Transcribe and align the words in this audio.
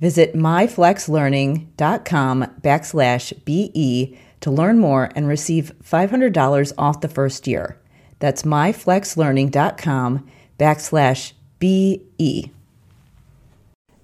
Visit 0.00 0.34
myflexlearning.com 0.34 2.46
backslash 2.62 3.44
BE 3.44 4.18
to 4.40 4.50
learn 4.50 4.78
more 4.78 5.10
and 5.14 5.28
receive 5.28 5.74
$500 5.84 6.72
off 6.78 7.02
the 7.02 7.08
first 7.08 7.46
year. 7.46 7.78
That's 8.18 8.44
myflexlearning.com 8.44 10.26
backslash 10.58 11.32
BE. 11.58 12.50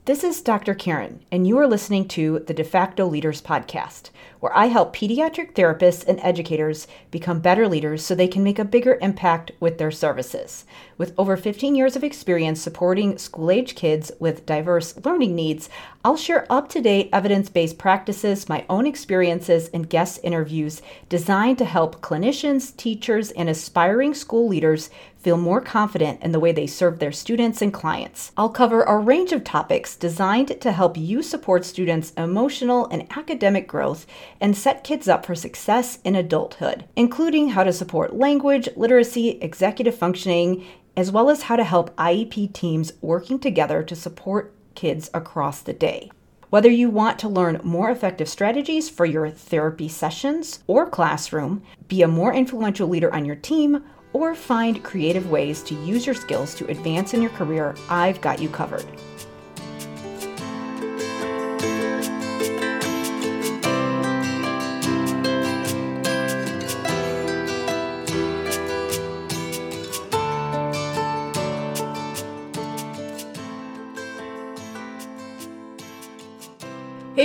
This 0.05 0.23
is 0.23 0.41
Dr. 0.41 0.75
Karen, 0.75 1.25
and 1.33 1.49
you 1.49 1.59
are 1.59 1.67
listening 1.67 2.07
to 2.09 2.39
the 2.41 2.55
De 2.55 2.63
facto 2.63 3.07
Leaders 3.07 3.41
Podcast, 3.43 4.11
where 4.41 4.57
I 4.57 4.67
help 4.67 4.95
pediatric 4.95 5.55
therapists 5.55 6.07
and 6.07 6.21
educators 6.23 6.87
become 7.11 7.41
better 7.41 7.69
leaders 7.69 8.05
so 8.05 8.15
they 8.15 8.29
can 8.29 8.45
make 8.45 8.59
a 8.59 8.65
bigger 8.65 8.99
impact 9.01 9.53
with 9.61 9.79
their 9.79 9.91
services. 9.91 10.65
With 10.99 11.15
over 11.19 11.37
15 11.37 11.75
years 11.75 11.97
of 11.97 12.05
experience 12.05 12.61
supporting 12.61 13.19
school 13.19 13.51
age 13.51 13.75
kids 13.75 14.13
with 14.19 14.47
diverse 14.47 14.97
learning 15.05 15.35
needs, 15.35 15.69
I'll 16.05 16.17
share 16.17 16.47
up 16.51 16.69
to 16.71 16.81
date 16.81 17.11
evidence 17.13 17.49
based 17.49 17.79
practices, 17.79 18.49
my 18.49 18.65
own 18.69 18.87
experiences, 18.87 19.69
and 19.75 19.91
guest 19.91 20.21
interviews 20.23 20.81
designed 21.09 21.59
to 21.59 21.65
help 21.65 22.01
clinicians, 22.01 22.77
teachers, 22.77 23.31
and 23.33 23.49
aspiring 23.49 24.15
school 24.15 24.49
leaders 24.49 24.89
feel 25.27 25.37
more 25.37 25.61
confident 25.61 26.23
in 26.23 26.31
the 26.31 26.39
way 26.39 26.53
they 26.53 26.69
serve 26.69 27.01
their 27.01 27.11
students 27.11 27.61
and 27.61 27.75
clients. 27.75 28.31
I'll 28.37 28.49
cover 28.49 28.83
a 28.83 28.97
range 28.97 29.33
of 29.33 29.43
topics 29.43 29.97
designed 29.97 30.61
to 30.61 30.71
help 30.71 30.97
you 30.97 31.21
support 31.21 31.65
students' 31.65 32.13
emotional 32.17 32.87
and 32.87 33.11
academic 33.11 33.67
growth 33.67 34.07
and 34.41 34.57
set 34.57 34.85
kids 34.85 35.09
up 35.09 35.25
for 35.25 35.35
success 35.35 35.99
in 36.05 36.15
adulthood, 36.15 36.85
including 36.97 37.51
how 37.51 37.65
to 37.65 37.73
support 37.73 38.17
language, 38.17 38.69
literacy, 38.77 39.39
executive 39.41 39.95
functioning, 39.95 40.65
as 40.97 41.11
well 41.11 41.29
as 41.31 41.43
how 41.43 41.57
to 41.57 41.65
help 41.65 41.95
IEP 41.97 42.53
teams 42.53 42.93
working 43.01 43.39
together 43.39 43.83
to 43.83 43.95
support 43.95 44.55
kids 44.75 45.11
across 45.13 45.61
the 45.61 45.73
day. 45.73 46.11
Whether 46.51 46.71
you 46.71 46.91
want 46.91 47.19
to 47.19 47.29
learn 47.29 47.61
more 47.65 47.91
effective 47.91 48.29
strategies 48.29 48.89
for 48.89 49.05
your 49.05 49.29
therapy 49.29 49.89
sessions 49.89 50.61
or 50.67 50.89
classroom, 50.89 51.63
be 51.89 52.03
a 52.03 52.09
more 52.09 52.33
influential 52.33 52.89
leader 52.89 53.13
on 53.13 53.25
your 53.25 53.37
team, 53.37 53.85
or 54.13 54.35
find 54.35 54.83
creative 54.83 55.29
ways 55.31 55.63
to 55.65 55.75
use 55.85 56.07
your 56.07 56.15
skills 56.15 56.55
to 56.55 56.71
advance 56.71 57.13
in 57.13 57.21
your 57.21 57.33
career, 57.33 57.75
I've 57.91 58.21
got 58.21 58.41
you 58.41 58.49
covered. 58.49 58.87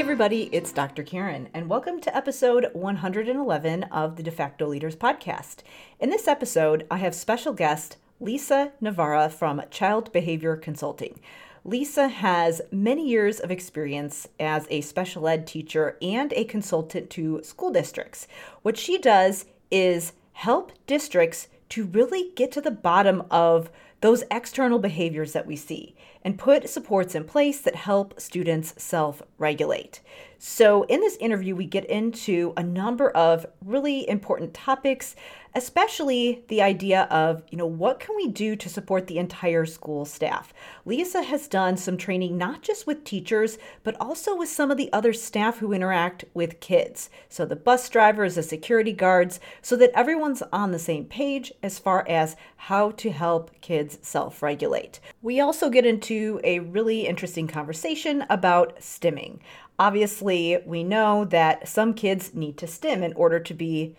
Hey, 0.01 0.05
everybody, 0.05 0.49
it's 0.51 0.71
Dr. 0.71 1.03
Karen, 1.03 1.47
and 1.53 1.69
welcome 1.69 2.01
to 2.01 2.17
episode 2.17 2.71
111 2.73 3.83
of 3.83 4.15
the 4.15 4.23
De 4.23 4.31
facto 4.31 4.65
Leaders 4.65 4.95
Podcast. 4.95 5.57
In 5.99 6.09
this 6.09 6.27
episode, 6.27 6.87
I 6.89 6.97
have 6.97 7.13
special 7.13 7.53
guest 7.53 7.97
Lisa 8.19 8.71
Navarra 8.81 9.29
from 9.29 9.61
Child 9.69 10.11
Behavior 10.11 10.57
Consulting. 10.57 11.19
Lisa 11.63 12.07
has 12.07 12.63
many 12.71 13.07
years 13.07 13.39
of 13.39 13.51
experience 13.51 14.27
as 14.39 14.65
a 14.71 14.81
special 14.81 15.27
ed 15.27 15.45
teacher 15.45 15.99
and 16.01 16.33
a 16.33 16.45
consultant 16.45 17.11
to 17.11 17.43
school 17.43 17.69
districts. 17.69 18.27
What 18.63 18.79
she 18.79 18.97
does 18.97 19.45
is 19.69 20.13
help 20.33 20.71
districts 20.87 21.47
to 21.69 21.85
really 21.85 22.31
get 22.35 22.51
to 22.53 22.61
the 22.61 22.71
bottom 22.71 23.21
of 23.29 23.69
those 24.01 24.23
external 24.31 24.79
behaviors 24.79 25.33
that 25.33 25.45
we 25.45 25.55
see 25.55 25.95
and 26.23 26.37
put 26.37 26.69
supports 26.69 27.15
in 27.15 27.23
place 27.23 27.61
that 27.61 27.75
help 27.75 28.19
students 28.19 28.73
self 28.77 29.21
regulate. 29.37 30.01
So, 30.43 30.81
in 30.85 31.01
this 31.01 31.17
interview, 31.17 31.55
we 31.55 31.67
get 31.67 31.85
into 31.85 32.51
a 32.57 32.63
number 32.63 33.11
of 33.11 33.45
really 33.63 34.09
important 34.09 34.55
topics, 34.55 35.15
especially 35.53 36.43
the 36.47 36.63
idea 36.63 37.03
of, 37.11 37.43
you 37.51 37.59
know, 37.59 37.67
what 37.67 37.99
can 37.99 38.15
we 38.15 38.27
do 38.27 38.55
to 38.55 38.67
support 38.67 39.05
the 39.05 39.19
entire 39.19 39.67
school 39.67 40.03
staff? 40.03 40.51
Lisa 40.83 41.21
has 41.21 41.47
done 41.47 41.77
some 41.77 41.95
training 41.95 42.39
not 42.39 42.63
just 42.63 42.87
with 42.87 43.03
teachers, 43.03 43.59
but 43.83 43.95
also 44.01 44.35
with 44.35 44.49
some 44.49 44.71
of 44.71 44.77
the 44.77 44.91
other 44.91 45.13
staff 45.13 45.59
who 45.59 45.73
interact 45.73 46.25
with 46.33 46.59
kids. 46.59 47.11
So, 47.29 47.45
the 47.45 47.55
bus 47.55 47.87
drivers, 47.87 48.33
the 48.33 48.41
security 48.41 48.93
guards, 48.93 49.39
so 49.61 49.75
that 49.75 49.91
everyone's 49.93 50.41
on 50.51 50.71
the 50.71 50.79
same 50.79 51.05
page 51.05 51.53
as 51.61 51.77
far 51.77 52.03
as 52.09 52.35
how 52.55 52.89
to 52.91 53.11
help 53.11 53.51
kids 53.61 53.99
self 54.01 54.41
regulate. 54.41 54.99
We 55.21 55.39
also 55.39 55.69
get 55.69 55.85
into 55.85 56.41
a 56.43 56.61
really 56.61 57.05
interesting 57.05 57.47
conversation 57.47 58.25
about 58.27 58.77
stimming. 58.79 59.37
Obviously, 59.81 60.59
we 60.63 60.83
know 60.83 61.25
that 61.25 61.67
some 61.67 61.95
kids 61.95 62.35
need 62.35 62.55
to 62.57 62.67
stim 62.67 63.01
in 63.01 63.13
order 63.13 63.39
to 63.39 63.53
be 63.55 63.95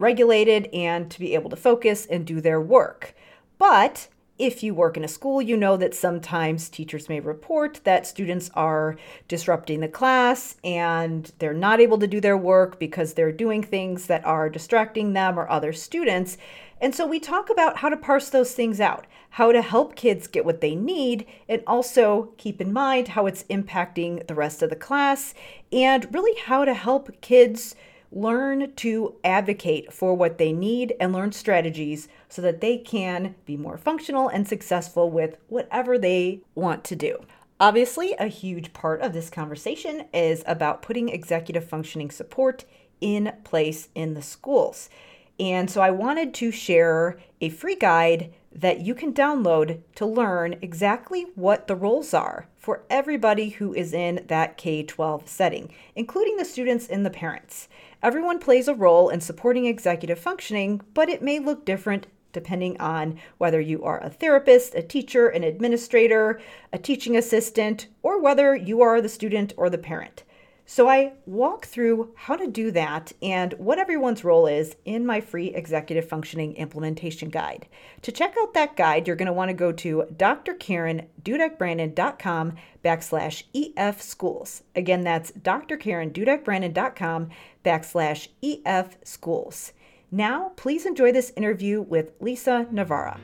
regulated 0.00 0.68
and 0.72 1.12
to 1.12 1.20
be 1.20 1.34
able 1.34 1.48
to 1.48 1.54
focus 1.54 2.06
and 2.06 2.26
do 2.26 2.40
their 2.40 2.60
work. 2.60 3.14
But 3.56 4.08
if 4.36 4.64
you 4.64 4.74
work 4.74 4.96
in 4.96 5.04
a 5.04 5.08
school, 5.08 5.40
you 5.40 5.56
know 5.56 5.76
that 5.76 5.94
sometimes 5.94 6.68
teachers 6.68 7.08
may 7.08 7.20
report 7.20 7.78
that 7.84 8.04
students 8.04 8.50
are 8.54 8.96
disrupting 9.28 9.78
the 9.78 9.86
class 9.86 10.56
and 10.64 11.30
they're 11.38 11.54
not 11.54 11.78
able 11.78 11.98
to 11.98 12.08
do 12.08 12.20
their 12.20 12.36
work 12.36 12.80
because 12.80 13.14
they're 13.14 13.30
doing 13.30 13.62
things 13.62 14.08
that 14.08 14.24
are 14.24 14.50
distracting 14.50 15.12
them 15.12 15.38
or 15.38 15.48
other 15.48 15.72
students. 15.72 16.36
And 16.80 16.92
so 16.96 17.06
we 17.06 17.20
talk 17.20 17.48
about 17.48 17.76
how 17.76 17.90
to 17.90 17.96
parse 17.96 18.28
those 18.28 18.54
things 18.54 18.80
out, 18.80 19.06
how 19.32 19.50
to 19.50 19.62
help 19.62 19.96
kids 19.96 20.26
get 20.26 20.44
what 20.44 20.60
they 20.60 20.74
need, 20.74 21.26
and 21.48 21.62
also 21.66 22.32
keep 22.36 22.60
in 22.60 22.72
mind 22.72 23.08
how 23.08 23.26
it's 23.26 23.44
impacting 23.44 24.26
the 24.26 24.34
rest 24.34 24.62
of 24.62 24.68
the 24.68 24.76
class, 24.76 25.32
and 25.72 26.12
really 26.14 26.38
how 26.42 26.64
to 26.64 26.74
help 26.74 27.20
kids 27.22 27.74
learn 28.10 28.70
to 28.74 29.14
advocate 29.24 29.90
for 29.90 30.14
what 30.14 30.36
they 30.36 30.52
need 30.52 30.94
and 31.00 31.14
learn 31.14 31.32
strategies 31.32 32.08
so 32.28 32.42
that 32.42 32.60
they 32.60 32.76
can 32.76 33.34
be 33.46 33.56
more 33.56 33.78
functional 33.78 34.28
and 34.28 34.46
successful 34.46 35.10
with 35.10 35.38
whatever 35.48 35.96
they 35.96 36.42
want 36.54 36.84
to 36.84 36.94
do. 36.94 37.18
Obviously, 37.58 38.12
a 38.18 38.26
huge 38.26 38.74
part 38.74 39.00
of 39.00 39.14
this 39.14 39.30
conversation 39.30 40.04
is 40.12 40.42
about 40.46 40.82
putting 40.82 41.08
executive 41.08 41.66
functioning 41.66 42.10
support 42.10 42.66
in 43.00 43.32
place 43.44 43.88
in 43.94 44.12
the 44.12 44.20
schools. 44.20 44.90
And 45.40 45.70
so 45.70 45.80
I 45.80 45.90
wanted 45.90 46.34
to 46.34 46.50
share 46.50 47.18
a 47.40 47.48
free 47.48 47.76
guide 47.76 48.34
that 48.54 48.80
you 48.80 48.94
can 48.94 49.12
download 49.12 49.80
to 49.94 50.06
learn 50.06 50.56
exactly 50.62 51.26
what 51.34 51.66
the 51.66 51.76
roles 51.76 52.12
are 52.12 52.48
for 52.56 52.84
everybody 52.88 53.50
who 53.50 53.74
is 53.74 53.92
in 53.92 54.24
that 54.28 54.56
K 54.56 54.82
12 54.82 55.28
setting, 55.28 55.72
including 55.96 56.36
the 56.36 56.44
students 56.44 56.86
and 56.86 57.04
the 57.04 57.10
parents. 57.10 57.68
Everyone 58.02 58.38
plays 58.38 58.68
a 58.68 58.74
role 58.74 59.08
in 59.08 59.20
supporting 59.20 59.66
executive 59.66 60.18
functioning, 60.18 60.80
but 60.94 61.08
it 61.08 61.22
may 61.22 61.38
look 61.38 61.64
different 61.64 62.06
depending 62.32 62.80
on 62.80 63.18
whether 63.38 63.60
you 63.60 63.82
are 63.84 64.02
a 64.02 64.10
therapist, 64.10 64.74
a 64.74 64.82
teacher, 64.82 65.28
an 65.28 65.44
administrator, 65.44 66.40
a 66.72 66.78
teaching 66.78 67.16
assistant, 67.16 67.86
or 68.02 68.20
whether 68.20 68.54
you 68.56 68.80
are 68.80 69.00
the 69.00 69.08
student 69.08 69.52
or 69.56 69.68
the 69.68 69.78
parent. 69.78 70.24
So 70.64 70.88
I 70.88 71.12
walk 71.26 71.66
through 71.66 72.12
how 72.14 72.36
to 72.36 72.46
do 72.46 72.70
that 72.70 73.12
and 73.20 73.52
what 73.54 73.78
everyone's 73.78 74.22
role 74.24 74.46
is 74.46 74.76
in 74.84 75.04
my 75.04 75.20
free 75.20 75.48
executive 75.48 76.08
functioning 76.08 76.54
implementation 76.56 77.28
guide. 77.30 77.66
To 78.02 78.12
check 78.12 78.36
out 78.40 78.54
that 78.54 78.76
guide, 78.76 79.06
you're 79.06 79.16
going 79.16 79.26
to 79.26 79.32
want 79.32 79.48
to 79.50 79.54
go 79.54 79.72
to 79.72 80.06
drkarendudekbrandon.com 80.16 82.52
backslash 82.84 83.42
EF 83.54 84.00
schools. 84.00 84.62
Again, 84.74 85.02
that's 85.02 85.32
drkarendudekbrandon.com 85.32 87.28
backslash 87.64 88.28
EF 88.42 88.96
schools. 89.04 89.72
Now, 90.10 90.52
please 90.56 90.86
enjoy 90.86 91.12
this 91.12 91.32
interview 91.36 91.80
with 91.80 92.10
Lisa 92.20 92.66
Navarra. 92.70 93.20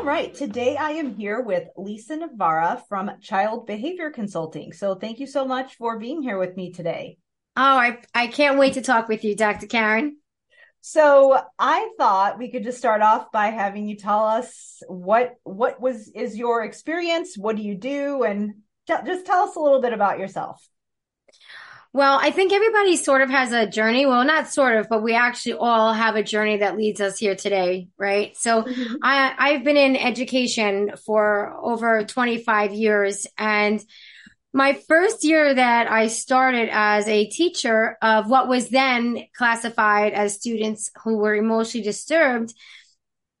All 0.00 0.06
right. 0.06 0.32
Today 0.32 0.78
I 0.78 0.92
am 0.92 1.14
here 1.14 1.42
with 1.42 1.68
Lisa 1.76 2.16
Navarra 2.16 2.82
from 2.88 3.10
Child 3.20 3.66
Behavior 3.66 4.08
Consulting. 4.08 4.72
So 4.72 4.94
thank 4.94 5.20
you 5.20 5.26
so 5.26 5.44
much 5.44 5.74
for 5.74 5.98
being 5.98 6.22
here 6.22 6.38
with 6.38 6.56
me 6.56 6.72
today. 6.72 7.18
Oh, 7.54 7.76
I, 7.76 7.98
I 8.14 8.28
can't 8.28 8.58
wait 8.58 8.72
to 8.74 8.80
talk 8.80 9.08
with 9.08 9.24
you, 9.24 9.36
Dr. 9.36 9.66
Karen. 9.66 10.16
So 10.80 11.38
I 11.58 11.90
thought 11.98 12.38
we 12.38 12.50
could 12.50 12.64
just 12.64 12.78
start 12.78 13.02
off 13.02 13.30
by 13.30 13.48
having 13.48 13.86
you 13.86 13.94
tell 13.94 14.24
us 14.24 14.82
what 14.88 15.34
what 15.42 15.82
was 15.82 16.08
is 16.08 16.34
your 16.34 16.64
experience, 16.64 17.36
what 17.36 17.56
do 17.56 17.62
you 17.62 17.74
do, 17.74 18.22
and 18.22 18.54
just 18.88 19.26
tell 19.26 19.42
us 19.42 19.54
a 19.54 19.60
little 19.60 19.82
bit 19.82 19.92
about 19.92 20.18
yourself. 20.18 20.66
Well, 21.92 22.18
I 22.20 22.30
think 22.30 22.52
everybody 22.52 22.96
sort 22.96 23.22
of 23.22 23.30
has 23.30 23.52
a 23.52 23.66
journey. 23.66 24.06
Well, 24.06 24.24
not 24.24 24.48
sort 24.48 24.76
of, 24.76 24.88
but 24.88 25.02
we 25.02 25.14
actually 25.14 25.54
all 25.54 25.92
have 25.92 26.14
a 26.14 26.22
journey 26.22 26.58
that 26.58 26.76
leads 26.76 27.00
us 27.00 27.18
here 27.18 27.34
today, 27.34 27.88
right? 27.98 28.36
So 28.36 28.62
mm-hmm. 28.62 28.96
I, 29.02 29.34
I've 29.36 29.64
been 29.64 29.76
in 29.76 29.96
education 29.96 30.92
for 31.04 31.52
over 31.60 32.04
25 32.04 32.72
years 32.72 33.26
and 33.36 33.84
my 34.52 34.74
first 34.88 35.24
year 35.24 35.54
that 35.54 35.90
I 35.90 36.08
started 36.08 36.68
as 36.72 37.06
a 37.06 37.26
teacher 37.26 37.96
of 38.02 38.28
what 38.28 38.48
was 38.48 38.68
then 38.68 39.26
classified 39.36 40.12
as 40.12 40.34
students 40.34 40.90
who 41.04 41.18
were 41.18 41.34
emotionally 41.34 41.84
disturbed, 41.84 42.52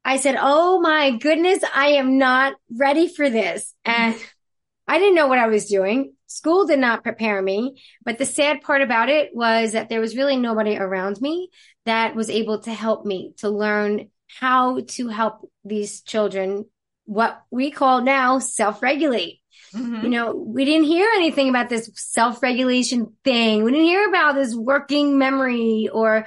I 0.04 0.18
said, 0.18 0.36
Oh 0.38 0.80
my 0.80 1.16
goodness, 1.16 1.62
I 1.74 1.92
am 1.92 2.18
not 2.18 2.54
ready 2.76 3.08
for 3.08 3.28
this. 3.28 3.74
And 3.84 4.14
I 4.88 4.98
didn't 4.98 5.16
know 5.16 5.26
what 5.26 5.38
I 5.38 5.48
was 5.48 5.66
doing. 5.66 6.14
School 6.30 6.64
did 6.64 6.78
not 6.78 7.02
prepare 7.02 7.42
me. 7.42 7.82
But 8.04 8.18
the 8.18 8.24
sad 8.24 8.62
part 8.62 8.82
about 8.82 9.08
it 9.08 9.34
was 9.34 9.72
that 9.72 9.88
there 9.88 10.00
was 10.00 10.16
really 10.16 10.36
nobody 10.36 10.76
around 10.76 11.20
me 11.20 11.50
that 11.86 12.14
was 12.14 12.30
able 12.30 12.60
to 12.60 12.72
help 12.72 13.04
me 13.04 13.34
to 13.38 13.50
learn 13.50 14.10
how 14.38 14.80
to 14.80 15.08
help 15.08 15.50
these 15.64 16.02
children, 16.02 16.66
what 17.04 17.42
we 17.50 17.72
call 17.72 18.00
now 18.02 18.38
self 18.38 18.80
regulate. 18.80 19.40
Mm-hmm. 19.74 20.04
You 20.04 20.08
know, 20.08 20.34
we 20.34 20.64
didn't 20.64 20.86
hear 20.86 21.08
anything 21.14 21.48
about 21.48 21.68
this 21.68 21.90
self 21.94 22.40
regulation 22.44 23.12
thing. 23.24 23.64
We 23.64 23.72
didn't 23.72 23.86
hear 23.86 24.08
about 24.08 24.36
this 24.36 24.54
working 24.54 25.18
memory 25.18 25.88
or 25.92 26.26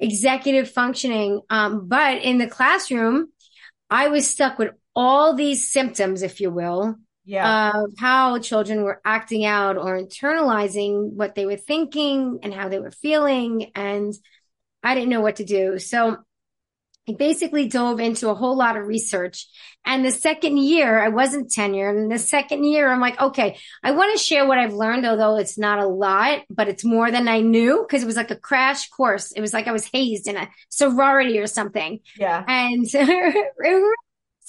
executive 0.00 0.70
functioning. 0.70 1.42
Um, 1.50 1.88
but 1.88 2.22
in 2.22 2.38
the 2.38 2.46
classroom, 2.46 3.28
I 3.90 4.08
was 4.08 4.26
stuck 4.26 4.58
with 4.58 4.70
all 4.96 5.34
these 5.34 5.70
symptoms, 5.70 6.22
if 6.22 6.40
you 6.40 6.50
will, 6.50 6.96
yeah. 7.24 7.70
of 7.70 7.92
how 7.98 8.38
children 8.38 8.82
were 8.82 9.00
acting 9.04 9.44
out 9.44 9.76
or 9.76 9.98
internalizing 10.00 11.12
what 11.12 11.34
they 11.34 11.46
were 11.46 11.56
thinking 11.56 12.40
and 12.42 12.52
how 12.52 12.68
they 12.68 12.78
were 12.78 12.90
feeling. 12.90 13.70
And 13.74 14.12
I 14.82 14.94
didn't 14.94 15.10
know 15.10 15.20
what 15.20 15.36
to 15.36 15.44
do. 15.44 15.78
So 15.78 16.18
I 17.08 17.14
basically 17.14 17.68
dove 17.68 17.98
into 17.98 18.28
a 18.28 18.34
whole 18.34 18.56
lot 18.56 18.76
of 18.76 18.86
research. 18.86 19.48
And 19.84 20.04
the 20.04 20.12
second 20.12 20.58
year, 20.58 21.00
I 21.00 21.08
wasn't 21.08 21.50
tenured. 21.50 21.98
And 21.98 22.10
the 22.10 22.18
second 22.18 22.64
year, 22.64 22.88
I'm 22.88 23.00
like, 23.00 23.20
okay, 23.20 23.58
I 23.82 23.90
want 23.90 24.16
to 24.16 24.22
share 24.22 24.46
what 24.46 24.58
I've 24.58 24.72
learned, 24.72 25.04
although 25.04 25.36
it's 25.36 25.58
not 25.58 25.80
a 25.80 25.86
lot, 25.86 26.42
but 26.48 26.68
it's 26.68 26.84
more 26.84 27.10
than 27.10 27.26
I 27.26 27.40
knew 27.40 27.84
because 27.84 28.04
it 28.04 28.06
was 28.06 28.16
like 28.16 28.30
a 28.30 28.36
crash 28.36 28.88
course. 28.90 29.32
It 29.32 29.40
was 29.40 29.52
like 29.52 29.66
I 29.66 29.72
was 29.72 29.88
hazed 29.92 30.28
in 30.28 30.36
a 30.36 30.48
sorority 30.68 31.40
or 31.40 31.48
something. 31.48 32.00
Yeah. 32.16 32.44
And 32.46 32.86
it 32.92 33.96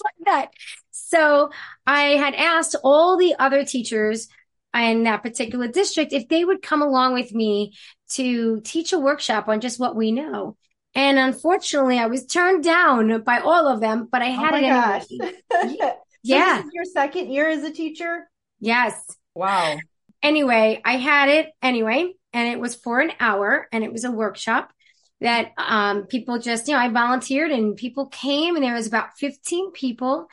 like 0.04 0.26
that. 0.26 0.52
So 0.92 1.50
I 1.86 2.02
had 2.18 2.36
asked 2.36 2.76
all 2.84 3.18
the 3.18 3.36
other 3.38 3.66
teachers 3.66 4.28
in 4.76 5.04
that 5.04 5.22
particular 5.22 5.68
district 5.68 6.14
if 6.14 6.28
they 6.28 6.44
would 6.44 6.62
come 6.62 6.82
along 6.82 7.14
with 7.14 7.34
me 7.34 7.74
to 8.10 8.62
teach 8.62 8.94
a 8.94 9.00
workshop 9.00 9.48
on 9.48 9.62
just 9.62 9.80
what 9.80 9.96
we 9.96 10.12
know. 10.12 10.58
And 10.96 11.18
unfortunately, 11.18 11.98
I 11.98 12.06
was 12.06 12.26
turned 12.26 12.64
down 12.64 13.22
by 13.22 13.40
all 13.40 13.68
of 13.68 13.80
them, 13.80 14.08
but 14.12 14.22
I 14.22 14.30
oh 14.30 14.36
had 14.36 14.54
oh 14.54 14.58
it 14.58 14.64
anyway. 14.64 15.34
so 15.52 15.96
yeah. 16.24 16.64
your 16.72 16.86
second 16.86 17.32
year 17.32 17.50
as 17.50 17.64
a 17.64 17.72
teacher? 17.72 18.30
Yes. 18.60 19.04
Wow. 19.34 19.78
Anyway, 20.22 20.82
I 20.86 20.98
had 20.98 21.30
it 21.30 21.50
anyway, 21.62 22.14
and 22.32 22.48
it 22.48 22.60
was 22.60 22.76
for 22.76 23.00
an 23.00 23.12
hour 23.20 23.68
and 23.72 23.84
it 23.84 23.92
was 23.92 24.04
a 24.04 24.12
workshop 24.12 24.72
that 25.22 25.52
um, 25.58 26.04
people 26.04 26.40
just, 26.40 26.68
you 26.68 26.74
know, 26.74 26.80
I 26.80 26.90
volunteered 26.90 27.52
and 27.52 27.76
people 27.76 28.08
came 28.08 28.56
and 28.56 28.64
there 28.64 28.74
was 28.74 28.88
about 28.88 29.18
15 29.18 29.72
people 29.72 30.28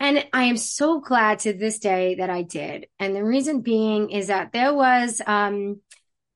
and 0.00 0.26
I 0.32 0.44
am 0.44 0.56
so 0.56 1.00
glad 1.00 1.40
to 1.40 1.52
this 1.52 1.78
day 1.78 2.16
that 2.16 2.30
I 2.30 2.42
did. 2.42 2.88
And 2.98 3.14
the 3.14 3.24
reason 3.24 3.60
being 3.60 4.10
is 4.10 4.26
that 4.26 4.52
there 4.52 4.74
was, 4.74 5.20
um, 5.26 5.80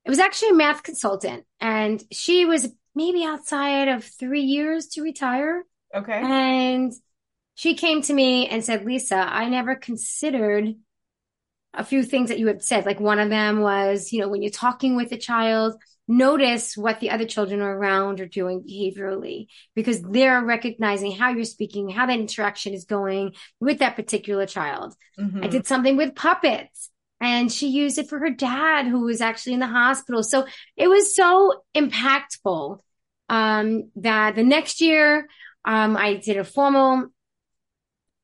it 0.05 0.09
was 0.09 0.19
actually 0.19 0.49
a 0.49 0.55
math 0.55 0.83
consultant 0.83 1.45
and 1.59 2.03
she 2.11 2.45
was 2.45 2.69
maybe 2.95 3.23
outside 3.23 3.87
of 3.87 4.03
three 4.03 4.41
years 4.41 4.87
to 4.87 5.01
retire. 5.01 5.63
Okay. 5.93 6.19
And 6.21 6.93
she 7.55 7.75
came 7.75 8.01
to 8.03 8.13
me 8.13 8.47
and 8.47 8.63
said, 8.63 8.85
Lisa, 8.85 9.17
I 9.17 9.49
never 9.49 9.75
considered 9.75 10.75
a 11.73 11.83
few 11.83 12.03
things 12.03 12.29
that 12.29 12.39
you 12.39 12.47
had 12.47 12.63
said. 12.63 12.85
Like 12.85 12.99
one 12.99 13.19
of 13.19 13.29
them 13.29 13.59
was, 13.61 14.11
you 14.11 14.21
know, 14.21 14.29
when 14.29 14.41
you're 14.41 14.51
talking 14.51 14.95
with 14.95 15.11
a 15.11 15.17
child, 15.17 15.75
notice 16.09 16.75
what 16.75 16.99
the 16.99 17.11
other 17.11 17.25
children 17.25 17.61
are 17.61 17.77
around 17.77 18.19
are 18.19 18.25
doing 18.25 18.63
behaviorally 18.63 19.45
because 19.75 20.01
they're 20.01 20.43
recognizing 20.43 21.11
how 21.11 21.29
you're 21.29 21.45
speaking, 21.45 21.87
how 21.87 22.07
that 22.07 22.19
interaction 22.19 22.73
is 22.73 22.85
going 22.85 23.35
with 23.59 23.79
that 23.79 23.95
particular 23.95 24.47
child. 24.47 24.95
Mm-hmm. 25.19 25.43
I 25.43 25.47
did 25.47 25.67
something 25.67 25.95
with 25.95 26.15
puppets 26.15 26.89
and 27.21 27.51
she 27.51 27.67
used 27.67 27.99
it 27.99 28.09
for 28.09 28.17
her 28.17 28.31
dad 28.31 28.87
who 28.87 29.01
was 29.01 29.21
actually 29.21 29.53
in 29.53 29.59
the 29.59 29.67
hospital. 29.67 30.23
So 30.23 30.47
it 30.75 30.87
was 30.87 31.15
so 31.15 31.61
impactful 31.75 32.79
um, 33.29 33.91
that 33.97 34.35
the 34.35 34.43
next 34.43 34.81
year 34.81 35.29
um, 35.63 35.95
I 35.95 36.15
did 36.15 36.37
a 36.37 36.43
formal 36.43 37.09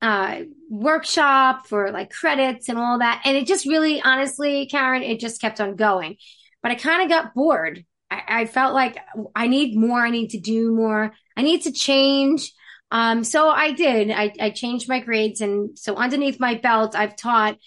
uh, 0.01 0.41
workshop 0.71 1.67
for 1.67 1.91
like 1.91 2.09
credits 2.09 2.67
and 2.67 2.79
all 2.79 2.97
that. 2.97 3.21
And 3.25 3.37
it 3.37 3.45
just 3.45 3.67
really, 3.67 4.01
honestly, 4.01 4.65
Karen, 4.65 5.03
it 5.03 5.19
just 5.19 5.39
kept 5.39 5.61
on 5.61 5.75
going 5.75 6.17
but 6.65 6.71
I 6.71 6.75
kind 6.77 7.03
of 7.03 7.09
got 7.09 7.35
bored. 7.35 7.85
I, 8.09 8.23
I, 8.27 8.45
felt 8.47 8.73
like 8.73 8.97
I 9.35 9.45
need 9.45 9.77
more. 9.77 9.99
I 9.99 10.09
need 10.09 10.29
to 10.29 10.39
do 10.39 10.71
more. 10.71 11.13
I 11.37 11.43
need 11.43 11.61
to 11.61 11.71
change. 11.71 12.51
Um, 12.89 13.23
so 13.23 13.49
I 13.49 13.73
did. 13.73 14.09
I, 14.09 14.33
I 14.39 14.49
changed 14.49 14.89
my 14.89 14.99
grades. 14.99 15.41
And 15.41 15.77
so 15.77 15.95
underneath 15.95 16.39
my 16.39 16.55
belt, 16.55 16.95
I've 16.95 17.15
taught 17.15 17.59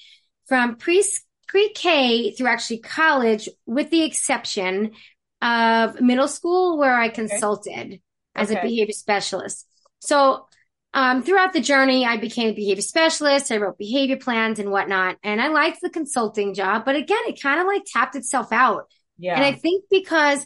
from 0.47 0.75
pre, 0.75 1.05
pre-K 1.47 2.33
through 2.33 2.49
actually 2.49 2.81
college, 2.81 3.49
with 3.67 3.91
the 3.91 4.03
exception 4.03 4.91
of 5.41 6.01
middle 6.01 6.27
school 6.27 6.77
where 6.77 6.97
I 6.97 7.09
consulted 7.09 7.71
okay. 7.71 8.01
as 8.35 8.51
okay. 8.51 8.59
a 8.59 8.63
behavior 8.65 8.93
specialist. 8.93 9.65
So 10.01 10.48
um, 10.99 11.23
throughout 11.23 11.53
the 11.53 11.61
journey, 11.61 12.05
I 12.05 12.17
became 12.17 12.49
a 12.49 12.55
behavior 12.55 12.83
specialist. 12.83 13.53
I 13.53 13.59
wrote 13.59 13.79
behavior 13.79 14.17
plans 14.17 14.59
and 14.59 14.73
whatnot. 14.73 15.17
And 15.23 15.41
I 15.41 15.47
liked 15.47 15.81
the 15.81 15.91
consulting 15.91 16.55
job, 16.55 16.85
but 16.85 16.97
again, 16.97 17.21
it 17.29 17.41
kind 17.41 17.61
of 17.61 17.69
like 17.69 17.85
tapped 17.87 18.17
itself 18.17 18.51
out. 18.51 18.91
Yeah. 19.17 19.37
And 19.37 19.45
I 19.45 19.53
think 19.53 19.85
because 19.93 20.45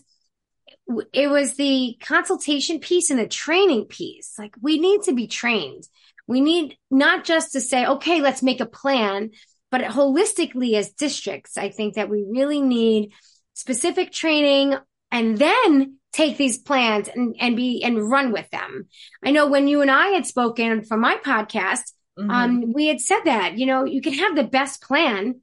it 1.15 1.31
was 1.31 1.55
the 1.55 1.97
consultation 2.03 2.81
piece 2.81 3.09
and 3.09 3.19
the 3.19 3.27
training 3.27 3.87
piece, 3.87 4.35
like 4.39 4.55
we 4.61 4.79
need 4.79 5.05
to 5.05 5.15
be 5.15 5.27
trained. 5.27 5.85
We 6.27 6.43
need 6.43 6.77
not 6.91 7.25
just 7.25 7.53
to 7.53 7.63
say, 7.63 7.87
okay, 7.87 8.21
let's 8.21 8.43
make 8.43 8.61
a 8.61 8.67
plan, 8.67 9.31
but 9.71 9.81
holistically 9.81 10.75
as 10.75 10.93
districts, 10.93 11.57
I 11.57 11.71
think 11.71 11.95
that 11.95 12.11
we 12.11 12.27
really 12.29 12.61
need 12.61 13.13
specific 13.55 14.13
training 14.13 14.77
and 15.11 15.39
then 15.39 15.97
take 16.13 16.37
these 16.37 16.59
plans 16.59 17.09
and, 17.09 17.35
and 17.41 17.57
be 17.57 17.83
and 17.83 18.11
run 18.11 18.33
with 18.33 18.49
them. 18.51 18.89
I 19.25 19.31
know 19.31 19.47
when 19.47 19.67
you 19.67 19.81
and 19.81 19.91
I 19.91 20.09
had 20.09 20.27
spoken 20.27 20.85
for 20.85 20.97
my 20.97 21.17
podcast, 21.17 21.93
Mm-hmm. 22.19 22.31
Um, 22.31 22.73
we 22.73 22.87
had 22.87 23.01
said 23.01 23.21
that, 23.25 23.57
you 23.57 23.67
know, 23.67 23.85
you 23.85 24.03
can 24.03 24.15
have 24.15 24.37
the 24.37 24.45
best 24.45 24.83
plan, 24.83 25.41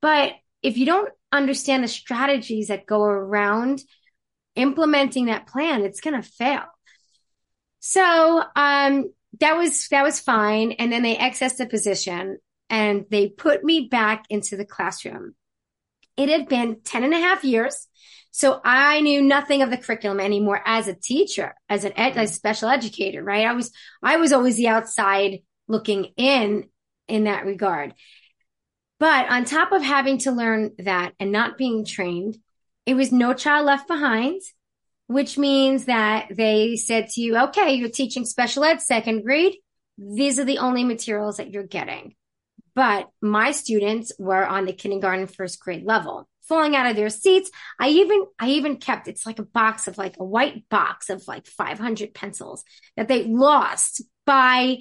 but 0.00 0.32
if 0.62 0.76
you 0.76 0.86
don't 0.86 1.10
understand 1.30 1.82
the 1.82 1.88
strategies 1.88 2.68
that 2.68 2.86
go 2.86 3.02
around 3.02 3.82
implementing 4.54 5.26
that 5.26 5.46
plan, 5.46 5.82
it's 5.82 6.00
going 6.00 6.20
to 6.20 6.28
fail. 6.28 6.64
So, 7.80 8.42
um, 8.54 9.12
that 9.40 9.56
was, 9.56 9.88
that 9.88 10.04
was 10.04 10.20
fine. 10.20 10.72
And 10.72 10.92
then 10.92 11.02
they 11.02 11.18
excessed 11.18 11.58
the 11.58 11.66
position 11.66 12.38
and 12.68 13.06
they 13.10 13.28
put 13.28 13.64
me 13.64 13.88
back 13.90 14.26
into 14.28 14.56
the 14.58 14.66
classroom. 14.66 15.34
It 16.18 16.28
had 16.28 16.48
been 16.48 16.80
10 16.84 17.04
and 17.04 17.14
a 17.14 17.18
half 17.18 17.42
years. 17.42 17.88
So 18.32 18.60
I 18.64 19.02
knew 19.02 19.22
nothing 19.22 19.60
of 19.60 19.70
the 19.70 19.76
curriculum 19.76 20.18
anymore 20.18 20.60
as 20.64 20.88
a 20.88 20.94
teacher, 20.94 21.54
as 21.68 21.84
an 21.84 21.92
ed, 21.96 22.16
as 22.16 22.34
special 22.34 22.70
educator, 22.70 23.22
right? 23.22 23.46
I 23.46 23.52
was, 23.52 23.70
I 24.02 24.16
was 24.16 24.32
always 24.32 24.56
the 24.56 24.68
outside 24.68 25.40
looking 25.68 26.06
in, 26.16 26.68
in 27.08 27.24
that 27.24 27.44
regard. 27.44 27.92
But 28.98 29.30
on 29.30 29.44
top 29.44 29.72
of 29.72 29.82
having 29.82 30.18
to 30.18 30.32
learn 30.32 30.70
that 30.78 31.12
and 31.20 31.30
not 31.30 31.58
being 31.58 31.84
trained, 31.84 32.38
it 32.86 32.94
was 32.94 33.12
no 33.12 33.34
child 33.34 33.66
left 33.66 33.86
behind, 33.86 34.40
which 35.08 35.36
means 35.36 35.84
that 35.84 36.28
they 36.34 36.76
said 36.76 37.08
to 37.10 37.20
you, 37.20 37.36
okay, 37.36 37.74
you're 37.74 37.90
teaching 37.90 38.24
special 38.24 38.64
ed 38.64 38.80
second 38.80 39.24
grade. 39.24 39.56
These 39.98 40.38
are 40.38 40.44
the 40.44 40.58
only 40.58 40.84
materials 40.84 41.36
that 41.36 41.50
you're 41.50 41.66
getting. 41.66 42.14
But 42.74 43.08
my 43.20 43.52
students 43.52 44.12
were 44.18 44.46
on 44.46 44.64
the 44.64 44.72
kindergarten 44.72 45.26
first 45.26 45.60
grade 45.60 45.84
level, 45.84 46.28
falling 46.48 46.74
out 46.74 46.86
of 46.86 46.96
their 46.96 47.10
seats. 47.10 47.50
I 47.78 47.88
even, 47.88 48.24
I 48.38 48.50
even 48.50 48.76
kept, 48.76 49.08
it's 49.08 49.26
like 49.26 49.38
a 49.38 49.44
box 49.44 49.88
of 49.88 49.98
like 49.98 50.16
a 50.18 50.24
white 50.24 50.68
box 50.68 51.10
of 51.10 51.26
like 51.28 51.46
500 51.46 52.14
pencils 52.14 52.64
that 52.96 53.08
they 53.08 53.24
lost 53.24 54.02
by 54.24 54.78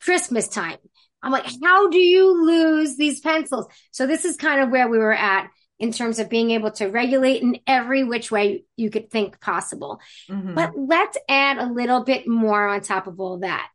Christmas 0.00 0.48
time. 0.48 0.78
I'm 1.22 1.32
like, 1.32 1.46
how 1.62 1.88
do 1.88 1.98
you 1.98 2.46
lose 2.46 2.96
these 2.96 3.20
pencils? 3.20 3.66
So 3.90 4.06
this 4.06 4.24
is 4.24 4.36
kind 4.36 4.60
of 4.60 4.70
where 4.70 4.88
we 4.88 4.98
were 4.98 5.12
at 5.12 5.50
in 5.78 5.92
terms 5.92 6.18
of 6.18 6.30
being 6.30 6.52
able 6.52 6.70
to 6.70 6.86
regulate 6.86 7.42
in 7.42 7.58
every 7.66 8.04
which 8.04 8.30
way 8.30 8.64
you 8.76 8.90
could 8.90 9.10
think 9.10 9.40
possible. 9.40 10.00
Mm-hmm. 10.30 10.54
But 10.54 10.72
let's 10.76 11.18
add 11.28 11.58
a 11.58 11.70
little 11.70 12.02
bit 12.02 12.26
more 12.26 12.66
on 12.66 12.80
top 12.80 13.06
of 13.06 13.20
all 13.20 13.38
that. 13.38 13.68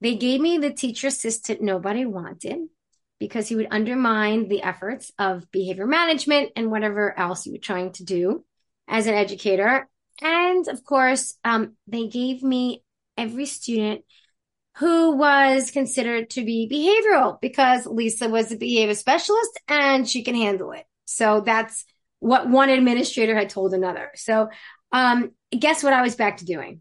They 0.00 0.16
gave 0.16 0.40
me 0.40 0.58
the 0.58 0.72
teacher 0.72 1.06
assistant 1.08 1.62
nobody 1.62 2.04
wanted 2.04 2.68
because 3.18 3.48
he 3.48 3.56
would 3.56 3.68
undermine 3.70 4.48
the 4.48 4.62
efforts 4.62 5.12
of 5.18 5.50
behavior 5.50 5.86
management 5.86 6.52
and 6.56 6.70
whatever 6.70 7.18
else 7.18 7.46
you 7.46 7.52
were 7.52 7.58
trying 7.58 7.92
to 7.92 8.04
do 8.04 8.44
as 8.88 9.06
an 9.06 9.14
educator. 9.14 9.88
And 10.22 10.68
of 10.68 10.84
course, 10.84 11.36
um, 11.44 11.76
they 11.86 12.08
gave 12.08 12.42
me 12.42 12.82
every 13.16 13.46
student 13.46 14.04
who 14.76 15.16
was 15.16 15.70
considered 15.70 16.30
to 16.30 16.44
be 16.44 16.68
behavioral 16.70 17.40
because 17.40 17.86
Lisa 17.86 18.28
was 18.28 18.52
a 18.52 18.56
behavior 18.56 18.94
specialist 18.94 19.60
and 19.68 20.08
she 20.08 20.22
can 20.22 20.34
handle 20.34 20.72
it. 20.72 20.84
So 21.06 21.40
that's 21.40 21.84
what 22.18 22.48
one 22.48 22.68
administrator 22.68 23.34
had 23.34 23.48
told 23.48 23.72
another. 23.72 24.10
So, 24.14 24.50
um, 24.92 25.32
guess 25.56 25.82
what 25.82 25.92
I 25.92 26.02
was 26.02 26.14
back 26.14 26.38
to 26.38 26.44
doing? 26.44 26.80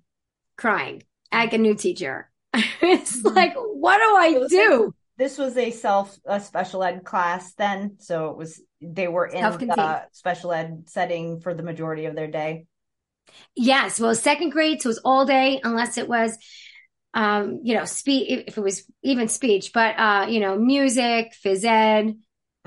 Crying 0.57 1.03
like 1.35 1.53
a 1.53 1.57
new 1.57 1.75
teacher. 1.75 2.29
it's 2.53 3.17
mm-hmm. 3.17 3.35
like, 3.35 3.53
what 3.55 3.97
do 3.97 4.15
I 4.15 4.47
do? 4.47 4.95
This 5.17 5.37
was 5.37 5.55
a 5.57 5.71
self 5.71 6.17
a 6.25 6.39
special 6.39 6.83
ed 6.83 7.03
class 7.05 7.53
then, 7.53 7.97
so 7.99 8.29
it 8.29 8.37
was 8.37 8.61
they 8.81 9.07
were 9.07 9.25
in 9.25 9.43
the 9.43 10.03
special 10.11 10.51
ed 10.51 10.83
setting 10.87 11.39
for 11.39 11.53
the 11.53 11.63
majority 11.63 12.05
of 12.05 12.15
their 12.15 12.27
day. 12.27 12.65
Yes, 13.55 13.99
well, 13.99 14.13
second 14.13 14.51
grade, 14.51 14.81
so 14.81 14.87
it 14.87 14.91
was 14.91 15.01
all 15.05 15.25
day, 15.25 15.59
unless 15.63 15.97
it 15.97 16.07
was 16.07 16.37
um, 17.15 17.61
you 17.63 17.75
know, 17.75 17.85
speech, 17.85 18.43
if 18.45 18.57
it 18.57 18.61
was 18.61 18.83
even 19.01 19.29
speech, 19.29 19.71
but, 19.73 19.97
uh, 19.97 20.25
you 20.29 20.41
know, 20.41 20.59
music, 20.59 21.33
phys 21.43 21.63
ed, 21.63 22.17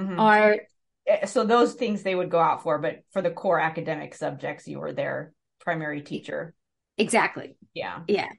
mm-hmm. 0.00 0.19
art. 0.19 0.61
Eh, 1.07 1.26
so 1.26 1.45
those 1.45 1.75
things 1.75 2.02
they 2.02 2.14
would 2.14 2.31
go 2.31 2.40
out 2.40 2.62
for, 2.62 2.78
but 2.78 3.00
for 3.12 3.21
the 3.21 3.31
core 3.31 3.61
academic 3.61 4.14
subjects, 4.14 4.67
you 4.67 4.81
were 4.81 4.95
their 4.95 5.35
primary 5.61 6.00
teacher. 6.00 6.55
Exactly. 6.97 7.57
Yeah. 7.75 8.00
Yeah. 8.09 8.31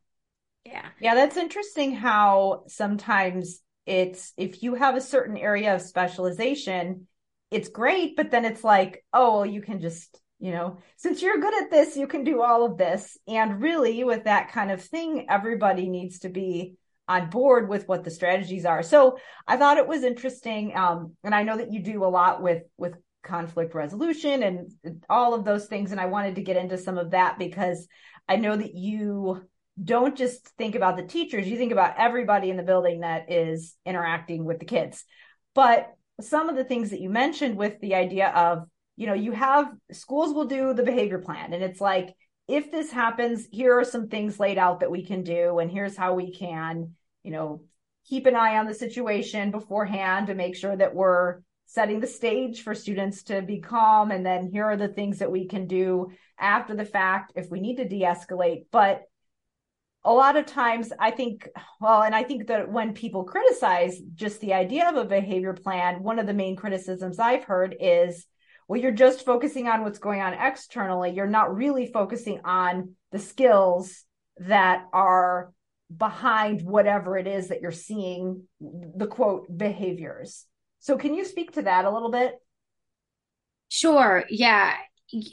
Yeah. 0.65 0.85
Yeah. 0.99 1.13
That's 1.13 1.37
interesting 1.37 1.93
how 1.93 2.63
sometimes 2.67 3.61
it's, 3.89 4.33
if 4.37 4.61
you 4.61 4.75
have 4.75 4.95
a 4.95 5.01
certain 5.01 5.35
area 5.35 5.73
of 5.75 5.81
specialization, 5.81 7.07
it's 7.51 7.69
great, 7.69 8.15
but 8.15 8.29
then 8.29 8.45
it's 8.45 8.63
like, 8.63 9.03
oh, 9.11 9.43
you 9.43 9.61
can 9.61 9.81
just 9.81 10.19
you 10.41 10.51
know 10.51 10.77
since 10.95 11.21
you're 11.21 11.41
good 11.41 11.61
at 11.61 11.69
this 11.69 11.97
you 11.97 12.07
can 12.07 12.23
do 12.23 12.41
all 12.41 12.65
of 12.65 12.77
this. 12.77 13.17
And 13.27 13.61
really 13.61 14.03
with 14.03 14.23
that 14.23 14.51
kind 14.51 14.71
of 14.71 14.81
thing 14.81 15.25
everybody 15.29 15.89
needs 15.89 16.19
to 16.19 16.29
be 16.29 16.75
on 17.09 17.29
board 17.29 17.67
with 17.67 17.87
what 17.87 18.03
the 18.03 18.11
strategies 18.11 18.65
are. 18.65 18.83
So 18.83 19.17
i 19.47 19.57
thought 19.57 19.77
it 19.77 19.87
was 19.87 20.03
interesting 20.03 20.75
um, 20.77 21.15
and 21.25 21.35
i 21.35 21.43
know 21.43 21.57
that 21.57 21.73
you 21.73 21.83
do 21.83 22.05
a 22.05 22.07
lot 22.07 22.41
with 22.41 22.63
with 22.77 22.95
conflict 23.21 23.75
resolution 23.75 24.43
and 24.43 25.03
all 25.09 25.33
of 25.33 25.43
those 25.43 25.65
things 25.65 25.91
and 25.91 25.99
i 25.99 26.05
wanted 26.05 26.35
to 26.35 26.41
get 26.41 26.55
into 26.55 26.77
some 26.77 26.97
of 26.97 27.11
that 27.11 27.37
because 27.37 27.85
i 28.29 28.37
know 28.37 28.55
that 28.55 28.73
you 28.73 29.41
don't 29.81 30.17
just 30.17 30.45
think 30.57 30.75
about 30.75 30.97
the 30.97 31.03
teachers 31.03 31.47
you 31.47 31.57
think 31.57 31.71
about 31.71 31.95
everybody 31.97 32.49
in 32.49 32.57
the 32.57 32.63
building 32.63 33.01
that 33.01 33.31
is 33.31 33.75
interacting 33.85 34.45
with 34.45 34.59
the 34.59 34.65
kids 34.65 35.03
but 35.55 35.93
some 36.21 36.49
of 36.49 36.55
the 36.55 36.65
things 36.65 36.89
that 36.89 36.99
you 36.99 37.09
mentioned 37.09 37.55
with 37.55 37.79
the 37.79 37.95
idea 37.95 38.29
of 38.29 38.67
you 38.99 39.07
know, 39.07 39.13
you 39.13 39.31
have 39.31 39.71
schools 39.93 40.33
will 40.33 40.45
do 40.45 40.73
the 40.73 40.83
behavior 40.83 41.19
plan 41.19 41.53
and 41.53 41.63
it's 41.63 41.79
like, 41.79 42.13
if 42.49 42.69
this 42.69 42.91
happens, 42.91 43.47
here 43.49 43.79
are 43.79 43.85
some 43.85 44.09
things 44.09 44.39
laid 44.39 44.57
out 44.57 44.81
that 44.81 44.91
we 44.91 45.05
can 45.05 45.23
do. 45.23 45.59
And 45.59 45.71
here's 45.71 45.95
how 45.95 46.15
we 46.15 46.33
can, 46.33 46.95
you 47.23 47.31
know, 47.31 47.61
keep 48.09 48.25
an 48.25 48.35
eye 48.35 48.57
on 48.57 48.65
the 48.65 48.73
situation 48.73 49.51
beforehand 49.51 50.27
to 50.27 50.33
make 50.33 50.55
sure 50.55 50.75
that 50.75 50.95
we're 50.95 51.41
setting 51.67 51.99
the 51.99 52.07
stage 52.07 52.63
for 52.63 52.73
students 52.73 53.23
to 53.23 53.43
be 53.43 53.59
calm. 53.59 54.11
And 54.11 54.25
then 54.25 54.49
here 54.51 54.65
are 54.65 54.75
the 54.75 54.87
things 54.87 55.19
that 55.19 55.31
we 55.31 55.47
can 55.47 55.67
do 55.67 56.09
after 56.37 56.75
the 56.75 56.85
fact 56.85 57.33
if 57.35 57.49
we 57.49 57.61
need 57.61 57.77
to 57.77 57.87
de 57.87 58.01
escalate. 58.01 58.65
But 58.71 59.03
a 60.05 60.13
lot 60.13 60.37
of 60.37 60.45
times, 60.45 60.93
I 60.97 61.11
think, 61.11 61.49
well, 61.81 62.03
and 62.03 62.15
I 62.15 62.23
think 62.23 62.47
that 62.47 62.71
when 62.71 62.93
people 62.93 63.25
criticize 63.25 63.99
just 64.15 64.39
the 64.39 64.53
idea 64.53 64.87
of 64.89 64.95
a 64.95 65.05
behavior 65.05 65.53
plan, 65.53 66.03
one 66.03 66.19
of 66.19 66.27
the 66.27 66.33
main 66.33 66.55
criticisms 66.55 67.19
I've 67.19 67.43
heard 67.43 67.75
is, 67.79 68.25
well, 68.67 68.79
you're 68.79 68.91
just 68.91 69.25
focusing 69.25 69.67
on 69.67 69.83
what's 69.83 69.99
going 69.99 70.21
on 70.21 70.33
externally. 70.33 71.11
You're 71.11 71.27
not 71.27 71.55
really 71.55 71.87
focusing 71.87 72.41
on 72.45 72.95
the 73.11 73.19
skills 73.19 74.05
that 74.37 74.85
are 74.93 75.51
behind 75.95 76.61
whatever 76.61 77.17
it 77.17 77.27
is 77.27 77.49
that 77.49 77.61
you're 77.61 77.71
seeing 77.71 78.43
the 78.61 79.07
quote 79.07 79.45
behaviors. 79.55 80.45
So 80.79 80.97
can 80.97 81.13
you 81.13 81.25
speak 81.25 81.53
to 81.53 81.63
that 81.63 81.85
a 81.85 81.91
little 81.91 82.11
bit? 82.11 82.35
Sure. 83.69 84.23
Yeah. 84.29 84.75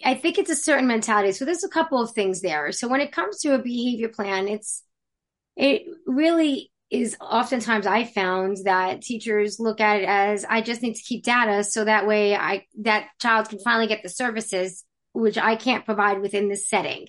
I 0.05 0.15
think 0.15 0.39
it's 0.39 0.51
a 0.51 0.57
certain 0.57 0.87
mentality. 0.87 1.33
So 1.33 1.45
there's 1.45 1.65
a 1.65 1.69
couple 1.69 2.01
of 2.01 2.13
things 2.13 2.41
there. 2.41 2.73
So 2.73 2.89
when 2.89 3.01
it 3.01 3.13
comes 3.13 3.41
to 3.41 3.55
a 3.55 3.59
behavior 3.59 4.09
plan, 4.09 4.49
it's 4.49 4.83
it 5.57 5.87
really 6.07 6.71
is 6.91 7.17
oftentimes 7.21 7.87
I 7.87 8.05
found 8.05 8.59
that 8.65 9.03
teachers 9.03 9.59
look 9.59 9.81
at 9.81 10.01
it 10.01 10.05
as 10.05 10.45
I 10.45 10.61
just 10.61 10.83
need 10.83 10.95
to 10.95 11.03
keep 11.03 11.25
data 11.25 11.65
so 11.65 11.85
that 11.85 12.07
way 12.07 12.37
I 12.37 12.67
that 12.83 13.09
child 13.21 13.49
can 13.49 13.59
finally 13.59 13.89
get 13.89 14.03
the 14.03 14.09
services 14.09 14.85
which 15.13 15.39
I 15.39 15.57
can't 15.57 15.85
provide 15.85 16.21
within 16.21 16.49
this 16.49 16.69
setting. 16.69 17.09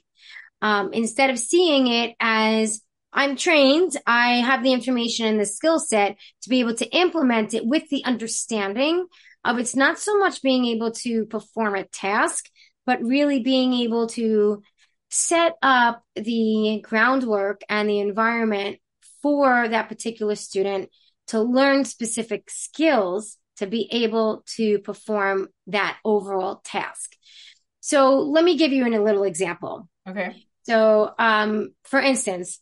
Um, 0.61 0.93
instead 0.93 1.29
of 1.29 1.37
seeing 1.37 1.87
it 1.87 2.15
as 2.19 2.81
I'm 3.13 3.35
trained, 3.35 3.93
I 4.05 4.37
have 4.37 4.63
the 4.63 4.73
information 4.73 5.27
and 5.27 5.39
the 5.39 5.45
skill 5.45 5.79
set 5.79 6.17
to 6.43 6.49
be 6.49 6.61
able 6.61 6.75
to 6.75 6.89
implement 6.95 7.53
it 7.53 7.65
with 7.65 7.89
the 7.89 8.05
understanding 8.05 9.05
of 9.43 9.59
it's 9.59 9.75
not 9.75 9.99
so 9.99 10.17
much 10.17 10.41
being 10.41 10.65
able 10.65 10.91
to 10.91 11.25
perform 11.25 11.75
a 11.75 11.83
task, 11.83 12.49
but 12.87 13.03
really 13.03 13.41
being 13.41 13.73
able 13.73 14.07
to 14.07 14.63
set 15.09 15.55
up 15.61 16.03
the 16.15 16.81
groundwork 16.83 17.61
and 17.69 17.87
the 17.89 17.99
environment 17.99 18.79
for 19.21 19.67
that 19.67 19.89
particular 19.89 20.35
student 20.35 20.89
to 21.27 21.41
learn 21.41 21.83
specific 21.83 22.49
skills 22.49 23.37
to 23.57 23.67
be 23.67 23.89
able 23.91 24.43
to 24.55 24.79
perform 24.79 25.49
that 25.67 25.97
overall 26.05 26.61
task. 26.63 27.11
So 27.81 28.21
let 28.21 28.43
me 28.43 28.57
give 28.57 28.71
you 28.71 28.87
a 28.87 29.03
little 29.03 29.23
example. 29.23 29.89
Okay. 30.07 30.45
So, 30.63 31.13
um, 31.19 31.73
for 31.83 31.99
instance, 31.99 32.59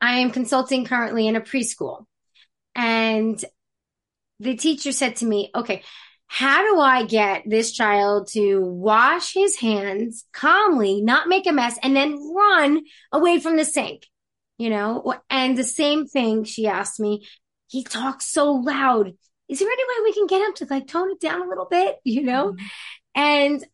I 0.00 0.18
am 0.18 0.30
consulting 0.30 0.84
currently 0.84 1.28
in 1.28 1.36
a 1.36 1.40
preschool 1.40 2.06
and 2.74 3.42
the 4.40 4.56
teacher 4.56 4.92
said 4.92 5.16
to 5.16 5.26
me, 5.26 5.50
okay, 5.54 5.82
how 6.26 6.62
do 6.62 6.80
I 6.80 7.04
get 7.04 7.44
this 7.46 7.72
child 7.72 8.28
to 8.32 8.60
wash 8.60 9.32
his 9.32 9.56
hands 9.56 10.24
calmly, 10.32 11.00
not 11.00 11.28
make 11.28 11.46
a 11.46 11.52
mess, 11.52 11.78
and 11.82 11.94
then 11.94 12.34
run 12.34 12.82
away 13.12 13.40
from 13.40 13.56
the 13.56 13.64
sink? 13.64 14.06
you 14.58 14.70
know? 14.70 15.14
And 15.28 15.56
the 15.56 15.64
same 15.64 16.06
thing 16.06 16.44
she 16.44 16.66
asked 16.66 17.00
me, 17.00 17.26
he 17.68 17.84
talks 17.84 18.26
so 18.26 18.52
loud. 18.52 19.14
Is 19.48 19.58
there 19.58 19.68
any 19.68 19.84
way 19.84 20.04
we 20.04 20.12
can 20.14 20.26
get 20.26 20.46
him 20.46 20.54
to 20.54 20.66
like 20.72 20.86
tone 20.86 21.10
it 21.10 21.20
down 21.20 21.42
a 21.42 21.48
little 21.48 21.66
bit, 21.66 21.96
you 22.04 22.22
know? 22.22 22.52
Mm-hmm. 22.52 22.66
And 23.14 23.66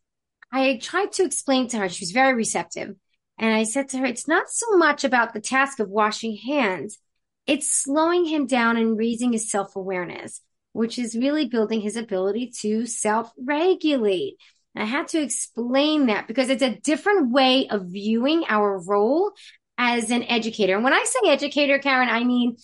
I 0.52 0.78
tried 0.80 1.12
to 1.12 1.24
explain 1.24 1.68
to 1.68 1.78
her, 1.78 1.88
she 1.88 2.02
was 2.02 2.12
very 2.12 2.34
receptive. 2.34 2.94
And 3.38 3.54
I 3.54 3.64
said 3.64 3.88
to 3.90 3.98
her, 3.98 4.06
it's 4.06 4.28
not 4.28 4.50
so 4.50 4.76
much 4.76 5.04
about 5.04 5.32
the 5.32 5.40
task 5.40 5.80
of 5.80 5.88
washing 5.88 6.36
hands. 6.36 6.98
it's 7.46 7.70
slowing 7.70 8.24
him 8.24 8.46
down 8.46 8.76
and 8.76 8.96
raising 8.96 9.32
his 9.32 9.50
self 9.50 9.74
awareness, 9.74 10.42
which 10.72 10.98
is 10.98 11.16
really 11.16 11.46
building 11.46 11.80
his 11.80 11.96
ability 11.96 12.52
to 12.60 12.86
self 12.86 13.32
regulate. 13.38 14.36
I 14.74 14.84
had 14.84 15.08
to 15.08 15.20
explain 15.20 16.06
that 16.06 16.26
because 16.26 16.48
it's 16.48 16.62
a 16.62 16.80
different 16.80 17.30
way 17.30 17.68
of 17.68 17.86
viewing 17.86 18.44
our 18.48 18.78
role 18.78 19.32
as 19.76 20.10
an 20.10 20.22
educator. 20.22 20.74
And 20.74 20.84
when 20.84 20.94
I 20.94 21.04
say 21.04 21.30
educator, 21.30 21.78
Karen, 21.78 22.08
I 22.08 22.24
mean 22.24 22.56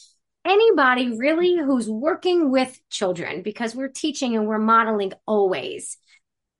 anybody 0.44 1.16
really 1.16 1.56
who's 1.56 1.88
working 1.88 2.50
with 2.50 2.80
children 2.88 3.42
because 3.42 3.74
we're 3.74 3.88
teaching 3.88 4.36
and 4.36 4.46
we're 4.46 4.58
modeling 4.58 5.12
always. 5.26 5.98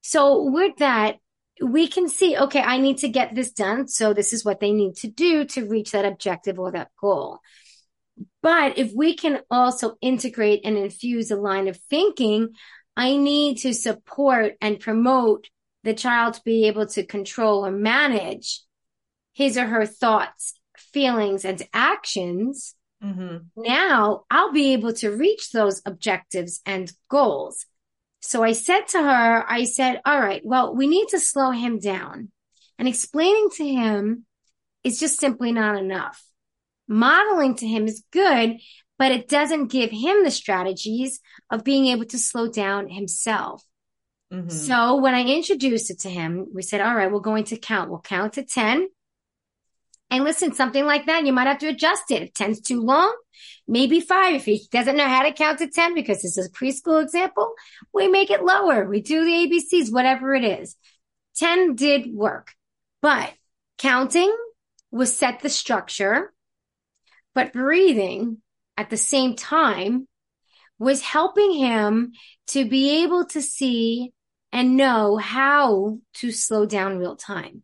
So 0.03 0.51
with 0.51 0.77
that, 0.79 1.17
we 1.61 1.89
can 1.89 2.09
see, 2.09 2.37
okay, 2.37 2.61
I 2.61 2.79
need 2.79 2.99
to 2.99 3.09
get 3.09 3.35
this 3.35 3.51
done. 3.51 3.89
So 3.89 4.13
this 4.13 4.33
is 4.33 4.45
what 4.45 4.61
they 4.61 4.73
need 4.73 4.97
to 4.97 5.09
do 5.09 5.45
to 5.47 5.69
reach 5.69 5.93
that 5.93 6.05
objective 6.05 6.59
or 6.59 6.73
that 6.73 6.91
goal. 7.01 7.41
But 8.43 8.79
if 8.79 8.93
we 8.95 9.15
can 9.15 9.41
also 9.51 9.97
integrate 10.01 10.63
and 10.65 10.77
infuse 10.77 11.31
a 11.31 11.37
line 11.37 11.69
of 11.69 11.77
thinking, 11.77 12.51
I 12.97 13.17
need 13.17 13.59
to 13.59 13.73
support 13.73 14.55
and 14.61 14.81
promote 14.81 15.49
the 15.85 15.95
child 15.95 16.35
to 16.35 16.43
be 16.45 16.67
able 16.67 16.87
to 16.87 17.05
control 17.05 17.65
or 17.65 17.71
manage 17.71 18.63
his 19.33 19.57
or 19.57 19.67
her 19.67 19.87
thoughts, 19.87 20.55
feelings, 20.77 21.45
and 21.45 21.63
actions. 21.73 22.75
Mm-hmm. 23.03 23.39
Now 23.57 24.25
I'll 24.31 24.53
be 24.53 24.73
able 24.73 24.93
to 24.95 25.11
reach 25.11 25.53
those 25.53 25.81
objectives 25.87 26.61
and 26.67 26.93
goals. 27.09 27.67
So 28.21 28.43
I 28.43 28.53
said 28.53 28.89
to 28.89 28.99
her, 29.03 29.45
I 29.49 29.65
said, 29.65 30.01
all 30.05 30.21
right, 30.21 30.43
well, 30.45 30.75
we 30.75 30.89
need 30.89 31.09
to 31.09 31.21
slow 31.21 31.53
him 31.53 31.79
down. 31.79 32.33
And 32.79 32.89
explaining 32.89 33.49
to 33.57 33.67
him 33.67 34.27
is 34.83 34.99
just 34.99 35.21
simply 35.21 35.53
not 35.53 35.77
enough. 35.77 36.23
Modeling 36.89 37.55
to 37.57 37.67
him 37.67 37.87
is 37.87 38.03
good, 38.11 38.57
but 38.99 39.13
it 39.13 39.29
doesn't 39.29 39.71
give 39.71 39.91
him 39.91 40.25
the 40.25 40.31
strategies 40.31 41.21
of 41.51 41.65
being 41.65 41.87
able 41.87 42.07
to 42.07 42.19
slow 42.19 42.49
down 42.49 42.89
himself. 42.89 43.63
Mm-hmm. 44.33 44.49
So 44.49 44.97
when 44.97 45.15
I 45.15 45.25
introduced 45.25 45.91
it 45.91 46.01
to 46.01 46.11
him, 46.11 46.47
we 46.53 46.63
said, 46.63 46.81
all 46.81 46.95
right, 46.95 47.11
we're 47.11 47.21
going 47.21 47.45
to 47.45 47.57
count. 47.57 47.91
We'll 47.91 48.01
count 48.01 48.35
to 48.35 48.43
10. 48.43 48.89
And 50.11 50.25
listen, 50.25 50.55
something 50.55 50.87
like 50.87 51.07
that, 51.07 51.27
you 51.27 51.33
might 51.33 51.47
have 51.47 51.59
to 51.59 51.69
adjust 51.69 52.11
it. 52.11 52.23
If 52.23 52.33
10's 52.33 52.61
too 52.61 52.81
long, 52.81 53.15
maybe 53.67 54.01
five. 54.01 54.37
If 54.37 54.45
he 54.47 54.67
doesn't 54.71 54.97
know 54.97 55.07
how 55.07 55.23
to 55.23 55.33
count 55.33 55.59
to 55.59 55.69
10 55.69 55.95
because 55.95 56.23
this 56.23 56.39
is 56.39 56.47
a 56.47 56.51
preschool 56.51 57.03
example, 57.03 57.53
we 57.93 58.09
make 58.09 58.31
it 58.31 58.43
lower. 58.43 58.89
We 58.89 59.03
do 59.03 59.25
the 59.25 59.31
ABCs, 59.31 59.93
whatever 59.93 60.35
it 60.35 60.45
is. 60.45 60.77
10 61.37 61.75
did 61.75 62.13
work, 62.13 62.53
but 63.01 63.33
counting 63.77 64.35
was 64.91 65.15
set 65.15 65.41
the 65.41 65.51
structure, 65.51 66.33
but 67.39 67.53
breathing 67.53 68.39
at 68.77 68.91
the 68.91 68.97
same 68.97 69.37
time 69.37 70.09
was 70.77 71.01
helping 71.01 71.53
him 71.53 72.11
to 72.49 72.69
be 72.69 73.05
able 73.05 73.27
to 73.27 73.41
see 73.41 74.13
and 74.51 74.77
know 74.77 75.17
how 75.17 76.01
to 76.15 76.33
slow 76.33 76.67
down 76.67 76.99
real 76.99 77.15
time. 77.15 77.63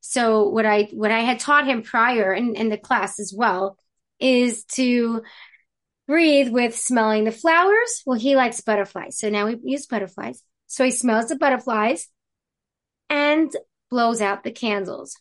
So 0.00 0.48
what 0.48 0.64
I, 0.64 0.84
what 0.92 1.10
I 1.10 1.20
had 1.20 1.40
taught 1.40 1.66
him 1.66 1.82
prior 1.82 2.32
in, 2.32 2.56
in 2.56 2.70
the 2.70 2.78
class 2.78 3.20
as 3.20 3.34
well 3.36 3.76
is 4.18 4.64
to 4.76 5.20
breathe 6.06 6.48
with 6.48 6.74
smelling 6.74 7.24
the 7.24 7.32
flowers. 7.32 8.02
Well, 8.06 8.18
he 8.18 8.34
likes 8.34 8.62
butterflies. 8.62 9.18
So 9.18 9.28
now 9.28 9.46
we 9.46 9.58
use 9.62 9.84
butterflies. 9.84 10.42
So 10.68 10.86
he 10.86 10.90
smells 10.90 11.28
the 11.28 11.36
butterflies 11.36 12.08
and 13.10 13.52
blows 13.90 14.22
out 14.22 14.42
the 14.42 14.52
candles. 14.52 15.20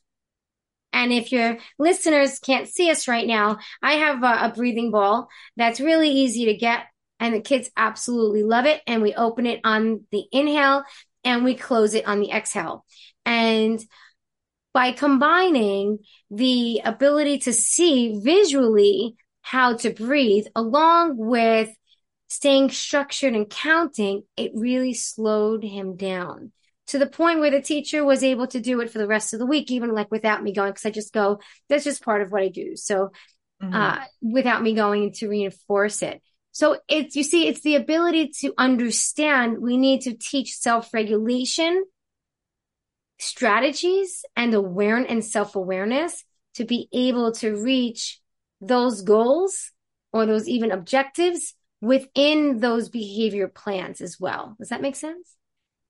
And 0.95 1.11
if 1.11 1.33
your 1.33 1.57
listeners 1.77 2.39
can't 2.39 2.69
see 2.69 2.89
us 2.89 3.09
right 3.09 3.27
now, 3.27 3.57
I 3.83 3.95
have 3.95 4.23
a, 4.23 4.45
a, 4.45 4.53
breathing 4.55 4.91
ball 4.91 5.27
that's 5.57 5.81
really 5.81 6.09
easy 6.09 6.45
to 6.45 6.55
get 6.55 6.85
and 7.19 7.35
the 7.35 7.41
kids 7.41 7.69
absolutely 7.75 8.43
love 8.43 8.65
it. 8.65 8.81
And 8.87 9.01
we 9.01 9.13
open 9.13 9.45
it 9.45 9.59
on 9.65 10.05
the 10.13 10.23
inhale 10.31 10.83
and 11.25 11.43
we 11.43 11.55
close 11.55 11.95
it 11.95 12.07
on 12.07 12.21
the 12.21 12.31
exhale. 12.31 12.85
And 13.25 13.83
by 14.73 14.93
combining 14.93 15.99
the 16.31 16.81
ability 16.85 17.39
to 17.39 17.51
see 17.51 18.17
visually 18.23 19.17
how 19.41 19.75
to 19.75 19.89
breathe 19.89 20.45
along 20.55 21.17
with 21.17 21.75
staying 22.29 22.69
structured 22.69 23.33
and 23.33 23.49
counting, 23.49 24.23
it 24.37 24.51
really 24.55 24.93
slowed 24.93 25.61
him 25.61 25.97
down 25.97 26.53
to 26.87 26.99
the 26.99 27.07
point 27.07 27.39
where 27.39 27.51
the 27.51 27.61
teacher 27.61 28.03
was 28.03 28.23
able 28.23 28.47
to 28.47 28.59
do 28.59 28.79
it 28.81 28.91
for 28.91 28.99
the 28.99 29.07
rest 29.07 29.33
of 29.33 29.39
the 29.39 29.45
week, 29.45 29.71
even 29.71 29.93
like 29.93 30.11
without 30.11 30.43
me 30.43 30.53
going, 30.53 30.71
because 30.71 30.85
I 30.85 30.91
just 30.91 31.13
go, 31.13 31.39
that's 31.67 31.83
just 31.83 32.03
part 32.03 32.21
of 32.21 32.31
what 32.31 32.43
I 32.43 32.49
do. 32.49 32.75
So, 32.75 33.11
mm-hmm. 33.61 33.73
uh, 33.73 33.99
without 34.21 34.61
me 34.61 34.73
going 34.73 35.13
to 35.13 35.27
reinforce 35.27 36.01
it. 36.01 36.21
So 36.51 36.77
it's, 36.87 37.15
you 37.15 37.23
see, 37.23 37.47
it's 37.47 37.61
the 37.61 37.75
ability 37.75 38.31
to 38.41 38.53
understand 38.57 39.57
we 39.59 39.77
need 39.77 40.01
to 40.01 40.15
teach 40.15 40.55
self 40.55 40.93
regulation 40.93 41.83
strategies 43.19 44.25
and 44.35 44.53
awareness 44.53 45.09
and 45.09 45.25
self-awareness 45.25 46.23
to 46.55 46.65
be 46.65 46.87
able 46.93 47.31
to 47.33 47.55
reach 47.55 48.19
those 48.61 49.01
goals 49.01 49.71
or 50.13 50.25
those 50.25 50.47
even 50.47 50.71
objectives 50.71 51.53
within 51.81 52.59
those 52.59 52.89
behavior 52.89 53.47
plans 53.47 54.01
as 54.01 54.19
well. 54.19 54.55
Does 54.59 54.69
that 54.69 54.81
make 54.81 54.95
sense? 54.95 55.35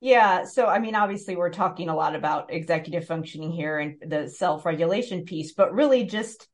Yeah. 0.01 0.43
So, 0.45 0.67
I 0.67 0.79
mean, 0.79 0.95
obviously, 0.95 1.35
we're 1.35 1.49
talking 1.49 1.89
a 1.89 1.95
lot 1.95 2.15
about 2.15 2.53
executive 2.53 3.05
functioning 3.05 3.51
here 3.51 3.79
and 3.79 3.95
the 4.05 4.29
self 4.29 4.65
regulation 4.65 5.23
piece, 5.23 5.53
but 5.53 5.73
really 5.73 6.05
just 6.05 6.47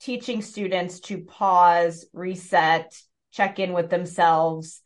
teaching 0.00 0.42
students 0.42 1.00
to 1.00 1.24
pause, 1.24 2.06
reset, 2.12 2.94
check 3.32 3.58
in 3.58 3.72
with 3.72 3.90
themselves, 3.90 4.80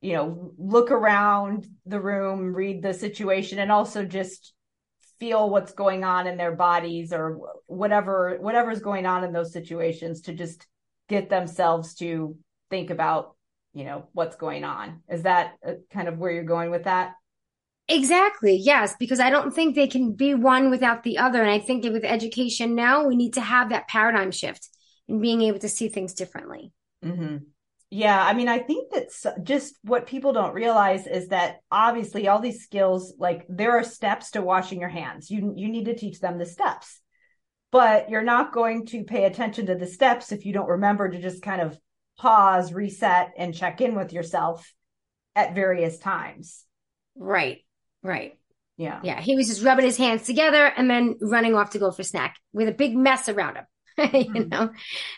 you 0.00 0.12
know, 0.12 0.52
look 0.58 0.90
around 0.90 1.66
the 1.86 2.00
room, 2.00 2.54
read 2.54 2.82
the 2.82 2.92
situation, 2.92 3.58
and 3.58 3.72
also 3.72 4.04
just 4.04 4.52
feel 5.18 5.48
what's 5.48 5.72
going 5.72 6.04
on 6.04 6.26
in 6.26 6.36
their 6.36 6.54
bodies 6.54 7.12
or 7.12 7.38
whatever 7.66 8.36
whatever's 8.40 8.80
going 8.80 9.06
on 9.06 9.24
in 9.24 9.32
those 9.32 9.52
situations 9.52 10.22
to 10.22 10.34
just 10.34 10.66
get 11.08 11.30
themselves 11.30 11.94
to 11.94 12.36
think 12.68 12.90
about 12.90 13.36
you 13.74 13.84
know 13.84 14.06
what's 14.12 14.36
going 14.36 14.64
on 14.64 15.02
is 15.10 15.22
that 15.22 15.54
uh, 15.66 15.72
kind 15.92 16.08
of 16.08 16.18
where 16.18 16.30
you're 16.30 16.44
going 16.44 16.70
with 16.70 16.84
that 16.84 17.14
exactly 17.88 18.56
yes 18.56 18.94
because 18.98 19.20
i 19.20 19.28
don't 19.28 19.54
think 19.54 19.74
they 19.74 19.86
can 19.86 20.12
be 20.12 20.32
one 20.32 20.70
without 20.70 21.02
the 21.02 21.18
other 21.18 21.42
and 21.42 21.50
i 21.50 21.58
think 21.58 21.84
with 21.84 22.04
education 22.04 22.74
now 22.74 23.06
we 23.06 23.16
need 23.16 23.34
to 23.34 23.40
have 23.40 23.68
that 23.68 23.88
paradigm 23.88 24.30
shift 24.30 24.68
in 25.08 25.20
being 25.20 25.42
able 25.42 25.58
to 25.58 25.68
see 25.68 25.88
things 25.88 26.14
differently 26.14 26.72
mm-hmm. 27.04 27.36
Yeah, 27.90 28.20
I 28.20 28.34
mean, 28.34 28.48
I 28.48 28.58
think 28.58 28.90
that's 28.90 29.24
just 29.44 29.76
what 29.82 30.08
people 30.08 30.32
don't 30.32 30.52
realize 30.52 31.06
is 31.06 31.28
that 31.28 31.58
obviously 31.70 32.26
all 32.26 32.40
these 32.40 32.64
skills, 32.64 33.14
like 33.20 33.46
there 33.48 33.78
are 33.78 33.84
steps 33.84 34.32
to 34.32 34.42
washing 34.42 34.80
your 34.80 34.88
hands. 34.88 35.30
You 35.30 35.52
you 35.54 35.68
need 35.68 35.84
to 35.84 35.94
teach 35.94 36.18
them 36.18 36.36
the 36.36 36.44
steps, 36.44 37.00
but 37.70 38.10
you're 38.10 38.24
not 38.24 38.52
going 38.52 38.86
to 38.86 39.04
pay 39.04 39.26
attention 39.26 39.66
to 39.66 39.76
the 39.76 39.86
steps 39.86 40.32
if 40.32 40.44
you 40.44 40.52
don't 40.52 40.70
remember 40.70 41.08
to 41.08 41.20
just 41.20 41.40
kind 41.40 41.60
of 41.60 41.78
pause, 42.16 42.72
reset, 42.72 43.32
and 43.36 43.54
check 43.54 43.80
in 43.80 43.94
with 43.94 44.12
yourself 44.12 44.72
at 45.34 45.54
various 45.54 45.98
times. 45.98 46.64
Right. 47.16 47.64
Right. 48.02 48.38
Yeah. 48.76 49.00
Yeah. 49.02 49.20
He 49.20 49.36
was 49.36 49.48
just 49.48 49.62
rubbing 49.62 49.84
his 49.84 49.96
hands 49.96 50.24
together 50.24 50.64
and 50.64 50.90
then 50.90 51.16
running 51.20 51.54
off 51.54 51.70
to 51.70 51.78
go 51.78 51.90
for 51.90 52.02
snack 52.02 52.36
with 52.52 52.68
a 52.68 52.72
big 52.72 52.96
mess 52.96 53.28
around 53.28 53.56
him. 53.56 53.66
you 53.98 54.04
mm-hmm. 54.04 54.48
know 54.48 54.70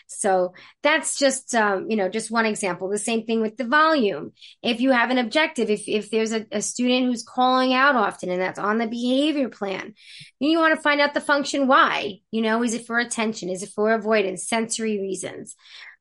so 0.05 0.53
that's 0.83 1.17
just 1.17 1.55
um, 1.55 1.89
you 1.89 1.97
know 1.97 2.09
just 2.09 2.29
one 2.29 2.45
example 2.45 2.87
the 2.89 2.99
same 2.99 3.25
thing 3.25 3.41
with 3.41 3.57
the 3.57 3.63
volume 3.63 4.33
if 4.61 4.79
you 4.79 4.91
have 4.91 5.09
an 5.09 5.17
objective 5.17 5.71
if, 5.71 5.87
if 5.87 6.11
there's 6.11 6.31
a, 6.31 6.45
a 6.51 6.61
student 6.61 7.05
who's 7.05 7.23
calling 7.23 7.73
out 7.73 7.95
often 7.95 8.29
and 8.29 8.39
that's 8.39 8.59
on 8.59 8.77
the 8.77 8.85
behavior 8.85 9.49
plan 9.49 9.95
you 10.39 10.59
want 10.59 10.75
to 10.75 10.81
find 10.81 11.01
out 11.01 11.15
the 11.15 11.21
function 11.21 11.65
why 11.65 12.19
you 12.29 12.39
know 12.39 12.63
is 12.63 12.75
it 12.75 12.85
for 12.85 12.99
attention 12.99 13.49
is 13.49 13.63
it 13.63 13.69
for 13.69 13.93
avoidance 13.93 14.47
sensory 14.47 14.99
reasons 14.99 15.55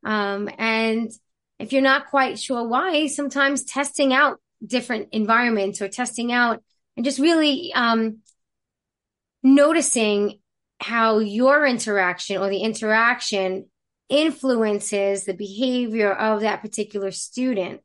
um, 0.04 0.48
and 0.58 1.10
if 1.58 1.72
you're 1.72 1.82
not 1.82 2.10
quite 2.10 2.38
sure 2.38 2.66
why 2.66 3.06
sometimes 3.06 3.64
testing 3.64 4.12
out 4.12 4.40
different 4.64 5.08
environments 5.12 5.80
or 5.80 5.88
testing 5.88 6.32
out 6.32 6.62
and 6.96 7.04
just 7.04 7.18
really 7.18 7.72
um, 7.74 8.18
noticing 9.42 10.38
how 10.80 11.18
your 11.18 11.66
interaction 11.66 12.38
or 12.38 12.48
the 12.48 12.60
interaction 12.60 13.66
influences 14.08 15.24
the 15.24 15.34
behavior 15.34 16.12
of 16.12 16.42
that 16.42 16.62
particular 16.62 17.10
student 17.10 17.80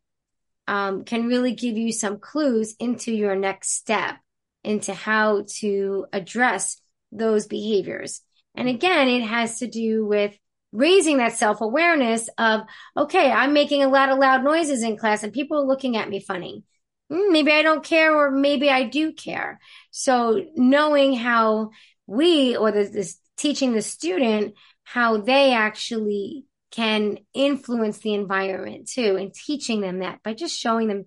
um, 0.67 1.04
can 1.04 1.26
really 1.26 1.54
give 1.54 1.78
you 1.78 1.91
some 1.91 2.19
clues 2.19 2.76
into 2.80 3.12
your 3.12 3.36
next 3.36 3.71
step 3.71 4.17
into 4.63 4.93
how 4.93 5.45
to 5.47 6.06
address 6.13 6.80
those 7.12 7.47
behaviors. 7.47 8.21
And 8.56 8.67
again, 8.67 9.08
it 9.08 9.24
has 9.24 9.60
to 9.60 9.67
do 9.67 10.06
with 10.06 10.38
raising 10.71 11.17
that 11.17 11.34
self 11.34 11.62
awareness 11.62 12.29
of, 12.38 12.62
okay, 12.95 13.31
I'm 13.31 13.53
making 13.53 13.84
a 13.84 13.89
lot 13.89 14.10
of 14.10 14.19
loud 14.19 14.43
noises 14.43 14.84
in 14.84 14.97
class 14.97 15.23
and 15.23 15.34
people 15.34 15.57
are 15.60 15.65
looking 15.67 15.97
at 15.97 16.10
me 16.10 16.19
funny. 16.19 16.63
Hmm, 17.10 17.31
maybe 17.31 17.51
I 17.51 17.62
don't 17.62 17.84
care 17.84 18.15
or 18.15 18.31
maybe 18.31 18.69
I 18.69 18.84
do 18.84 19.13
care. 19.13 19.60
So 19.91 20.45
knowing 20.55 21.15
how 21.15 21.71
we 22.07 22.55
or 22.55 22.71
the, 22.71 22.84
this 22.84 23.17
teaching 23.38 23.73
the 23.73 23.81
student 23.81 24.53
how 24.84 25.17
they 25.17 25.53
actually 25.53 26.45
can 26.71 27.17
influence 27.34 27.99
the 27.99 28.13
environment 28.13 28.88
too 28.88 29.17
and 29.17 29.34
teaching 29.34 29.81
them 29.81 29.99
that 29.99 30.21
by 30.23 30.34
just 30.34 30.57
showing 30.57 30.88
them 30.88 31.05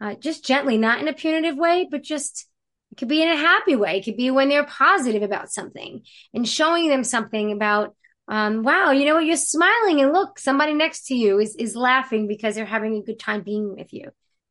uh, 0.00 0.14
just 0.14 0.44
gently, 0.44 0.76
not 0.76 1.00
in 1.00 1.08
a 1.08 1.12
punitive 1.12 1.56
way, 1.56 1.86
but 1.90 2.02
just 2.02 2.46
it 2.92 2.98
could 2.98 3.08
be 3.08 3.22
in 3.22 3.28
a 3.28 3.36
happy 3.36 3.74
way. 3.76 3.98
It 3.98 4.04
could 4.04 4.16
be 4.16 4.30
when 4.30 4.48
they're 4.48 4.66
positive 4.66 5.22
about 5.22 5.52
something 5.52 6.02
and 6.32 6.48
showing 6.48 6.88
them 6.88 7.04
something 7.04 7.52
about, 7.52 7.94
um, 8.28 8.62
wow, 8.62 8.90
you 8.90 9.04
know 9.04 9.18
you're 9.18 9.36
smiling 9.36 10.00
and 10.00 10.12
look, 10.12 10.38
somebody 10.38 10.74
next 10.74 11.06
to 11.06 11.14
you 11.14 11.38
is, 11.38 11.54
is 11.56 11.76
laughing 11.76 12.26
because 12.26 12.54
they're 12.54 12.64
having 12.64 12.96
a 12.96 13.02
good 13.02 13.18
time 13.18 13.42
being 13.42 13.76
with 13.76 13.92
you. 13.92 14.10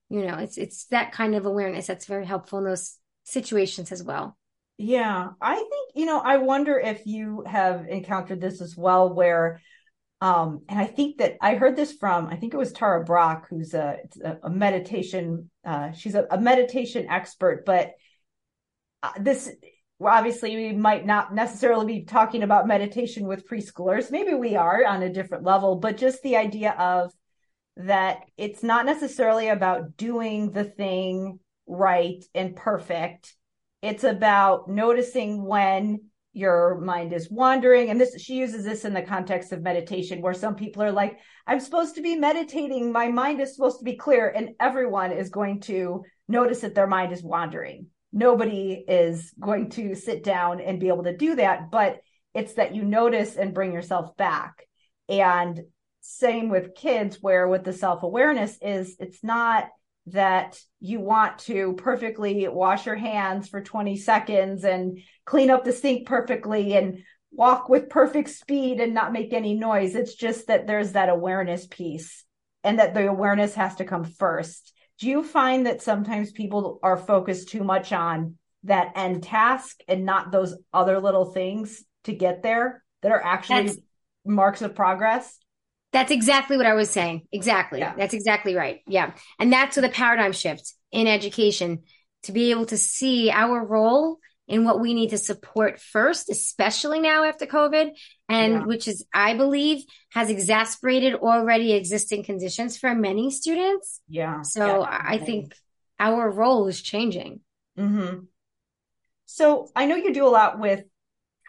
You 0.09 0.25
know, 0.25 0.37
it's, 0.37 0.57
it's 0.57 0.85
that 0.85 1.11
kind 1.11 1.33
of 1.33 1.45
awareness 1.45 1.87
that's 1.87 2.05
very 2.05 2.25
helpful 2.25 2.59
in 2.59 2.65
those 2.65 2.97
situations 3.23 3.91
as 3.91 4.03
well. 4.03 4.37
Yeah. 4.77 5.29
I 5.41 5.55
think, 5.55 5.91
you 5.95 6.05
know, 6.05 6.19
I 6.19 6.37
wonder 6.37 6.77
if 6.77 7.05
you 7.05 7.43
have 7.47 7.87
encountered 7.87 8.41
this 8.41 8.61
as 8.61 8.75
well, 8.77 9.13
where 9.13 9.61
um, 10.23 10.61
and 10.69 10.79
I 10.79 10.85
think 10.85 11.17
that 11.17 11.35
I 11.41 11.55
heard 11.55 11.75
this 11.75 11.91
from, 11.91 12.27
I 12.27 12.37
think 12.37 12.53
it 12.53 12.57
was 12.57 12.71
Tara 12.71 13.03
Brach, 13.03 13.43
who's 13.49 13.73
a, 13.73 13.97
a 14.41 14.49
meditation, 14.49 15.49
uh, 15.65 15.91
she's 15.91 16.15
a, 16.15 16.25
a, 16.31 16.39
meditation 16.39 17.07
expert, 17.09 17.65
but 17.65 17.91
uh, 19.03 19.11
this, 19.19 19.51
obviously 20.09 20.55
we 20.55 20.73
might 20.73 21.05
not 21.05 21.33
necessarily 21.33 21.85
be 21.85 22.05
talking 22.05 22.43
about 22.43 22.67
meditation 22.67 23.25
with 23.25 23.47
preschoolers. 23.47 24.11
Maybe 24.11 24.33
we 24.33 24.55
are 24.55 24.85
on 24.85 25.03
a 25.03 25.13
different 25.13 25.43
level, 25.43 25.75
but 25.75 25.97
just 25.97 26.21
the 26.23 26.37
idea 26.37 26.71
of 26.71 27.11
that 27.77 28.19
it's 28.37 28.63
not 28.63 28.85
necessarily 28.85 29.49
about 29.49 29.97
doing 29.97 30.51
the 30.51 30.63
thing 30.63 31.39
right 31.67 32.23
and 32.35 32.55
perfect. 32.55 33.35
It's 33.81 34.03
about 34.03 34.69
noticing 34.69 35.43
when 35.43 35.99
your 36.33 36.79
mind 36.81 37.13
is 37.13 37.29
wandering 37.29 37.89
and 37.89 38.01
this 38.01 38.19
she 38.19 38.35
uses 38.35 38.65
this 38.65 38.85
in 38.85 38.93
the 38.93 39.01
context 39.01 39.51
of 39.51 39.61
meditation 39.61 40.19
where 40.19 40.33
some 40.33 40.55
people 40.55 40.81
are 40.81 40.91
like 40.91 41.19
i'm 41.45 41.59
supposed 41.59 41.93
to 41.93 42.01
be 42.01 42.15
meditating 42.15 42.91
my 42.91 43.07
mind 43.07 43.39
is 43.39 43.55
supposed 43.55 43.77
to 43.77 43.85
be 43.85 43.95
clear 43.95 44.29
and 44.29 44.49
everyone 44.59 45.11
is 45.11 45.29
going 45.29 45.59
to 45.61 46.01
notice 46.27 46.61
that 46.61 46.73
their 46.73 46.87
mind 46.87 47.13
is 47.13 47.21
wandering 47.21 47.85
nobody 48.13 48.83
is 48.87 49.33
going 49.39 49.69
to 49.69 49.95
sit 49.95 50.23
down 50.23 50.61
and 50.61 50.79
be 50.79 50.87
able 50.87 51.03
to 51.03 51.17
do 51.17 51.35
that 51.35 51.71
but 51.71 51.99
it's 52.33 52.53
that 52.53 52.73
you 52.73 52.83
notice 52.83 53.35
and 53.35 53.53
bring 53.53 53.73
yourself 53.73 54.15
back 54.15 54.67
and 55.09 55.61
same 56.01 56.49
with 56.49 56.75
kids 56.75 57.17
where 57.21 57.47
with 57.47 57.63
the 57.63 57.73
self-awareness 57.73 58.57
is 58.61 58.95
it's 58.99 59.23
not 59.23 59.67
that 60.07 60.59
you 60.79 60.99
want 60.99 61.39
to 61.39 61.73
perfectly 61.73 62.47
wash 62.47 62.85
your 62.85 62.95
hands 62.95 63.47
for 63.47 63.61
20 63.61 63.95
seconds 63.97 64.65
and 64.65 64.99
clean 65.25 65.49
up 65.49 65.63
the 65.63 65.71
sink 65.71 66.07
perfectly 66.07 66.75
and 66.75 67.03
walk 67.31 67.69
with 67.69 67.89
perfect 67.89 68.29
speed 68.29 68.79
and 68.79 68.93
not 68.93 69.13
make 69.13 69.33
any 69.33 69.53
noise. 69.53 69.95
It's 69.95 70.15
just 70.15 70.47
that 70.47 70.67
there's 70.67 70.91
that 70.91 71.09
awareness 71.09 71.65
piece 71.67 72.25
and 72.63 72.79
that 72.79 72.93
the 72.93 73.07
awareness 73.07 73.55
has 73.55 73.75
to 73.75 73.85
come 73.85 74.03
first. 74.03 74.72
Do 75.03 75.09
you 75.09 75.21
find 75.21 75.65
that 75.65 75.81
sometimes 75.81 76.31
people 76.31 76.79
are 76.81 76.95
focused 76.95 77.49
too 77.49 77.61
much 77.61 77.91
on 77.91 78.37
that 78.63 78.93
end 78.95 79.21
task 79.21 79.81
and 79.85 80.05
not 80.05 80.31
those 80.31 80.55
other 80.73 81.01
little 81.01 81.25
things 81.25 81.83
to 82.05 82.13
get 82.13 82.41
there 82.41 82.81
that 83.01 83.11
are 83.11 83.21
actually 83.21 83.63
That's- 83.63 83.77
marks 84.25 84.61
of 84.61 84.75
progress? 84.75 85.37
That's 85.91 86.09
exactly 86.09 86.55
what 86.55 86.65
I 86.65 86.75
was 86.75 86.89
saying. 86.89 87.27
Exactly. 87.33 87.79
Yeah. 87.79 87.95
That's 87.97 88.13
exactly 88.13 88.55
right. 88.55 88.79
Yeah. 88.87 89.11
And 89.39 89.51
that's 89.51 89.75
the 89.75 89.89
paradigm 89.89 90.31
shift 90.31 90.73
in 90.93 91.05
education 91.05 91.83
to 92.23 92.31
be 92.31 92.51
able 92.51 92.67
to 92.67 92.77
see 92.77 93.29
our 93.29 93.61
role 93.61 94.19
in 94.47 94.63
what 94.63 94.79
we 94.79 94.93
need 94.93 95.09
to 95.09 95.17
support 95.17 95.81
first, 95.81 96.29
especially 96.29 97.01
now 97.01 97.25
after 97.25 97.45
COVID, 97.45 97.91
and 98.33 98.53
yeah. 98.53 98.65
which 98.65 98.87
is, 98.87 99.05
I 99.13 99.35
believe, 99.35 99.83
has 100.11 100.29
exacerbated 100.29 101.15
already 101.15 101.73
existing 101.73 102.23
conditions 102.23 102.77
for 102.77 102.93
many 102.95 103.29
students. 103.31 104.01
Yeah. 104.07 104.41
So 104.41 104.81
yeah, 104.81 105.01
I 105.05 105.17
think 105.17 105.53
our 105.99 106.29
role 106.29 106.67
is 106.67 106.81
changing. 106.81 107.41
Mm-hmm. 107.77 108.25
So 109.25 109.69
I 109.75 109.85
know 109.85 109.95
you 109.95 110.13
do 110.13 110.27
a 110.27 110.29
lot 110.29 110.59
with 110.59 110.83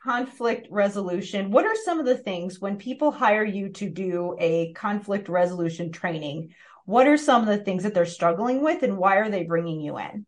conflict 0.05 0.69
resolution, 0.71 1.51
what 1.51 1.65
are 1.65 1.75
some 1.75 1.99
of 1.99 2.05
the 2.05 2.17
things 2.17 2.61
when 2.61 2.77
people 2.77 3.11
hire 3.11 3.45
you 3.45 3.71
to 3.71 3.89
do 3.89 4.37
a 4.39 4.73
conflict 4.75 5.29
resolution 5.29 5.91
training? 5.91 6.55
What 6.85 7.07
are 7.07 7.17
some 7.17 7.41
of 7.41 7.49
the 7.49 7.65
things 7.65 7.83
that 7.85 7.95
they're 7.95 8.05
struggling 8.05 8.63
with 8.63 8.83
and 8.83 8.99
why 8.99 9.17
are 9.17 9.31
they 9.31 9.45
bringing 9.45 9.81
you 9.81 9.99
in? 9.99 10.27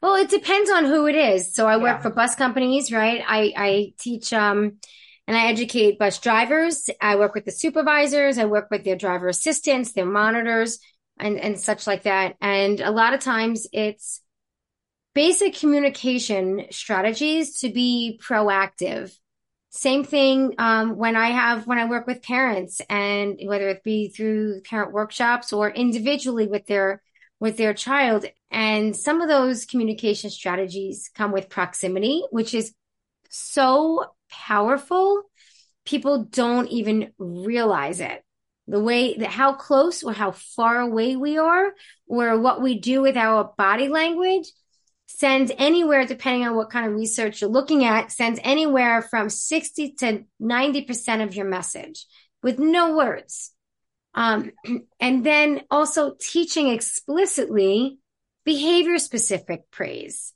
Well, 0.00 0.14
it 0.14 0.30
depends 0.30 0.70
on 0.70 0.86
who 0.86 1.06
it 1.06 1.14
is. 1.14 1.54
So 1.54 1.66
I 1.66 1.76
work 1.76 2.00
for 2.00 2.10
bus 2.10 2.34
companies, 2.36 2.90
right? 2.90 3.22
I, 3.26 3.52
I 3.56 3.92
teach, 3.98 4.32
um, 4.32 4.78
and 5.26 5.36
I 5.36 5.46
educate 5.48 5.98
bus 5.98 6.18
drivers. 6.18 6.88
I 7.00 7.16
work 7.16 7.34
with 7.34 7.44
the 7.44 7.52
supervisors. 7.52 8.38
I 8.38 8.44
work 8.44 8.68
with 8.70 8.84
their 8.84 8.96
driver 8.96 9.28
assistants, 9.28 9.92
their 9.92 10.06
monitors 10.06 10.78
and, 11.18 11.38
and 11.38 11.58
such 11.58 11.86
like 11.86 12.04
that. 12.04 12.36
And 12.40 12.80
a 12.80 12.90
lot 12.90 13.14
of 13.14 13.20
times 13.20 13.66
it's, 13.72 14.20
basic 15.16 15.54
communication 15.54 16.66
strategies 16.70 17.60
to 17.60 17.70
be 17.70 18.20
proactive. 18.22 19.16
Same 19.70 20.04
thing 20.04 20.54
um, 20.58 20.96
when 20.96 21.16
I 21.16 21.30
have 21.30 21.66
when 21.66 21.78
I 21.78 21.88
work 21.88 22.06
with 22.06 22.22
parents, 22.22 22.82
and 22.88 23.38
whether 23.42 23.68
it 23.70 23.82
be 23.82 24.10
through 24.10 24.60
parent 24.60 24.92
workshops 24.92 25.54
or 25.54 25.70
individually 25.70 26.46
with 26.46 26.66
their 26.66 27.02
with 27.40 27.56
their 27.56 27.72
child. 27.72 28.26
And 28.50 28.94
some 28.94 29.22
of 29.22 29.28
those 29.28 29.64
communication 29.64 30.28
strategies 30.30 31.10
come 31.14 31.32
with 31.32 31.48
proximity, 31.48 32.22
which 32.30 32.52
is 32.54 32.74
so 33.36 34.04
powerful. 34.30 35.22
People 35.84 36.24
don't 36.24 36.68
even 36.68 37.12
realize 37.18 38.00
it. 38.00 38.24
The 38.68 38.80
way 38.80 39.16
that 39.18 39.30
how 39.30 39.54
close 39.54 40.02
or 40.02 40.12
how 40.12 40.32
far 40.32 40.80
away 40.80 41.14
we 41.14 41.38
are, 41.38 41.72
or 42.08 42.40
what 42.40 42.60
we 42.60 42.80
do 42.80 43.00
with 43.00 43.16
our 43.16 43.52
body 43.56 43.88
language 43.88 44.46
sends 45.06 45.52
anywhere, 45.56 46.04
depending 46.04 46.46
on 46.46 46.56
what 46.56 46.70
kind 46.70 46.86
of 46.86 46.94
research 46.94 47.40
you're 47.40 47.50
looking 47.50 47.84
at, 47.84 48.10
sends 48.10 48.40
anywhere 48.42 49.02
from 49.02 49.30
60 49.30 49.92
to 49.92 50.24
90% 50.42 51.22
of 51.22 51.34
your 51.34 51.46
message 51.46 52.06
with 52.42 52.58
no 52.58 52.96
words. 52.96 53.52
Um, 54.14 54.50
and 55.00 55.24
then 55.24 55.62
also 55.70 56.16
teaching 56.20 56.68
explicitly 56.68 57.98
behavior 58.44 58.98
specific 58.98 59.70
praise. 59.70 60.32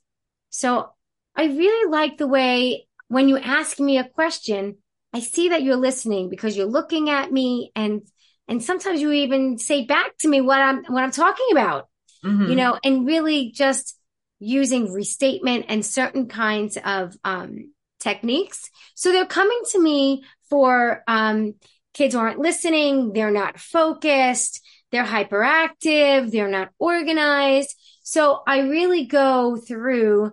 So 0.49 0.89
I 1.35 1.45
really 1.45 1.89
like 1.89 2.17
the 2.17 2.27
way 2.27 2.87
when 3.11 3.27
you 3.27 3.37
ask 3.37 3.77
me 3.77 3.97
a 3.97 4.07
question, 4.07 4.77
I 5.13 5.19
see 5.19 5.49
that 5.49 5.63
you're 5.63 5.75
listening 5.75 6.29
because 6.29 6.55
you're 6.55 6.65
looking 6.65 7.09
at 7.09 7.29
me 7.29 7.71
and 7.75 8.03
and 8.47 8.63
sometimes 8.63 9.01
you 9.01 9.11
even 9.11 9.57
say 9.57 9.83
back 9.85 10.17
to 10.19 10.29
me 10.29 10.39
what 10.39 10.61
I'm 10.61 10.85
what 10.85 11.03
I'm 11.03 11.11
talking 11.11 11.47
about. 11.51 11.89
Mm-hmm. 12.23 12.49
You 12.49 12.55
know, 12.55 12.79
and 12.83 13.05
really 13.05 13.51
just 13.51 13.99
using 14.39 14.93
restatement 14.93 15.65
and 15.67 15.85
certain 15.85 16.27
kinds 16.27 16.77
of 16.83 17.13
um, 17.25 17.73
techniques. 17.99 18.69
So 18.95 19.11
they're 19.11 19.25
coming 19.25 19.61
to 19.71 19.81
me 19.81 20.23
for 20.49 21.03
um, 21.07 21.55
kids 21.93 22.15
aren't 22.15 22.39
listening, 22.39 23.11
they're 23.11 23.31
not 23.31 23.59
focused, 23.59 24.65
they're 24.91 25.03
hyperactive, 25.03 26.31
they're 26.31 26.49
not 26.49 26.69
organized. 26.79 27.75
So 28.03 28.41
I 28.47 28.59
really 28.59 29.05
go 29.05 29.57
through 29.57 30.31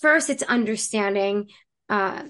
first, 0.00 0.30
it's 0.30 0.42
understanding. 0.42 1.48
Uh, 1.88 2.24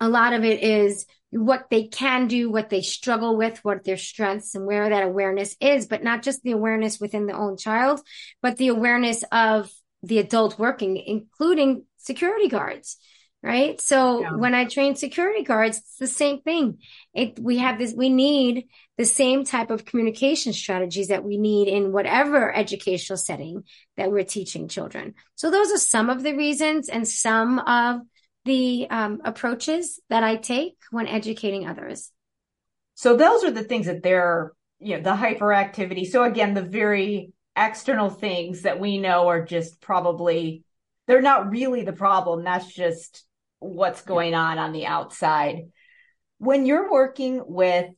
a 0.00 0.08
lot 0.08 0.32
of 0.32 0.44
it 0.44 0.62
is 0.62 1.06
what 1.30 1.68
they 1.70 1.84
can 1.84 2.26
do, 2.26 2.50
what 2.50 2.70
they 2.70 2.82
struggle 2.82 3.36
with, 3.36 3.64
what 3.64 3.84
their 3.84 3.96
strengths 3.96 4.54
and 4.54 4.66
where 4.66 4.88
that 4.88 5.04
awareness 5.04 5.56
is, 5.60 5.86
but 5.86 6.02
not 6.02 6.22
just 6.22 6.42
the 6.42 6.52
awareness 6.52 6.98
within 6.98 7.26
the 7.26 7.36
own 7.36 7.56
child, 7.56 8.00
but 8.42 8.56
the 8.56 8.68
awareness 8.68 9.22
of 9.30 9.70
the 10.02 10.18
adult 10.18 10.58
working, 10.58 10.96
including 10.96 11.84
security 11.98 12.48
guards. 12.48 12.96
Right. 13.42 13.80
So 13.80 14.20
yeah. 14.20 14.32
when 14.32 14.54
I 14.54 14.66
train 14.66 14.96
security 14.96 15.44
guards, 15.44 15.78
it's 15.78 15.96
the 15.96 16.06
same 16.06 16.42
thing. 16.42 16.76
It, 17.14 17.38
we 17.38 17.56
have 17.56 17.78
this, 17.78 17.94
we 17.94 18.10
need 18.10 18.68
the 18.98 19.06
same 19.06 19.44
type 19.44 19.70
of 19.70 19.86
communication 19.86 20.52
strategies 20.52 21.08
that 21.08 21.24
we 21.24 21.38
need 21.38 21.66
in 21.66 21.90
whatever 21.90 22.54
educational 22.54 23.16
setting 23.16 23.64
that 23.96 24.12
we're 24.12 24.24
teaching 24.24 24.68
children. 24.68 25.14
So 25.36 25.50
those 25.50 25.72
are 25.72 25.78
some 25.78 26.10
of 26.10 26.22
the 26.22 26.34
reasons 26.34 26.90
and 26.90 27.08
some 27.08 27.60
of 27.60 28.02
the 28.44 28.86
um, 28.90 29.20
approaches 29.24 30.00
that 30.08 30.22
I 30.22 30.36
take 30.36 30.76
when 30.90 31.06
educating 31.06 31.68
others. 31.68 32.10
So 32.94 33.16
those 33.16 33.44
are 33.44 33.50
the 33.50 33.64
things 33.64 33.86
that 33.86 34.02
they're, 34.02 34.52
you 34.78 34.96
know, 34.96 35.02
the 35.02 35.16
hyperactivity. 35.16 36.06
So 36.06 36.24
again, 36.24 36.54
the 36.54 36.62
very 36.62 37.32
external 37.56 38.10
things 38.10 38.62
that 38.62 38.80
we 38.80 38.98
know 38.98 39.28
are 39.28 39.44
just 39.44 39.80
probably 39.80 40.64
they're 41.06 41.22
not 41.22 41.50
really 41.50 41.82
the 41.82 41.92
problem. 41.92 42.44
That's 42.44 42.72
just 42.72 43.24
what's 43.58 44.02
going 44.02 44.34
on 44.34 44.58
on 44.58 44.72
the 44.72 44.86
outside. 44.86 45.70
When 46.38 46.66
you're 46.66 46.90
working 46.90 47.42
with 47.46 47.90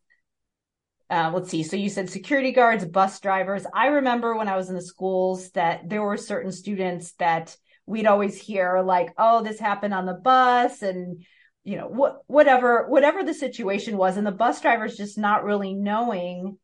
uh, 1.11 1.31
let's 1.35 1.50
see. 1.50 1.62
So 1.62 1.76
you 1.76 1.90
said 1.90 2.09
security 2.09 2.52
guards 2.52 2.87
bus 2.87 3.20
drivers. 3.20 3.66
I 3.74 3.88
remember 3.88 4.35
when 4.35 4.48
i 4.48 4.57
was 4.57 4.70
in 4.70 4.74
the 4.74 4.81
schools 4.81 5.50
that 5.50 5.90
there 5.90 6.02
were 6.02 6.16
certain 6.16 6.50
students 6.50 7.12
that 7.18 7.55
we'd 7.87 8.07
always 8.07 8.40
hear 8.40 8.83
like 8.83 9.12
oh 9.18 9.42
this 9.42 9.59
happened 9.59 9.95
on 9.95 10.07
the 10.07 10.14
bus 10.14 10.83
and 10.83 11.25
you 11.64 11.77
know 11.77 11.87
what 11.87 12.23
whatever 12.27 12.87
whatever 12.88 13.23
the 13.23 13.35
situation 13.35 13.97
was 13.97 14.16
and 14.16 14.27
the 14.27 14.33
bus 14.33 14.61
driver's 14.61 14.97
just 14.97 15.18
not 15.18 15.45
really 15.45 15.75
knowing 15.75 16.59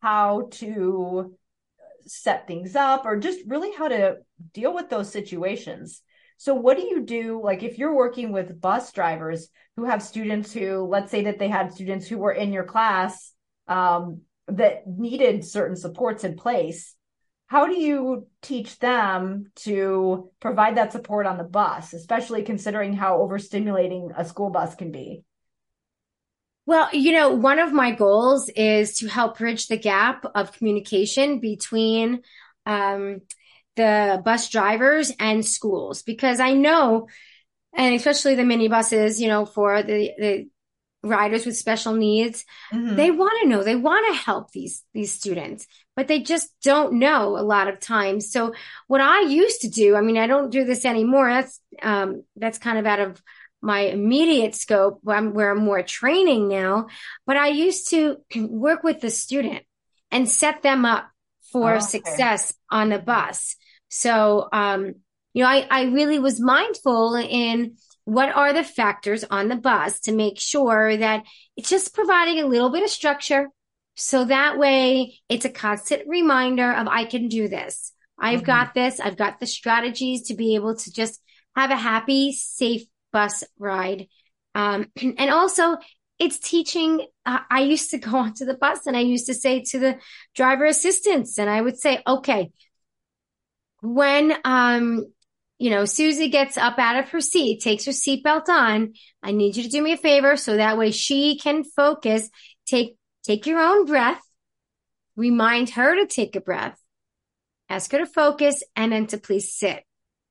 how 0.00 0.48
to 0.50 1.34
set 2.06 2.46
things 2.46 2.76
up 2.76 3.06
or 3.06 3.16
just 3.16 3.40
really 3.46 3.72
how 3.72 3.88
to 3.88 4.18
deal 4.52 4.74
with 4.74 4.90
those 4.90 5.10
situations. 5.10 6.02
So 6.36 6.54
what 6.54 6.76
do 6.76 6.82
you 6.82 7.02
do 7.02 7.40
like 7.42 7.62
if 7.62 7.78
you're 7.78 7.94
working 7.94 8.32
with 8.32 8.60
bus 8.60 8.92
drivers 8.92 9.48
who 9.76 9.84
have 9.84 10.02
students 10.02 10.52
who 10.52 10.86
let's 10.86 11.10
say 11.10 11.24
that 11.24 11.38
they 11.38 11.48
had 11.48 11.72
students 11.72 12.06
who 12.06 12.18
were 12.18 12.32
in 12.32 12.52
your 12.52 12.64
class 12.64 13.32
um, 13.68 14.22
that 14.48 14.86
needed 14.86 15.44
certain 15.44 15.76
supports 15.76 16.24
in 16.24 16.36
place 16.36 16.94
how 17.46 17.66
do 17.66 17.78
you 17.78 18.26
teach 18.42 18.78
them 18.78 19.50
to 19.56 20.30
provide 20.40 20.76
that 20.76 20.92
support 20.92 21.26
on 21.26 21.38
the 21.38 21.44
bus, 21.44 21.92
especially 21.92 22.42
considering 22.42 22.94
how 22.94 23.18
overstimulating 23.18 24.12
a 24.16 24.24
school 24.24 24.50
bus 24.50 24.74
can 24.74 24.90
be? 24.90 25.24
Well, 26.66 26.88
you 26.92 27.12
know, 27.12 27.30
one 27.30 27.58
of 27.58 27.72
my 27.72 27.90
goals 27.90 28.48
is 28.48 28.98
to 28.98 29.08
help 29.08 29.38
bridge 29.38 29.66
the 29.66 29.76
gap 29.76 30.24
of 30.34 30.52
communication 30.52 31.38
between 31.40 32.22
um, 32.64 33.20
the 33.76 34.22
bus 34.24 34.48
drivers 34.48 35.12
and 35.18 35.44
schools 35.44 36.02
because 36.02 36.40
I 36.40 36.54
know, 36.54 37.08
and 37.76 37.94
especially 37.94 38.34
the 38.34 38.42
minibuses, 38.42 39.20
you 39.20 39.28
know, 39.28 39.44
for 39.44 39.82
the, 39.82 40.12
the 40.18 40.48
riders 41.02 41.44
with 41.44 41.58
special 41.58 41.92
needs, 41.92 42.46
mm-hmm. 42.72 42.96
they 42.96 43.10
want 43.10 43.42
to 43.42 43.48
know, 43.48 43.62
they 43.62 43.76
want 43.76 44.06
to 44.14 44.22
help 44.22 44.50
these, 44.52 44.82
these 44.94 45.12
students, 45.12 45.66
but 45.96 46.08
they 46.08 46.20
just 46.20 46.50
don't 46.62 46.94
know 46.94 47.38
a 47.38 47.42
lot 47.42 47.68
of 47.68 47.80
times. 47.80 48.30
So 48.30 48.52
what 48.86 49.00
I 49.00 49.22
used 49.22 49.62
to 49.62 49.68
do, 49.68 49.96
I 49.96 50.00
mean, 50.00 50.18
I 50.18 50.26
don't 50.26 50.50
do 50.50 50.64
this 50.64 50.84
anymore. 50.84 51.28
That's, 51.28 51.60
um, 51.82 52.24
that's 52.36 52.58
kind 52.58 52.78
of 52.78 52.86
out 52.86 53.00
of 53.00 53.22
my 53.62 53.80
immediate 53.80 54.54
scope 54.54 54.98
where 55.02 55.16
I'm, 55.16 55.32
where 55.32 55.50
I'm 55.50 55.64
more 55.64 55.82
training 55.82 56.48
now, 56.48 56.88
but 57.26 57.36
I 57.36 57.48
used 57.48 57.90
to 57.90 58.18
work 58.36 58.82
with 58.82 59.00
the 59.00 59.10
student 59.10 59.62
and 60.10 60.28
set 60.28 60.62
them 60.62 60.84
up 60.84 61.08
for 61.52 61.72
oh, 61.72 61.76
okay. 61.76 61.86
success 61.86 62.52
on 62.70 62.88
the 62.88 62.98
bus. 62.98 63.56
So, 63.88 64.48
um, 64.52 64.96
you 65.32 65.42
know, 65.42 65.48
I, 65.48 65.66
I 65.70 65.82
really 65.84 66.18
was 66.18 66.40
mindful 66.40 67.14
in 67.14 67.76
what 68.04 68.34
are 68.34 68.52
the 68.52 68.64
factors 68.64 69.24
on 69.24 69.48
the 69.48 69.56
bus 69.56 70.00
to 70.00 70.12
make 70.12 70.38
sure 70.38 70.96
that 70.96 71.24
it's 71.56 71.70
just 71.70 71.94
providing 71.94 72.40
a 72.40 72.46
little 72.46 72.70
bit 72.70 72.82
of 72.82 72.90
structure. 72.90 73.48
So 73.94 74.24
that 74.24 74.58
way 74.58 75.20
it's 75.28 75.44
a 75.44 75.50
constant 75.50 76.02
reminder 76.06 76.72
of 76.72 76.88
I 76.88 77.04
can 77.04 77.28
do 77.28 77.48
this. 77.48 77.92
I've 78.18 78.40
mm-hmm. 78.40 78.46
got 78.46 78.74
this. 78.74 79.00
I've 79.00 79.16
got 79.16 79.40
the 79.40 79.46
strategies 79.46 80.28
to 80.28 80.34
be 80.34 80.54
able 80.54 80.76
to 80.76 80.92
just 80.92 81.20
have 81.56 81.70
a 81.70 81.76
happy, 81.76 82.32
safe 82.32 82.82
bus 83.12 83.44
ride. 83.58 84.08
Um, 84.54 84.90
and 85.00 85.30
also 85.30 85.76
it's 86.18 86.38
teaching. 86.38 87.06
Uh, 87.24 87.40
I 87.50 87.60
used 87.60 87.90
to 87.90 87.98
go 88.06 88.16
onto 88.16 88.44
the 88.44 88.54
bus 88.54 88.86
and 88.86 88.96
I 88.96 89.00
used 89.00 89.26
to 89.26 89.34
say 89.34 89.62
to 89.62 89.78
the 89.78 89.98
driver 90.34 90.64
assistants 90.64 91.38
and 91.38 91.48
I 91.48 91.60
would 91.60 91.78
say, 91.78 92.02
okay, 92.06 92.50
when, 93.82 94.34
um, 94.44 95.06
you 95.58 95.70
know, 95.70 95.84
Susie 95.84 96.30
gets 96.30 96.56
up 96.56 96.78
out 96.78 96.96
of 96.96 97.10
her 97.10 97.20
seat, 97.20 97.62
takes 97.62 97.84
her 97.84 97.92
seatbelt 97.92 98.48
on. 98.48 98.94
I 99.22 99.32
need 99.32 99.56
you 99.56 99.62
to 99.62 99.68
do 99.68 99.82
me 99.82 99.92
a 99.92 99.96
favor 99.96 100.36
so 100.36 100.56
that 100.56 100.78
way 100.78 100.90
she 100.90 101.38
can 101.38 101.64
focus. 101.64 102.28
Take, 102.66 102.96
take 103.24 103.46
your 103.46 103.60
own 103.60 103.86
breath. 103.86 104.22
Remind 105.16 105.70
her 105.70 105.96
to 105.96 106.06
take 106.06 106.36
a 106.36 106.40
breath. 106.40 106.78
Ask 107.68 107.92
her 107.92 107.98
to 107.98 108.06
focus 108.06 108.62
and 108.76 108.92
then 108.92 109.06
to 109.08 109.18
please 109.18 109.52
sit. 109.52 109.82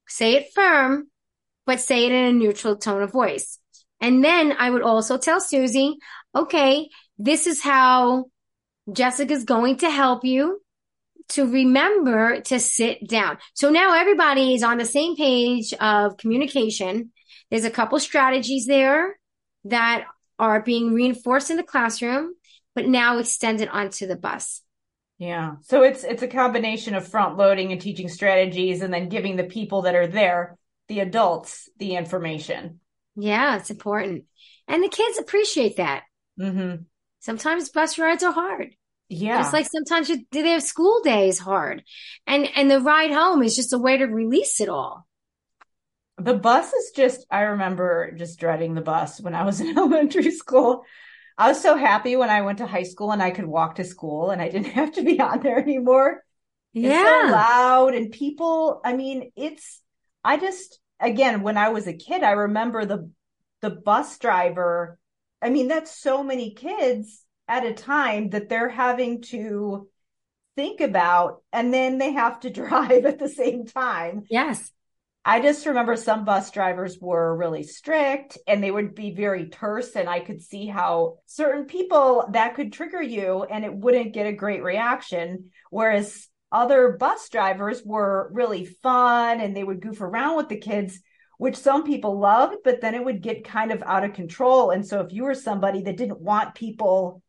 Say 0.07 0.35
it 0.35 0.53
firm, 0.53 1.07
but 1.65 1.79
say 1.79 2.05
it 2.05 2.11
in 2.11 2.25
a 2.25 2.33
neutral 2.33 2.75
tone 2.75 3.01
of 3.01 3.11
voice. 3.11 3.59
And 4.01 4.23
then 4.23 4.53
I 4.59 4.69
would 4.69 4.81
also 4.81 5.17
tell 5.17 5.39
Susie, 5.39 5.97
okay, 6.35 6.89
this 7.17 7.47
is 7.47 7.61
how 7.61 8.25
Jessica's 8.91 9.45
going 9.45 9.77
to 9.77 9.89
help 9.89 10.25
you 10.25 10.59
to 11.29 11.45
remember 11.45 12.41
to 12.41 12.59
sit 12.59 13.07
down. 13.07 13.37
So 13.53 13.69
now 13.69 13.93
everybody 13.93 14.55
is 14.55 14.63
on 14.63 14.77
the 14.77 14.85
same 14.85 15.15
page 15.15 15.73
of 15.73 16.17
communication. 16.17 17.11
There's 17.49 17.63
a 17.63 17.71
couple 17.71 17.97
strategies 17.99 18.65
there 18.65 19.17
that 19.65 20.05
are 20.37 20.61
being 20.61 20.93
reinforced 20.93 21.49
in 21.49 21.55
the 21.55 21.63
classroom, 21.63 22.33
but 22.75 22.87
now 22.87 23.17
extended 23.17 23.69
onto 23.69 24.07
the 24.07 24.15
bus. 24.15 24.61
Yeah. 25.17 25.55
So 25.61 25.83
it's 25.83 26.03
it's 26.03 26.23
a 26.23 26.27
combination 26.27 26.95
of 26.95 27.07
front 27.07 27.37
loading 27.37 27.71
and 27.71 27.79
teaching 27.79 28.09
strategies 28.09 28.81
and 28.81 28.93
then 28.93 29.09
giving 29.09 29.35
the 29.35 29.43
people 29.43 29.83
that 29.83 29.95
are 29.95 30.07
there, 30.07 30.57
the 30.87 30.99
adults, 30.99 31.69
the 31.77 31.95
information. 31.95 32.79
Yeah, 33.15 33.57
it's 33.57 33.69
important. 33.69 34.25
And 34.67 34.83
the 34.83 34.89
kids 34.89 35.17
appreciate 35.17 35.77
that. 35.77 36.03
Mm-hmm. 36.39 36.83
Sometimes 37.19 37.69
bus 37.69 37.97
rides 37.97 38.23
are 38.23 38.33
hard. 38.33 38.75
Yeah. 39.09 39.37
Just 39.39 39.53
like 39.53 39.67
sometimes 39.69 40.09
you, 40.09 40.25
their 40.31 40.59
school 40.59 41.01
day 41.03 41.29
is 41.29 41.39
hard. 41.39 41.83
And, 42.25 42.47
and 42.55 42.69
the 42.69 42.79
ride 42.79 43.11
home 43.11 43.43
is 43.43 43.55
just 43.55 43.73
a 43.73 43.77
way 43.77 43.97
to 43.97 44.05
release 44.05 44.59
it 44.59 44.69
all. 44.69 45.05
The 46.17 46.33
bus 46.33 46.73
is 46.73 46.91
just, 46.95 47.25
I 47.29 47.41
remember 47.41 48.11
just 48.11 48.39
dreading 48.39 48.73
the 48.73 48.81
bus 48.81 49.21
when 49.21 49.35
I 49.35 49.43
was 49.43 49.61
in 49.61 49.69
elementary 49.77 50.31
school. 50.31 50.83
I 51.37 51.49
was 51.49 51.61
so 51.61 51.75
happy 51.75 52.15
when 52.15 52.29
I 52.29 52.41
went 52.41 52.59
to 52.59 52.67
high 52.67 52.83
school 52.83 53.11
and 53.11 53.21
I 53.21 53.31
could 53.31 53.45
walk 53.45 53.75
to 53.75 53.83
school 53.83 54.29
and 54.29 54.41
I 54.41 54.49
didn't 54.49 54.67
have 54.73 54.93
to 54.93 55.03
be 55.03 55.19
on 55.19 55.41
there 55.41 55.59
anymore. 55.59 56.23
Yeah. 56.73 57.01
It's 57.01 57.29
so 57.29 57.31
loud 57.31 57.95
and 57.95 58.11
people, 58.11 58.81
I 58.83 58.93
mean, 58.93 59.31
it's, 59.35 59.81
I 60.23 60.37
just, 60.37 60.79
again, 60.99 61.41
when 61.41 61.57
I 61.57 61.69
was 61.69 61.87
a 61.87 61.93
kid, 61.93 62.23
I 62.23 62.31
remember 62.31 62.85
the, 62.85 63.09
the 63.61 63.69
bus 63.69 64.17
driver. 64.17 64.97
I 65.41 65.49
mean, 65.49 65.67
that's 65.67 65.99
so 65.99 66.23
many 66.23 66.53
kids 66.53 67.23
at 67.47 67.65
a 67.65 67.73
time 67.73 68.29
that 68.29 68.49
they're 68.49 68.69
having 68.69 69.21
to 69.21 69.87
think 70.55 70.81
about 70.81 71.41
and 71.51 71.73
then 71.73 71.97
they 71.97 72.13
have 72.13 72.39
to 72.41 72.49
drive 72.51 73.05
at 73.05 73.19
the 73.19 73.29
same 73.29 73.65
time. 73.65 74.23
Yes. 74.29 74.71
I 75.25 75.39
just 75.39 75.65
remember 75.65 75.95
some 75.95 76.25
bus 76.25 76.51
drivers 76.51 76.97
were 76.99 77.35
really 77.35 77.63
strict 77.63 78.37
and 78.45 78.61
they 78.61 78.71
would 78.71 78.93
be 78.93 79.15
very 79.15 79.47
terse. 79.47 79.95
And 79.95 80.09
I 80.09 80.19
could 80.19 80.41
see 80.41 80.67
how 80.67 81.19
certain 81.27 81.65
people 81.65 82.27
that 82.31 82.55
could 82.55 82.73
trigger 82.73 83.01
you 83.01 83.43
and 83.43 83.63
it 83.63 83.73
wouldn't 83.73 84.13
get 84.13 84.27
a 84.27 84.33
great 84.33 84.63
reaction. 84.63 85.51
Whereas 85.69 86.27
other 86.51 86.97
bus 86.99 87.29
drivers 87.29 87.81
were 87.85 88.29
really 88.33 88.65
fun 88.65 89.39
and 89.39 89.55
they 89.55 89.63
would 89.63 89.81
goof 89.81 90.01
around 90.01 90.35
with 90.35 90.49
the 90.49 90.57
kids, 90.57 90.99
which 91.37 91.55
some 91.55 91.85
people 91.85 92.19
loved, 92.19 92.57
but 92.65 92.81
then 92.81 92.93
it 92.93 93.03
would 93.03 93.21
get 93.21 93.45
kind 93.45 93.71
of 93.71 93.81
out 93.83 94.03
of 94.03 94.13
control. 94.13 94.71
And 94.71 94.85
so 94.85 94.99
if 94.99 95.13
you 95.13 95.23
were 95.23 95.35
somebody 95.35 95.83
that 95.83 95.97
didn't 95.97 96.19
want 96.19 96.53
people 96.53 97.21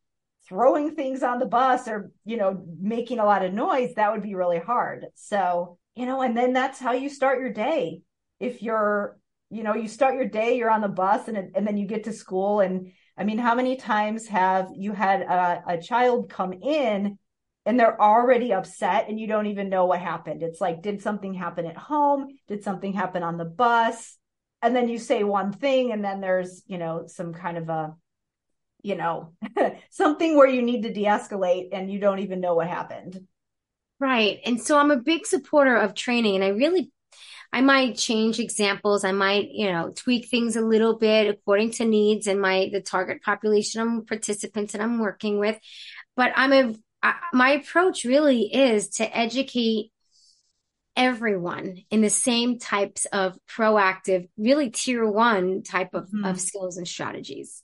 throwing 0.48 0.94
things 0.94 1.22
on 1.22 1.38
the 1.38 1.46
bus 1.46 1.88
or 1.88 2.10
you 2.26 2.36
know 2.36 2.66
making 2.78 3.18
a 3.18 3.24
lot 3.24 3.42
of 3.42 3.54
noise 3.54 3.94
that 3.94 4.12
would 4.12 4.22
be 4.22 4.34
really 4.34 4.58
hard 4.58 5.06
so 5.14 5.78
you 5.94 6.06
know 6.06 6.22
and 6.22 6.36
then 6.36 6.52
that's 6.52 6.78
how 6.78 6.92
you 6.92 7.08
start 7.08 7.40
your 7.40 7.52
day. 7.52 8.00
If 8.40 8.62
you're 8.62 9.18
you 9.50 9.62
know 9.62 9.74
you 9.74 9.88
start 9.88 10.14
your 10.14 10.28
day 10.28 10.56
you're 10.56 10.70
on 10.70 10.80
the 10.80 10.88
bus 10.88 11.28
and 11.28 11.54
and 11.54 11.66
then 11.66 11.76
you 11.76 11.86
get 11.86 12.04
to 12.04 12.12
school. 12.12 12.60
And 12.60 12.92
i 13.16 13.24
mean 13.24 13.38
how 13.38 13.54
many 13.54 13.76
times 13.76 14.26
have 14.28 14.68
you 14.74 14.92
had 14.92 15.22
a, 15.22 15.62
a 15.66 15.80
child 15.80 16.30
come 16.30 16.52
in 16.52 17.18
and 17.66 17.80
they're 17.80 18.00
already 18.00 18.52
upset 18.52 19.08
and 19.08 19.18
you 19.18 19.26
don't 19.26 19.46
even 19.46 19.68
know 19.68 19.86
what 19.86 20.00
happened? 20.00 20.42
It's 20.42 20.60
like 20.60 20.82
did 20.82 21.02
something 21.02 21.34
happen 21.34 21.66
at 21.66 21.76
home? 21.76 22.28
Did 22.48 22.64
something 22.64 22.92
happen 22.92 23.22
on 23.22 23.38
the 23.38 23.44
bus? 23.44 24.16
And 24.62 24.74
then 24.74 24.88
you 24.88 24.98
say 24.98 25.24
one 25.24 25.52
thing 25.52 25.92
and 25.92 26.04
then 26.04 26.20
there's 26.20 26.62
you 26.66 26.78
know 26.78 27.04
some 27.06 27.32
kind 27.32 27.58
of 27.58 27.68
a 27.68 27.94
you 28.84 28.94
know, 28.96 29.32
something 29.90 30.36
where 30.36 30.46
you 30.46 30.62
need 30.62 30.82
to 30.82 30.92
de 30.92 31.04
escalate 31.04 31.70
and 31.72 31.90
you 31.90 31.98
don't 31.98 32.18
even 32.20 32.40
know 32.40 32.54
what 32.54 32.68
happened. 32.68 33.18
Right. 34.00 34.40
And 34.44 34.60
so 34.60 34.78
I'm 34.78 34.90
a 34.90 34.96
big 34.96 35.26
supporter 35.26 35.76
of 35.76 35.94
training 35.94 36.34
and 36.34 36.44
I 36.44 36.48
really 36.48 36.90
I 37.52 37.60
might 37.60 37.96
change 37.96 38.40
examples. 38.40 39.04
I 39.04 39.12
might, 39.12 39.50
you 39.52 39.70
know, 39.70 39.92
tweak 39.94 40.28
things 40.28 40.56
a 40.56 40.60
little 40.60 40.98
bit 40.98 41.28
according 41.28 41.70
to 41.72 41.84
needs 41.84 42.26
and 42.26 42.40
my 42.40 42.68
the 42.72 42.80
target 42.80 43.22
population 43.22 43.80
of 43.80 44.06
participants 44.08 44.72
that 44.72 44.80
I'm 44.80 44.98
working 44.98 45.38
with. 45.38 45.58
But 46.16 46.32
I'm 46.34 46.52
a 46.52 46.74
I, 47.02 47.14
my 47.32 47.50
approach 47.50 48.04
really 48.04 48.52
is 48.52 48.88
to 48.96 49.16
educate 49.16 49.92
everyone 50.96 51.82
in 51.90 52.00
the 52.00 52.10
same 52.10 52.58
types 52.58 53.04
of 53.06 53.38
proactive, 53.48 54.28
really 54.36 54.70
tier 54.70 55.06
one 55.06 55.62
type 55.62 55.94
of, 55.94 56.06
mm-hmm. 56.06 56.24
of 56.24 56.40
skills 56.40 56.76
and 56.76 56.88
strategies. 56.88 57.62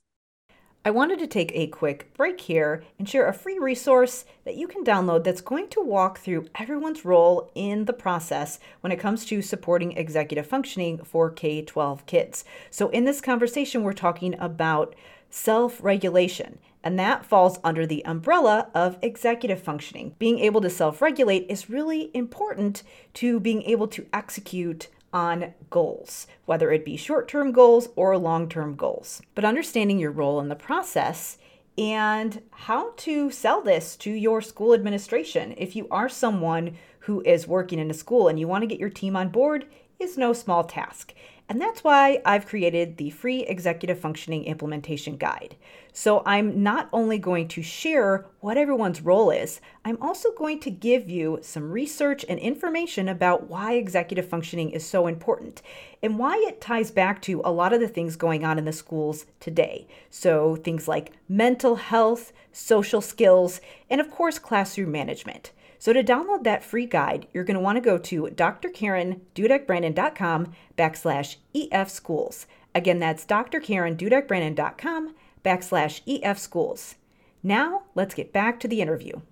I 0.82 0.90
wanted 0.90 1.18
to 1.18 1.26
take 1.26 1.52
a 1.54 1.66
quick 1.66 2.10
break 2.14 2.40
here 2.40 2.82
and 2.98 3.06
share 3.06 3.28
a 3.28 3.34
free 3.34 3.58
resource 3.58 4.24
that 4.44 4.56
you 4.56 4.66
can 4.66 4.82
download 4.82 5.24
that's 5.24 5.42
going 5.42 5.68
to 5.68 5.82
walk 5.82 6.20
through 6.20 6.48
everyone's 6.54 7.04
role 7.04 7.50
in 7.54 7.84
the 7.84 7.92
process 7.92 8.58
when 8.80 8.90
it 8.90 8.98
comes 8.98 9.26
to 9.26 9.42
supporting 9.42 9.92
executive 9.92 10.46
functioning 10.46 10.96
for 11.04 11.28
K 11.28 11.60
12 11.60 12.06
kids. 12.06 12.46
So, 12.70 12.88
in 12.88 13.04
this 13.04 13.20
conversation, 13.20 13.82
we're 13.82 13.92
talking 13.92 14.34
about 14.40 14.94
self 15.28 15.84
regulation, 15.84 16.58
and 16.82 16.98
that 16.98 17.26
falls 17.26 17.58
under 17.62 17.86
the 17.86 18.02
umbrella 18.06 18.70
of 18.74 18.96
executive 19.02 19.60
functioning. 19.60 20.14
Being 20.18 20.38
able 20.38 20.62
to 20.62 20.70
self 20.70 21.02
regulate 21.02 21.44
is 21.50 21.68
really 21.68 22.10
important 22.14 22.84
to 23.14 23.38
being 23.38 23.62
able 23.64 23.88
to 23.88 24.06
execute 24.14 24.88
on 25.12 25.54
goals, 25.70 26.26
whether 26.44 26.70
it 26.70 26.84
be 26.84 26.96
short 26.96 27.28
term 27.28 27.52
goals 27.52 27.88
or 27.96 28.16
long 28.16 28.48
term 28.48 28.74
goals. 28.74 29.22
But 29.34 29.44
understanding 29.44 29.98
your 29.98 30.12
role 30.12 30.40
in 30.40 30.48
the 30.48 30.54
process 30.54 31.38
and 31.76 32.42
how 32.50 32.92
to 32.98 33.30
sell 33.30 33.62
this 33.62 33.96
to 33.96 34.10
your 34.10 34.40
school 34.40 34.74
administration. 34.74 35.54
If 35.56 35.74
you 35.74 35.88
are 35.90 36.08
someone 36.08 36.76
who 37.00 37.22
is 37.22 37.48
working 37.48 37.78
in 37.78 37.90
a 37.90 37.94
school 37.94 38.28
and 38.28 38.38
you 38.38 38.46
want 38.46 38.62
to 38.62 38.66
get 38.66 38.80
your 38.80 38.90
team 38.90 39.16
on 39.16 39.30
board, 39.30 39.66
is 39.98 40.16
no 40.16 40.32
small 40.32 40.64
task. 40.64 41.14
And 41.50 41.60
that's 41.60 41.82
why 41.82 42.22
I've 42.24 42.46
created 42.46 42.96
the 42.96 43.10
free 43.10 43.40
executive 43.40 43.98
functioning 43.98 44.44
implementation 44.44 45.16
guide. 45.16 45.56
So 45.92 46.22
I'm 46.24 46.62
not 46.62 46.88
only 46.92 47.18
going 47.18 47.48
to 47.48 47.60
share 47.60 48.24
what 48.38 48.56
everyone's 48.56 49.02
role 49.02 49.32
is, 49.32 49.60
I'm 49.84 50.00
also 50.00 50.30
going 50.38 50.60
to 50.60 50.70
give 50.70 51.10
you 51.10 51.40
some 51.42 51.72
research 51.72 52.24
and 52.28 52.38
information 52.38 53.08
about 53.08 53.50
why 53.50 53.72
executive 53.72 54.28
functioning 54.28 54.70
is 54.70 54.86
so 54.86 55.08
important 55.08 55.60
and 56.04 56.20
why 56.20 56.36
it 56.46 56.60
ties 56.60 56.92
back 56.92 57.20
to 57.22 57.42
a 57.44 57.50
lot 57.50 57.72
of 57.72 57.80
the 57.80 57.88
things 57.88 58.14
going 58.14 58.44
on 58.44 58.56
in 58.56 58.64
the 58.64 58.72
schools 58.72 59.26
today. 59.40 59.88
So 60.08 60.54
things 60.54 60.86
like 60.86 61.10
mental 61.28 61.74
health, 61.74 62.32
social 62.52 63.00
skills, 63.00 63.60
and 63.90 64.00
of 64.00 64.08
course, 64.08 64.38
classroom 64.38 64.92
management. 64.92 65.50
So 65.80 65.92
to 65.94 66.04
download 66.04 66.44
that 66.44 66.62
free 66.62 66.84
guide, 66.84 67.26
you're 67.32 67.42
going 67.42 67.56
to 67.56 67.60
want 67.60 67.76
to 67.76 67.80
go 67.80 67.96
to 67.96 68.24
drkarendudekbrannan.com 68.24 70.52
backslash 70.76 71.36
efschools. 71.54 72.44
Again, 72.74 72.98
that's 72.98 73.24
drkarendudekbrannan.com 73.24 75.14
backslash 75.42 76.22
efschools. 76.22 76.96
Now, 77.42 77.84
let's 77.94 78.14
get 78.14 78.30
back 78.30 78.60
to 78.60 78.68
the 78.68 78.82
interview. 78.82 79.22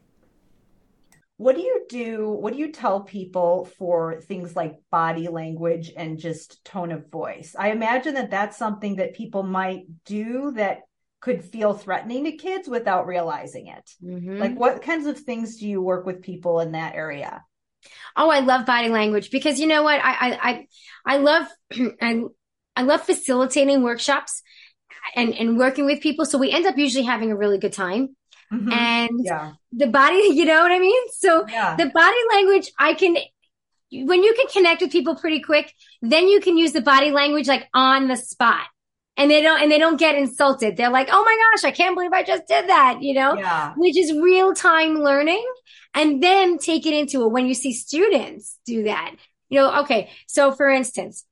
What 1.37 1.55
do 1.55 1.61
you 1.61 1.85
do? 1.87 2.31
What 2.31 2.55
do 2.55 2.59
you 2.59 2.73
tell 2.73 3.03
people 3.03 3.69
for 3.79 4.23
things 4.23 4.57
like 4.57 4.81
body 4.91 5.29
language 5.29 5.93
and 5.97 6.19
just 6.19 6.65
tone 6.65 6.91
of 6.91 7.11
voice? 7.11 7.55
I 7.59 7.73
imagine 7.73 8.15
that 8.15 8.31
that's 8.31 8.57
something 8.57 8.97
that 8.97 9.15
people 9.15 9.43
might 9.43 9.83
do 10.07 10.53
that 10.53 10.88
could 11.21 11.45
feel 11.45 11.75
threatening 11.75 12.25
to 12.25 12.33
kids 12.33 12.69
without 12.69 13.07
realizing 13.07 13.67
it. 13.67 13.91
Mm-hmm. 14.03 14.39
Like 14.39 14.59
what 14.59 14.83
kinds 14.83 15.07
of 15.07 15.19
things 15.19 15.57
do 15.57 15.69
you 15.69 15.83
work 15.83 16.07
with 16.07 16.23
people 16.23 16.61
in 16.61 16.73
that 16.73 16.95
area? 16.95 17.45
Oh, 18.17 18.31
I 18.31 18.41
love 18.41 18.67
body 18.67 18.89
language 18.89 19.31
because 19.31 19.61
you 19.61 19.67
know 19.67 19.83
what? 19.83 20.01
I 20.03 20.13
I 20.13 20.39
I, 20.51 20.67
I 21.07 21.17
love 21.19 21.47
I, 22.01 22.23
I 22.77 22.83
love 22.83 23.03
facilitating 23.03 23.83
workshops 23.83 24.43
and 25.15 25.35
and 25.35 25.59
working 25.59 25.87
with 25.87 26.01
people. 26.01 26.25
So 26.25 26.39
we 26.39 26.51
end 26.51 26.67
up 26.67 26.79
usually 26.79 27.05
having 27.05 27.33
a 27.33 27.37
really 27.37 27.59
good 27.59 27.73
time. 27.73 28.17
Mm-hmm. 28.53 28.73
And 28.73 29.21
yeah. 29.23 29.53
the 29.73 29.89
body, 29.89 30.17
you 30.33 30.45
know 30.45 30.63
what 30.63 30.73
I 30.73 30.79
mean? 30.79 31.03
So 31.13 31.47
yeah. 31.49 31.77
the 31.77 31.87
body 31.87 32.17
language, 32.33 32.71
I 32.79 32.95
can 32.95 33.17
when 33.91 34.23
you 34.23 34.35
can 34.35 34.47
connect 34.49 34.83
with 34.83 34.93
people 34.93 35.17
pretty 35.17 35.41
quick, 35.41 35.73
then 36.03 36.29
you 36.29 36.41
can 36.41 36.59
use 36.59 36.73
the 36.73 36.83
body 36.83 37.11
language 37.11 37.49
like 37.49 37.69
on 37.73 38.09
the 38.09 38.17
spot 38.17 38.67
and 39.19 39.31
they 39.31 39.43
don't 39.43 39.61
and 39.61 39.71
they 39.71 39.79
don't 39.79 39.99
get 39.99 40.15
insulted. 40.15 40.77
They're 40.77 40.91
like, 40.91 41.09
"Oh 41.11 41.23
my 41.25 41.51
gosh, 41.51 41.65
I 41.65 41.73
can't 41.73 41.95
believe 41.95 42.13
I 42.13 42.23
just 42.23 42.47
did 42.47 42.69
that," 42.69 43.03
you 43.03 43.13
know? 43.15 43.35
Yeah. 43.37 43.75
Which 43.77 43.99
is 43.99 44.13
real-time 44.13 44.95
learning 45.01 45.45
and 45.95 46.23
then 46.23 46.59
take 46.59 46.87
it 46.87 46.95
into 46.95 47.25
it 47.25 47.33
when 47.33 47.47
you 47.47 47.55
see 47.55 47.73
students 47.73 48.59
do 48.65 48.85
that. 48.85 49.15
You 49.51 49.61
know, 49.61 49.81
okay. 49.81 50.11
So 50.29 50.53
for 50.53 50.71
instance, 50.71 51.25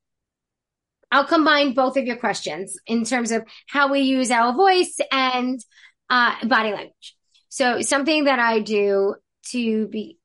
I'll 1.12 1.26
combine 1.26 1.74
both 1.74 1.96
of 1.96 2.04
your 2.04 2.16
questions 2.16 2.76
in 2.86 3.04
terms 3.04 3.30
of 3.30 3.44
how 3.68 3.90
we 3.92 4.00
use 4.00 4.30
our 4.30 4.52
voice 4.52 4.98
and 5.12 5.60
uh, 6.10 6.34
body 6.46 6.72
language. 6.72 7.14
So 7.48 7.80
something 7.82 8.24
that 8.24 8.40
I 8.40 8.60
do 8.60 9.14
to 9.50 9.86
be 9.86 10.18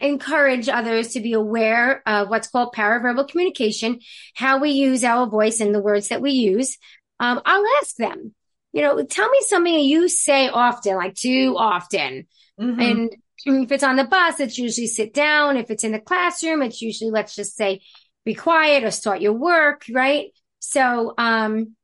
encourage 0.00 0.68
others 0.68 1.12
to 1.12 1.20
be 1.20 1.32
aware 1.32 2.02
of 2.06 2.28
what's 2.28 2.48
called 2.48 2.74
paraverbal 2.74 3.28
communication, 3.28 4.00
how 4.34 4.58
we 4.58 4.70
use 4.70 5.04
our 5.04 5.26
voice 5.26 5.60
and 5.60 5.74
the 5.74 5.80
words 5.80 6.08
that 6.08 6.20
we 6.20 6.32
use. 6.32 6.78
Um, 7.20 7.40
I'll 7.44 7.64
ask 7.80 7.96
them, 7.96 8.34
you 8.72 8.82
know, 8.82 9.02
tell 9.04 9.28
me 9.28 9.40
something 9.42 9.72
you 9.72 10.08
say 10.08 10.48
often, 10.48 10.96
like 10.96 11.14
too 11.14 11.54
often. 11.58 12.26
Mm-hmm. 12.60 12.80
And 12.80 13.16
if 13.44 13.72
it's 13.72 13.84
on 13.84 13.96
the 13.96 14.04
bus, 14.04 14.40
it's 14.40 14.58
usually 14.58 14.86
sit 14.86 15.14
down. 15.14 15.56
If 15.56 15.70
it's 15.70 15.84
in 15.84 15.92
the 15.92 16.00
classroom, 16.00 16.62
it's 16.62 16.82
usually, 16.82 17.10
let's 17.10 17.34
just 17.34 17.56
say, 17.56 17.80
be 18.24 18.34
quiet 18.34 18.84
or 18.84 18.90
start 18.90 19.20
your 19.20 19.32
work, 19.32 19.84
right? 19.92 20.26
So, 20.58 21.14
um, 21.16 21.74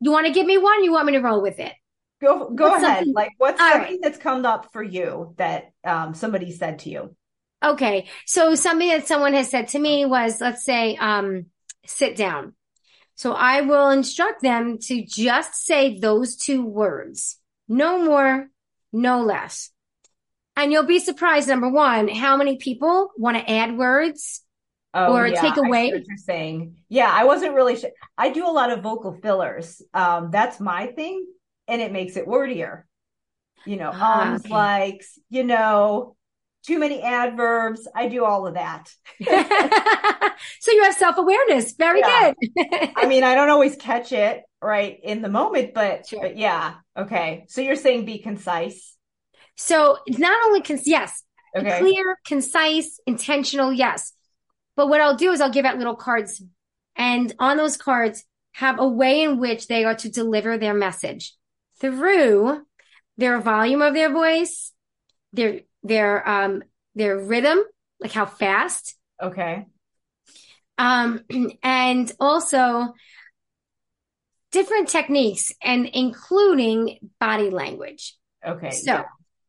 you 0.00 0.10
want 0.10 0.26
to 0.26 0.32
give 0.32 0.46
me 0.46 0.58
one? 0.58 0.82
You 0.82 0.92
want 0.92 1.06
me 1.06 1.12
to 1.12 1.20
roll 1.20 1.40
with 1.40 1.60
it? 1.60 1.72
Go 2.22 2.50
go 2.50 2.70
what's 2.70 2.84
ahead. 2.84 3.08
Like 3.08 3.32
what's 3.38 3.58
something 3.58 3.80
right. 3.80 3.98
that's 4.00 4.16
come 4.16 4.46
up 4.46 4.72
for 4.72 4.82
you 4.82 5.34
that 5.38 5.72
um, 5.84 6.14
somebody 6.14 6.52
said 6.52 6.78
to 6.80 6.90
you? 6.90 7.16
Okay. 7.64 8.06
So 8.26 8.54
something 8.54 8.88
that 8.88 9.08
someone 9.08 9.34
has 9.34 9.50
said 9.50 9.68
to 9.68 9.78
me 9.78 10.06
was, 10.06 10.40
let's 10.40 10.64
say, 10.64 10.96
um, 10.96 11.46
sit 11.84 12.14
down. 12.14 12.54
So 13.16 13.32
I 13.32 13.62
will 13.62 13.90
instruct 13.90 14.40
them 14.40 14.78
to 14.82 15.04
just 15.04 15.54
say 15.56 15.98
those 15.98 16.36
two 16.36 16.64
words. 16.64 17.38
No 17.68 18.02
more, 18.02 18.48
no 18.92 19.22
less. 19.22 19.70
And 20.56 20.70
you'll 20.70 20.84
be 20.84 21.00
surprised, 21.00 21.48
number 21.48 21.68
one, 21.70 22.08
how 22.08 22.36
many 22.36 22.56
people 22.56 23.10
want 23.16 23.36
to 23.36 23.50
add 23.50 23.76
words 23.76 24.42
oh, 24.94 25.16
or 25.16 25.26
yeah, 25.26 25.40
take 25.40 25.56
away. 25.56 25.90
what 25.90 26.06
you're 26.06 26.16
saying. 26.18 26.76
Yeah, 26.88 27.10
I 27.12 27.24
wasn't 27.24 27.54
really 27.54 27.76
sure. 27.76 27.90
I 28.16 28.30
do 28.30 28.46
a 28.46 28.50
lot 28.50 28.70
of 28.70 28.82
vocal 28.82 29.12
fillers. 29.12 29.82
Um, 29.92 30.30
that's 30.30 30.60
my 30.60 30.86
thing 30.88 31.24
and 31.68 31.80
it 31.80 31.92
makes 31.92 32.16
it 32.16 32.26
wordier. 32.26 32.86
You 33.64 33.76
know, 33.76 33.90
ah, 33.94 34.18
oh, 34.18 34.30
ums, 34.32 34.44
okay. 34.44 34.54
likes, 34.54 35.18
you 35.30 35.44
know, 35.44 36.16
too 36.66 36.78
many 36.78 37.02
adverbs. 37.02 37.86
I 37.94 38.08
do 38.08 38.24
all 38.24 38.46
of 38.46 38.54
that. 38.54 38.90
so 40.60 40.72
you 40.72 40.82
have 40.82 40.94
self 40.94 41.16
awareness. 41.16 41.72
Very 41.74 42.00
yeah. 42.00 42.32
good. 42.40 42.90
I 42.96 43.06
mean, 43.06 43.22
I 43.22 43.34
don't 43.34 43.50
always 43.50 43.76
catch 43.76 44.12
it 44.12 44.42
right 44.60 44.98
in 45.02 45.22
the 45.22 45.28
moment, 45.28 45.74
but, 45.74 46.06
sure. 46.06 46.20
but 46.20 46.36
yeah. 46.36 46.74
Okay. 46.96 47.46
So 47.48 47.60
you're 47.60 47.76
saying 47.76 48.04
be 48.04 48.18
concise. 48.18 48.96
So 49.56 49.98
it's 50.06 50.18
not 50.18 50.44
only, 50.46 50.62
con- 50.62 50.80
yes, 50.84 51.22
okay. 51.56 51.78
clear, 51.78 52.18
concise, 52.26 52.98
intentional. 53.06 53.72
Yes. 53.72 54.12
But 54.74 54.88
what 54.88 55.00
I'll 55.00 55.16
do 55.16 55.30
is 55.30 55.40
I'll 55.40 55.50
give 55.50 55.66
out 55.66 55.78
little 55.78 55.96
cards 55.96 56.42
and 56.96 57.32
on 57.38 57.56
those 57.56 57.76
cards 57.76 58.24
have 58.52 58.78
a 58.78 58.86
way 58.86 59.22
in 59.22 59.38
which 59.38 59.66
they 59.66 59.84
are 59.84 59.94
to 59.94 60.10
deliver 60.10 60.58
their 60.58 60.74
message 60.74 61.34
through 61.82 62.62
their 63.18 63.40
volume 63.40 63.82
of 63.82 63.92
their 63.92 64.10
voice, 64.10 64.72
their 65.32 65.60
their 65.82 66.26
um 66.26 66.62
their 66.94 67.18
rhythm, 67.18 67.58
like 68.00 68.12
how 68.12 68.24
fast. 68.24 68.96
Okay. 69.20 69.66
Um 70.78 71.24
and 71.62 72.10
also 72.18 72.94
different 74.52 74.88
techniques 74.88 75.52
and 75.62 75.86
including 75.86 76.98
body 77.18 77.50
language. 77.50 78.16
Okay. 78.46 78.70
So 78.70 78.92
yeah. 78.92 79.02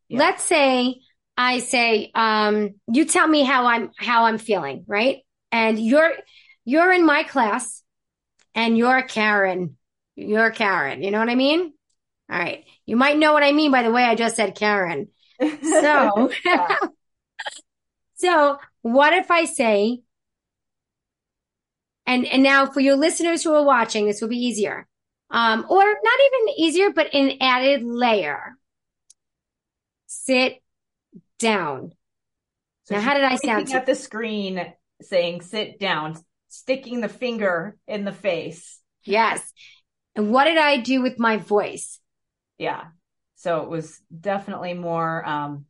Yeah. 0.09 0.19
let's 0.19 0.43
say 0.43 1.01
I 1.35 1.59
say, 1.59 2.11
um, 2.13 2.75
you 2.91 3.05
tell 3.05 3.27
me 3.27 3.43
how 3.43 3.65
I'm 3.65 3.91
how 3.97 4.25
I'm 4.25 4.37
feeling, 4.37 4.85
right? 4.87 5.19
And 5.51 5.79
you're 5.79 6.13
you're 6.65 6.91
in 6.91 7.05
my 7.05 7.23
class 7.23 7.83
and 8.55 8.77
you're 8.77 9.01
Karen. 9.03 9.77
You're 10.15 10.51
Karen. 10.51 11.01
You 11.01 11.11
know 11.11 11.19
what 11.19 11.29
I 11.29 11.35
mean? 11.35 11.73
All 12.31 12.39
right. 12.39 12.65
You 12.85 12.95
might 12.95 13.17
know 13.17 13.33
what 13.33 13.43
I 13.43 13.51
mean 13.51 13.71
by 13.71 13.83
the 13.83 13.91
way 13.91 14.03
I 14.03 14.15
just 14.15 14.35
said 14.35 14.55
Karen. 14.55 15.09
So, 15.41 16.31
so 18.15 18.57
what 18.81 19.13
if 19.13 19.29
I 19.29 19.45
say, 19.45 20.01
and, 22.05 22.25
and 22.25 22.43
now 22.43 22.65
for 22.65 22.79
your 22.79 22.95
listeners 22.95 23.43
who 23.43 23.53
are 23.53 23.63
watching, 23.63 24.05
this 24.05 24.21
will 24.21 24.29
be 24.29 24.45
easier. 24.45 24.87
Um, 25.29 25.65
or 25.67 25.83
not 25.83 26.19
even 26.25 26.55
easier, 26.57 26.91
but 26.91 27.13
an 27.13 27.37
added 27.41 27.83
layer. 27.83 28.55
Sit 30.05 30.61
down. 31.39 31.93
So 32.83 32.95
now, 32.95 33.01
how 33.01 33.13
did 33.15 33.23
I 33.23 33.35
sound? 33.35 33.71
At 33.71 33.85
the 33.85 33.95
screen 33.95 34.73
saying 35.01 35.41
sit 35.41 35.79
down, 35.79 36.17
sticking 36.49 37.01
the 37.01 37.09
finger 37.09 37.77
in 37.87 38.05
the 38.05 38.11
face. 38.11 38.79
Yes. 39.05 39.53
And 40.15 40.31
what 40.31 40.45
did 40.45 40.57
I 40.57 40.77
do 40.77 41.01
with 41.01 41.17
my 41.17 41.37
voice? 41.37 41.99
Yeah. 42.57 42.85
So 43.35 43.61
it 43.61 43.69
was 43.69 43.99
definitely 44.17 44.73
more 44.73 45.27
um 45.27 45.65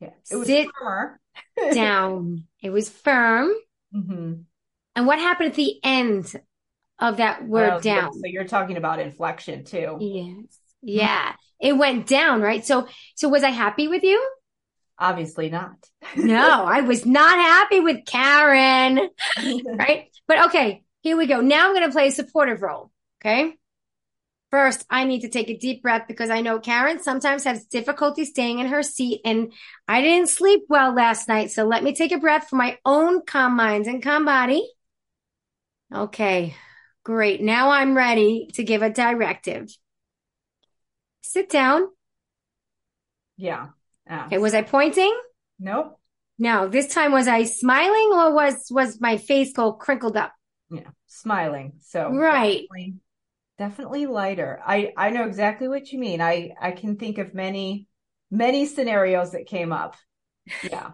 yeah 0.00 0.10
it 0.30 0.36
was 0.36 0.46
Sit 0.46 0.68
firmer. 0.78 1.20
down. 1.74 2.44
It 2.62 2.70
was 2.70 2.88
firm. 2.88 3.52
Mm-hmm. 3.94 4.34
and 4.94 5.06
what 5.06 5.18
happened 5.18 5.50
at 5.50 5.56
the 5.56 5.80
end 5.82 6.32
of 7.00 7.16
that 7.16 7.44
word 7.44 7.82
down? 7.82 8.12
so 8.12 8.20
you're 8.24 8.44
talking 8.44 8.76
about 8.76 9.00
inflection 9.00 9.64
too. 9.64 9.96
Yes. 10.00 10.58
Yeah. 10.80 11.32
It 11.60 11.76
went 11.76 12.06
down 12.06 12.40
right? 12.40 12.64
So 12.64 12.86
so 13.16 13.28
was 13.28 13.42
i 13.42 13.50
happy 13.50 13.88
with 13.88 14.02
you? 14.04 14.24
Obviously 14.98 15.50
not. 15.50 15.76
No 16.16 16.64
i 16.64 16.82
was 16.82 17.04
not 17.04 17.36
happy 17.38 17.80
with 17.80 18.04
karen 18.06 19.10
right? 19.74 20.06
But 20.28 20.46
okay 20.46 20.82
here 21.02 21.16
we 21.16 21.26
go. 21.26 21.40
Now 21.40 21.66
i'm 21.68 21.74
going 21.74 21.86
to 21.86 21.92
play 21.92 22.08
a 22.08 22.12
supportive 22.12 22.62
role 22.62 22.90
okay 23.20 23.56
First, 24.50 24.84
I 24.90 25.04
need 25.04 25.20
to 25.20 25.28
take 25.28 25.48
a 25.48 25.56
deep 25.56 25.80
breath 25.82 26.06
because 26.08 26.28
I 26.28 26.40
know 26.40 26.58
Karen 26.58 27.00
sometimes 27.00 27.44
has 27.44 27.66
difficulty 27.66 28.24
staying 28.24 28.58
in 28.58 28.66
her 28.66 28.82
seat 28.82 29.20
and 29.24 29.52
I 29.86 30.00
didn't 30.00 30.28
sleep 30.28 30.62
well 30.68 30.92
last 30.92 31.28
night. 31.28 31.52
So 31.52 31.64
let 31.64 31.84
me 31.84 31.94
take 31.94 32.10
a 32.10 32.18
breath 32.18 32.48
for 32.48 32.56
my 32.56 32.78
own 32.84 33.24
calm 33.24 33.54
mind 33.54 33.86
and 33.86 34.02
calm 34.02 34.24
body. 34.24 34.68
Okay, 35.94 36.56
great. 37.04 37.40
Now 37.40 37.70
I'm 37.70 37.96
ready 37.96 38.48
to 38.54 38.64
give 38.64 38.82
a 38.82 38.90
directive. 38.90 39.68
Sit 41.20 41.48
down. 41.48 41.88
Yeah. 43.36 43.68
Okay, 44.10 44.38
was 44.38 44.54
I 44.54 44.62
pointing? 44.62 45.16
Nope. 45.60 45.98
No, 46.38 46.68
this 46.68 46.88
time 46.88 47.12
was 47.12 47.28
I 47.28 47.44
smiling 47.44 48.10
or 48.12 48.34
was 48.34 48.66
was 48.70 49.00
my 49.00 49.16
face 49.16 49.56
all 49.58 49.74
crinkled 49.74 50.16
up? 50.16 50.32
Yeah, 50.70 50.88
smiling. 51.06 51.74
So 51.82 52.10
right. 52.10 52.66
Definitely 53.60 54.06
lighter. 54.06 54.58
I 54.66 54.92
I 54.96 55.10
know 55.10 55.26
exactly 55.26 55.68
what 55.68 55.92
you 55.92 55.98
mean. 55.98 56.22
I 56.22 56.52
I 56.60 56.70
can 56.70 56.96
think 56.96 57.18
of 57.18 57.34
many 57.34 57.86
many 58.30 58.64
scenarios 58.64 59.32
that 59.32 59.46
came 59.46 59.72
up. 59.72 59.96
Yeah. 60.64 60.92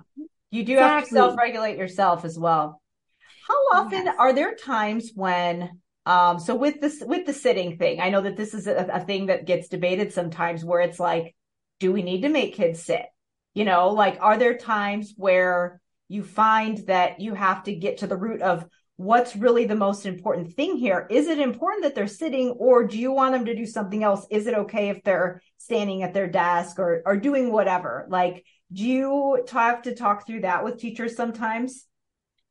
You 0.51 0.65
do 0.65 0.73
exactly. 0.73 0.95
have 0.95 1.05
to 1.05 1.15
self-regulate 1.15 1.79
yourself 1.79 2.25
as 2.25 2.39
well. 2.39 2.83
How 3.49 3.55
often 3.73 4.07
yes. 4.07 4.17
are 4.19 4.33
there 4.33 4.55
times 4.55 5.13
when 5.15 5.81
um 6.07 6.41
so 6.41 6.57
with 6.57 6.81
this 6.81 7.03
with 7.07 7.25
the 7.25 7.33
sitting 7.33 7.79
thing, 7.79 8.01
I 8.01 8.11
know 8.11 8.23
that 8.23 8.37
this 8.37 8.53
is 8.53 8.67
a, 8.67 8.89
a 8.93 9.01
thing 9.01 9.27
that 9.27 9.47
gets 9.47 9.69
debated 9.69 10.13
sometimes 10.13 10.65
where 10.65 10.81
it's 10.81 10.99
like 11.01 11.37
do 11.79 11.93
we 11.93 12.03
need 12.03 12.23
to 12.23 12.29
make 12.29 12.55
kids 12.55 12.83
sit? 12.83 13.07
You 13.55 13.65
know, 13.65 13.91
like, 13.91 14.19
are 14.21 14.39
there 14.39 14.59
times 14.59 15.15
where 15.17 15.81
you 16.09 16.25
find 16.25 16.79
that 16.87 17.21
you 17.21 17.35
have 17.35 17.63
to 17.65 17.75
get 17.75 17.99
to 17.99 18.07
the 18.07 18.17
root 18.17 18.43
of 18.43 18.67
what's 18.97 19.37
really 19.37 19.67
the 19.67 19.75
most 19.75 20.07
important 20.07 20.55
thing 20.55 20.77
here? 20.77 21.07
Is 21.11 21.29
it 21.29 21.39
important 21.39 21.85
that 21.85 21.95
they're 21.95 22.07
sitting 22.07 22.51
or 22.51 22.85
do 22.85 22.99
you 22.99 23.13
want 23.13 23.35
them 23.35 23.45
to 23.45 23.55
do 23.55 23.67
something 23.67 24.03
else? 24.03 24.27
Is 24.31 24.47
it 24.47 24.55
okay 24.55 24.89
if 24.89 25.03
they're 25.03 25.43
standing 25.59 26.03
at 26.03 26.15
their 26.15 26.29
desk 26.29 26.79
or, 26.79 27.03
or 27.05 27.17
doing 27.17 27.53
whatever? 27.53 28.07
Like, 28.09 28.45
do 28.73 28.85
you 28.85 29.45
have 29.53 29.83
to 29.83 29.95
talk 29.95 30.27
through 30.27 30.41
that 30.41 30.65
with 30.65 30.79
teachers 30.79 31.15
sometimes? 31.15 31.85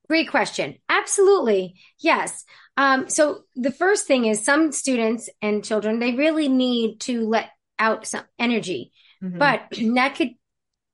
Great 0.08 0.30
question. 0.30 0.76
Absolutely. 0.88 1.76
Yes. 2.00 2.46
Um, 2.78 3.10
so 3.10 3.42
the 3.56 3.72
first 3.72 4.06
thing 4.06 4.26
is 4.26 4.46
some 4.46 4.72
students 4.72 5.30
and 5.42 5.66
children, 5.66 5.98
they 5.98 6.14
really 6.14 6.48
need 6.48 7.00
to 7.02 7.28
let 7.28 7.50
out 7.80 8.06
some 8.06 8.24
energy, 8.38 8.92
mm-hmm. 9.24 9.40
but 9.40 9.62
that 9.96 10.16
could 10.16 10.32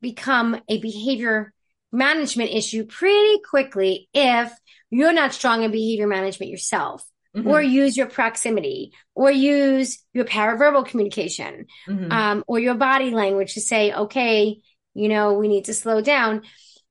become 0.02 0.60
a 0.70 0.80
behavior 0.80 1.54
management 1.92 2.52
issue 2.52 2.86
pretty 2.86 3.40
quickly 3.50 4.10
if 4.14 4.52
you're 4.90 5.14
not 5.14 5.34
strong 5.34 5.64
in 5.64 5.72
behavior 5.72 6.08
management 6.08 6.52
yourself. 6.52 7.06
Mm-hmm. 7.34 7.48
Or 7.48 7.62
use 7.62 7.96
your 7.96 8.08
proximity, 8.08 8.92
or 9.16 9.32
use 9.32 10.04
your 10.12 10.26
paraverbal 10.26 10.86
communication, 10.86 11.68
mm-hmm. 11.88 12.12
um, 12.12 12.44
or 12.46 12.60
your 12.60 12.74
body 12.74 13.12
language 13.12 13.54
to 13.54 13.62
say, 13.62 13.94
okay, 13.94 14.60
you 14.94 15.08
know, 15.08 15.36
we 15.36 15.48
need 15.48 15.64
to 15.66 15.74
slow 15.74 16.02
down. 16.02 16.42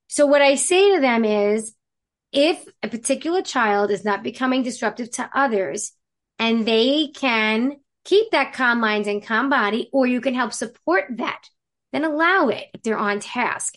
So 0.09 0.25
what 0.25 0.41
I 0.41 0.55
say 0.55 0.95
to 0.95 1.01
them 1.03 1.27
is, 1.27 1.75
if 2.33 2.65
a 2.83 2.89
particular 2.89 3.43
child 3.43 3.91
is 3.91 4.03
not 4.03 4.23
becoming 4.23 4.63
disruptive 4.63 5.11
to 5.11 5.29
others 5.35 5.93
and 6.39 6.67
they 6.67 7.09
can 7.15 7.77
keep 8.07 8.31
that 8.31 8.55
calm 8.55 8.81
mind 8.81 9.09
and 9.09 9.23
calm 9.23 9.51
body, 9.51 9.91
or 9.93 10.07
you 10.07 10.23
can 10.23 10.33
help 10.33 10.55
support 10.55 11.05
that 11.19 11.43
then 11.93 12.05
allow 12.05 12.49
it 12.49 12.67
if 12.75 12.83
they're 12.83 12.99
on 12.99 13.21
task. 13.21 13.75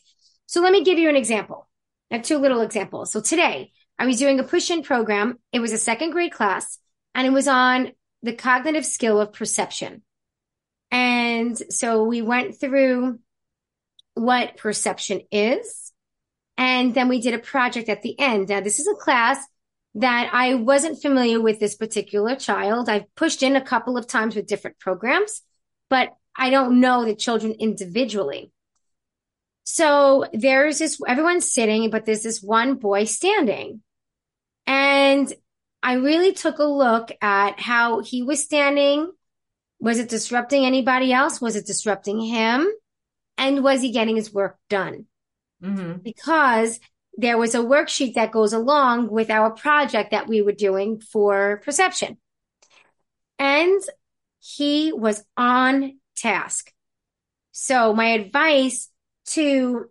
So 0.48 0.62
let 0.62 0.72
me 0.72 0.84
give 0.84 1.00
you 1.00 1.10
an 1.10 1.16
example. 1.16 1.68
I 2.12 2.18
have 2.18 2.26
two 2.26 2.38
little 2.38 2.62
examples. 2.62 3.12
So 3.12 3.22
today 3.22 3.72
I 3.98 4.06
was 4.06 4.18
doing 4.18 4.40
a 4.40 4.44
push 4.44 4.70
in 4.70 4.84
program. 4.84 5.40
It 5.52 5.60
was 5.60 5.72
a 5.72 5.78
second 5.78 6.12
grade 6.12 6.32
class 6.32 6.80
and 7.16 7.26
it 7.26 7.32
was 7.32 7.48
on 7.48 7.92
the 8.22 8.34
cognitive 8.34 8.86
skill 8.86 9.20
of 9.20 9.34
perception. 9.34 10.04
And 10.92 11.58
so 11.70 12.04
we 12.04 12.22
went 12.22 12.60
through 12.60 13.20
what 14.14 14.58
perception 14.58 15.22
is. 15.32 15.92
And 16.56 16.94
then 16.94 17.10
we 17.10 17.20
did 17.20 17.34
a 17.34 17.40
project 17.40 17.90
at 17.90 18.04
the 18.04 18.18
end. 18.20 18.50
Now, 18.50 18.62
this 18.62 18.80
is 18.80 18.88
a 18.88 18.94
class 18.94 19.44
that 19.96 20.30
I 20.32 20.54
wasn't 20.54 21.02
familiar 21.02 21.42
with 21.42 21.60
this 21.60 21.76
particular 21.76 22.36
child. 22.36 22.90
I've 22.90 23.14
pushed 23.16 23.42
in 23.42 23.56
a 23.56 23.62
couple 23.62 23.98
of 23.98 24.08
times 24.08 24.36
with 24.36 24.48
different 24.48 24.80
programs, 24.80 25.42
but 25.90 26.10
I 26.36 26.52
don't 26.52 26.80
know 26.80 27.06
the 27.06 27.16
children 27.16 27.56
individually. 27.60 28.52
So 29.64 30.26
there's 30.34 30.80
this, 30.80 31.00
everyone's 31.08 31.52
sitting, 31.52 31.90
but 31.90 32.06
there's 32.06 32.24
this 32.24 32.42
one 32.42 32.76
boy 32.76 33.06
standing. 33.06 33.82
And 34.68 35.34
I 35.82 35.94
really 35.94 36.34
took 36.34 36.60
a 36.60 36.66
look 36.66 37.12
at 37.22 37.60
how 37.60 38.02
he 38.02 38.24
was 38.24 38.44
standing. 38.44 39.12
Was 39.80 40.00
it 40.00 40.10
disrupting 40.10 40.66
anybody 40.66 41.12
else? 41.12 41.42
Was 41.42 41.56
it 41.56 41.66
disrupting 41.66 42.22
him? 42.22 42.68
And 43.38 43.64
was 43.64 43.82
he 43.82 43.92
getting 43.92 44.16
his 44.16 44.34
work 44.34 44.58
done? 44.70 45.06
Mm-hmm. 45.62 46.00
Because 46.04 46.80
there 47.18 47.38
was 47.38 47.56
a 47.56 47.60
worksheet 47.60 48.16
that 48.16 48.32
goes 48.32 48.54
along 48.54 49.10
with 49.10 49.30
our 49.30 49.52
project 49.52 50.12
that 50.12 50.28
we 50.28 50.42
were 50.42 50.52
doing 50.52 51.00
for 51.00 51.62
perception. 51.64 52.18
And 53.40 53.82
he 54.40 54.92
was 54.94 55.24
on 55.38 56.00
task. 56.16 56.72
So 57.52 57.94
my 57.94 58.08
advice 58.08 58.90
to 59.28 59.90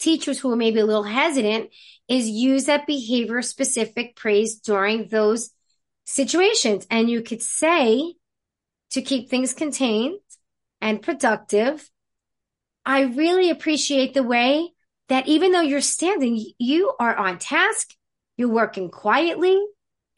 teachers 0.00 0.38
who 0.38 0.52
are 0.52 0.56
maybe 0.56 0.80
a 0.80 0.86
little 0.86 1.02
hesitant 1.02 1.70
is 2.08 2.28
use 2.28 2.66
that 2.66 2.86
behavior 2.86 3.42
specific 3.42 4.16
praise 4.16 4.56
during 4.60 5.08
those 5.08 5.50
situations. 6.04 6.86
And 6.90 7.10
you 7.10 7.22
could 7.22 7.42
say 7.42 8.14
to 8.90 9.02
keep 9.02 9.28
things 9.28 9.52
contained 9.52 10.18
and 10.80 11.02
productive, 11.02 11.90
I 12.84 13.02
really 13.02 13.50
appreciate 13.50 14.14
the 14.14 14.22
way 14.22 14.72
that 15.08 15.26
even 15.26 15.52
though 15.52 15.60
you're 15.60 15.80
standing, 15.80 16.52
you 16.58 16.94
are 16.98 17.14
on 17.14 17.38
task, 17.38 17.94
you're 18.36 18.48
working 18.48 18.90
quietly, 18.90 19.60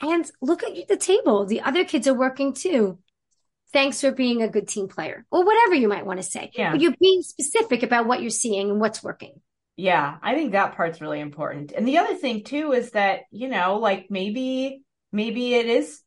and 0.01 0.30
look 0.40 0.62
at 0.62 0.88
the 0.88 0.96
table. 0.96 1.46
The 1.46 1.62
other 1.62 1.84
kids 1.84 2.07
are 2.07 2.14
working 2.14 2.53
too 2.53 2.98
thanks 3.72 4.00
for 4.00 4.12
being 4.12 4.42
a 4.42 4.48
good 4.48 4.68
team 4.68 4.88
player 4.88 5.24
or 5.30 5.44
whatever 5.44 5.74
you 5.74 5.88
might 5.88 6.06
want 6.06 6.20
to 6.20 6.28
say. 6.28 6.50
Yeah. 6.54 6.72
But 6.72 6.80
you're 6.80 6.94
being 7.00 7.22
specific 7.22 7.82
about 7.82 8.06
what 8.06 8.20
you're 8.20 8.30
seeing 8.30 8.70
and 8.70 8.80
what's 8.80 9.02
working. 9.02 9.40
Yeah, 9.76 10.18
I 10.22 10.34
think 10.34 10.52
that 10.52 10.76
part's 10.76 11.00
really 11.00 11.20
important. 11.20 11.72
And 11.72 11.88
the 11.88 11.98
other 11.98 12.14
thing 12.14 12.44
too 12.44 12.72
is 12.72 12.90
that, 12.90 13.20
you 13.30 13.48
know, 13.48 13.78
like 13.78 14.08
maybe 14.10 14.82
maybe 15.12 15.54
it 15.54 15.66
is 15.66 16.02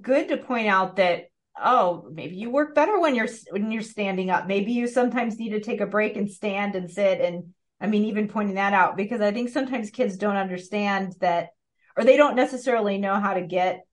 good 0.00 0.28
to 0.28 0.36
point 0.38 0.68
out 0.68 0.96
that 0.96 1.24
oh, 1.60 2.08
maybe 2.10 2.36
you 2.36 2.50
work 2.50 2.74
better 2.74 2.98
when 2.98 3.14
you're 3.14 3.28
when 3.50 3.70
you're 3.70 3.82
standing 3.82 4.30
up. 4.30 4.46
Maybe 4.46 4.72
you 4.72 4.86
sometimes 4.86 5.38
need 5.38 5.50
to 5.50 5.60
take 5.60 5.80
a 5.80 5.86
break 5.86 6.16
and 6.16 6.30
stand 6.30 6.74
and 6.74 6.90
sit 6.90 7.20
and 7.20 7.52
I 7.80 7.86
mean 7.86 8.06
even 8.06 8.28
pointing 8.28 8.54
that 8.54 8.72
out 8.72 8.96
because 8.96 9.20
I 9.20 9.32
think 9.32 9.50
sometimes 9.50 9.90
kids 9.90 10.16
don't 10.16 10.36
understand 10.36 11.14
that 11.20 11.48
or 11.96 12.04
they 12.04 12.16
don't 12.16 12.36
necessarily 12.36 12.96
know 12.96 13.20
how 13.20 13.34
to 13.34 13.42
get 13.42 13.84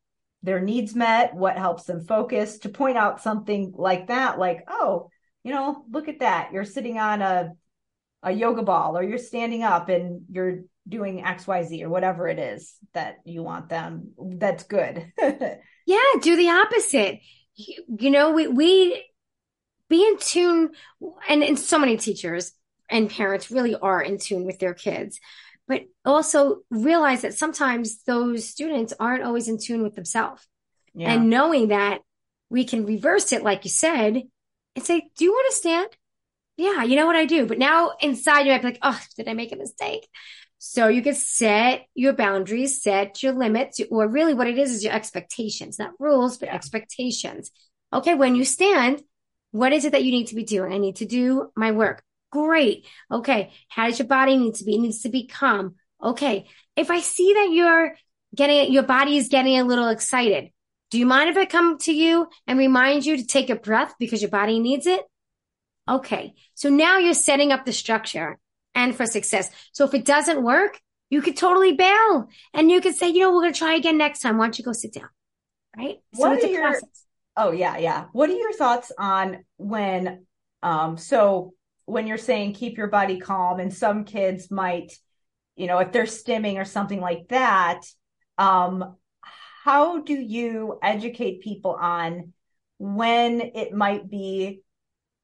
their 0.44 0.62
needs 0.62 0.96
met, 0.96 1.36
what 1.36 1.58
helps 1.58 1.84
them 1.84 2.06
focus, 2.06 2.60
to 2.60 2.70
point 2.70 2.98
out 2.98 3.22
something 3.22 3.74
like 3.76 4.08
that, 4.08 4.40
like, 4.40 4.64
oh, 4.68 5.10
you 5.44 5.54
know, 5.54 5.84
look 5.92 6.08
at 6.08 6.20
that. 6.20 6.52
You're 6.54 6.66
sitting 6.66 6.98
on 6.98 7.22
a 7.22 7.54
a 8.22 8.32
yoga 8.32 8.62
ball 8.62 8.98
or 8.98 9.04
you're 9.04 9.18
standing 9.18 9.64
up 9.64 9.88
and 9.88 10.24
you're 10.30 10.64
doing 10.88 11.24
XYZ 11.24 11.84
or 11.84 11.90
whatever 11.90 12.28
it 12.28 12.38
is 12.38 12.76
that 12.94 13.20
you 13.24 13.44
want 13.44 13.70
them. 13.70 14.12
That's 14.18 14.64
good. 14.64 15.14
yeah, 15.22 16.02
do 16.22 16.36
the 16.36 16.50
opposite. 16.50 17.20
You, 17.56 17.84
you 17.98 18.10
know, 18.10 18.32
we 18.32 18.48
we 18.48 19.06
be 19.90 20.06
in 20.06 20.18
tune 20.18 20.72
and, 21.28 21.44
and 21.44 21.58
so 21.58 21.80
many 21.80 21.98
teachers 21.98 22.54
and 22.90 23.10
parents 23.10 23.52
really 23.52 23.76
are 23.76 24.02
in 24.02 24.18
tune 24.18 24.46
with 24.46 24.60
their 24.60 24.74
kids 24.74 25.20
but 25.70 25.84
also 26.04 26.62
realize 26.72 27.22
that 27.22 27.36
sometimes 27.36 28.02
those 28.04 28.50
students 28.50 28.92
aren't 29.00 29.24
always 29.24 29.48
in 29.48 29.60
tune 29.60 29.84
with 29.84 29.96
themselves. 29.96 30.46
Yeah. 30.96 31.14
And 31.14 31.30
knowing 31.30 31.68
that 31.68 32.02
we 32.50 32.66
can 32.66 32.88
reverse 32.88 33.32
it, 33.32 33.44
like 33.44 33.64
you 33.64 33.70
said, 33.70 34.24
and 34.76 34.86
say, 34.86 35.12
Do 35.16 35.24
you 35.24 35.32
want 35.32 35.46
to 35.52 35.58
stand? 35.58 35.90
Yeah, 36.58 36.84
you 36.84 36.98
know 36.98 37.06
what 37.06 37.16
I 37.16 37.26
do. 37.26 37.46
But 37.46 37.60
now 37.60 37.92
inside 38.02 38.42
you 38.42 38.52
might 38.52 38.62
be 38.62 38.68
like, 38.68 38.80
Oh, 38.82 39.00
did 39.16 39.28
I 39.28 39.34
make 39.34 39.54
a 39.54 39.58
mistake? 39.58 40.10
So 40.58 40.88
you 40.88 41.04
can 41.04 41.14
set 41.14 41.86
your 41.94 42.14
boundaries, 42.14 42.82
set 42.82 43.22
your 43.22 43.34
limits, 43.34 43.80
or 43.92 44.08
really 44.08 44.34
what 44.34 44.48
it 44.48 44.58
is 44.58 44.72
is 44.72 44.84
your 44.84 44.92
expectations, 44.92 45.78
not 45.78 45.94
rules, 46.00 46.38
but 46.38 46.48
yeah. 46.48 46.56
expectations. 46.56 47.52
Okay, 47.94 48.16
when 48.16 48.36
you 48.36 48.44
stand, 48.44 49.02
what 49.52 49.72
is 49.72 49.86
it 49.86 49.92
that 49.92 50.04
you 50.04 50.12
need 50.12 50.28
to 50.28 50.36
be 50.36 50.44
doing? 50.44 50.74
I 50.74 50.80
need 50.80 50.98
to 50.98 51.06
do 51.06 51.52
my 51.56 51.72
work. 51.72 52.04
Great. 52.32 52.86
Okay. 53.12 53.52
How 53.68 53.88
does 53.88 54.00
your 54.00 54.08
body 54.08 54.38
need 54.38 54.56
to 54.56 54.64
be? 54.64 54.76
It 54.76 54.82
needs 54.82 55.02
to 55.04 55.10
be 55.10 55.28
calm. 55.28 55.76
Okay. 56.02 56.48
If 56.76 56.92
I 56.92 57.02
see 57.02 57.34
that 57.34 57.50
you're 57.52 57.96
getting, 58.36 58.72
your 58.72 58.84
body 58.84 59.18
is 59.18 59.30
getting 59.30 59.58
a 59.60 59.64
little 59.64 59.90
excited, 59.90 60.52
do 60.92 61.00
you 61.00 61.06
mind 61.06 61.30
if 61.30 61.38
I 61.38 61.46
come 61.46 61.78
to 61.80 61.94
you 61.94 62.28
and 62.48 62.58
remind 62.58 63.06
you 63.06 63.18
to 63.18 63.26
take 63.26 63.50
a 63.50 63.56
breath 63.56 63.96
because 64.00 64.22
your 64.22 64.32
body 64.32 64.60
needs 64.60 64.88
it? 64.88 65.02
Okay. 65.88 66.34
So 66.56 66.70
now 66.70 66.98
you're 66.98 67.14
setting 67.14 67.52
up 67.52 67.66
the 67.66 67.74
structure 67.74 68.40
and 68.76 68.96
for 68.96 69.06
success. 69.06 69.50
So 69.72 69.86
if 69.86 69.94
it 69.94 70.06
doesn't 70.06 70.44
work, 70.44 70.80
you 71.10 71.22
could 71.22 71.38
totally 71.38 71.74
bail 71.74 72.30
and 72.54 72.70
you 72.70 72.82
could 72.82 72.96
say, 72.96 73.10
you 73.10 73.22
know, 73.22 73.34
we're 73.34 73.42
going 73.42 73.54
to 73.54 73.60
try 73.60 73.74
again 73.76 73.98
next 73.98 74.20
time. 74.20 74.38
Why 74.38 74.46
don't 74.46 74.60
you 74.60 74.66
go 74.66 74.74
sit 74.74 74.94
down? 74.94 75.10
Right. 75.76 75.98
What 76.12 76.28
so 76.28 76.34
it's 76.34 76.44
a 76.44 76.50
your, 76.50 76.62
process 76.62 77.06
Oh 77.42 77.52
yeah, 77.52 77.78
yeah. 77.78 78.06
What 78.12 78.30
are 78.30 78.38
your 78.38 78.52
thoughts 78.52 78.92
on 78.98 79.46
when 79.56 80.26
um 80.62 80.98
so 80.98 81.54
when 81.90 82.08
you're 82.08 82.18
saying 82.18 82.54
keep 82.54 82.78
your 82.78 82.88
body 82.88 83.20
calm 83.20 83.60
and 83.60 83.74
some 83.74 84.04
kids 84.06 84.52
might 84.52 84.94
you 85.56 85.68
know 85.68 85.80
if 85.80 85.92
they're 85.92 86.04
stimming 86.04 86.58
or 86.58 86.66
something 86.66 87.02
like 87.02 87.28
that 87.30 87.82
um 88.38 88.96
how 89.64 90.00
do 90.02 90.14
you 90.14 90.80
educate 90.82 91.42
people 91.42 91.74
on 91.74 92.34
when 92.78 93.42
it 93.42 93.74
might 93.74 94.10
be 94.10 94.62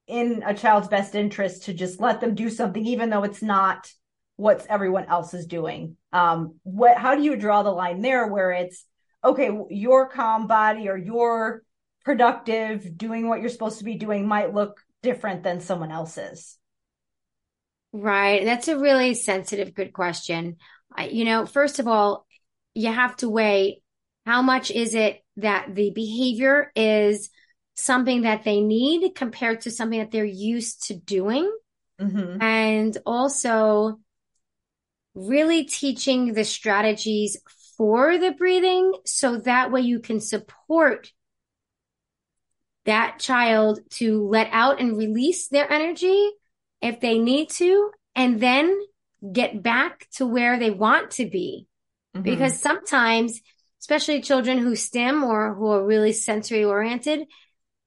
in 0.06 0.42
a 0.46 0.54
child's 0.54 0.88
best 0.88 1.14
interest 1.14 1.64
to 1.64 1.74
just 1.74 2.00
let 2.00 2.20
them 2.20 2.34
do 2.34 2.48
something 2.48 2.84
even 2.86 3.10
though 3.10 3.24
it's 3.24 3.42
not 3.42 3.90
what 4.36 4.66
everyone 4.68 5.06
else 5.06 5.34
is 5.34 5.46
doing? 5.46 5.96
Um 6.12 6.56
what 6.62 6.96
how 6.96 7.14
do 7.14 7.22
you 7.22 7.36
draw 7.36 7.62
the 7.62 7.70
line 7.70 8.02
there 8.02 8.28
where 8.28 8.52
it's 8.52 8.84
okay 9.24 9.50
your 9.70 10.08
calm 10.08 10.46
body 10.46 10.88
or 10.88 10.96
your 10.96 11.62
productive 12.04 12.96
doing 12.96 13.28
what 13.28 13.40
you're 13.40 13.48
supposed 13.48 13.78
to 13.78 13.84
be 13.84 13.96
doing 13.96 14.28
might 14.28 14.54
look 14.54 14.80
different 15.02 15.42
than 15.42 15.60
someone 15.60 15.90
else's? 15.90 16.58
Right. 17.92 18.44
That's 18.44 18.68
a 18.68 18.78
really 18.78 19.14
sensitive 19.14 19.74
good 19.74 19.92
question. 19.92 20.56
I, 20.94 21.08
you 21.08 21.24
know 21.24 21.46
first 21.46 21.78
of 21.78 21.88
all 21.88 22.26
you 22.74 22.92
have 22.92 23.16
to 23.16 23.28
weigh 23.28 23.82
how 24.24 24.42
much 24.42 24.70
is 24.70 24.94
it 24.94 25.22
that 25.36 25.74
the 25.74 25.90
behavior 25.90 26.72
is 26.76 27.30
something 27.74 28.22
that 28.22 28.44
they 28.44 28.60
need 28.60 29.14
compared 29.14 29.62
to 29.62 29.70
something 29.70 29.98
that 29.98 30.10
they're 30.10 30.24
used 30.24 30.86
to 30.88 30.94
doing. 30.94 31.50
Mm-hmm. 31.98 32.42
and 32.42 32.98
also 33.06 33.98
really 35.14 35.64
teaching 35.64 36.34
the 36.34 36.44
strategies 36.44 37.38
for 37.78 38.18
the 38.18 38.32
breathing 38.32 38.92
so 39.06 39.38
that 39.38 39.72
way 39.72 39.80
you 39.80 40.00
can 40.00 40.20
support 40.20 41.10
that 42.86 43.18
child 43.18 43.80
to 43.90 44.26
let 44.28 44.48
out 44.52 44.80
and 44.80 44.96
release 44.96 45.48
their 45.48 45.70
energy 45.70 46.30
if 46.80 47.00
they 47.00 47.18
need 47.18 47.50
to 47.50 47.90
and 48.14 48.40
then 48.40 48.78
get 49.32 49.62
back 49.62 50.06
to 50.12 50.26
where 50.26 50.58
they 50.58 50.70
want 50.70 51.12
to 51.12 51.28
be 51.28 51.66
mm-hmm. 52.14 52.22
because 52.22 52.58
sometimes 52.58 53.40
especially 53.80 54.20
children 54.20 54.58
who 54.58 54.74
stim 54.74 55.22
or 55.24 55.54
who 55.54 55.66
are 55.68 55.84
really 55.84 56.12
sensory 56.12 56.64
oriented 56.64 57.26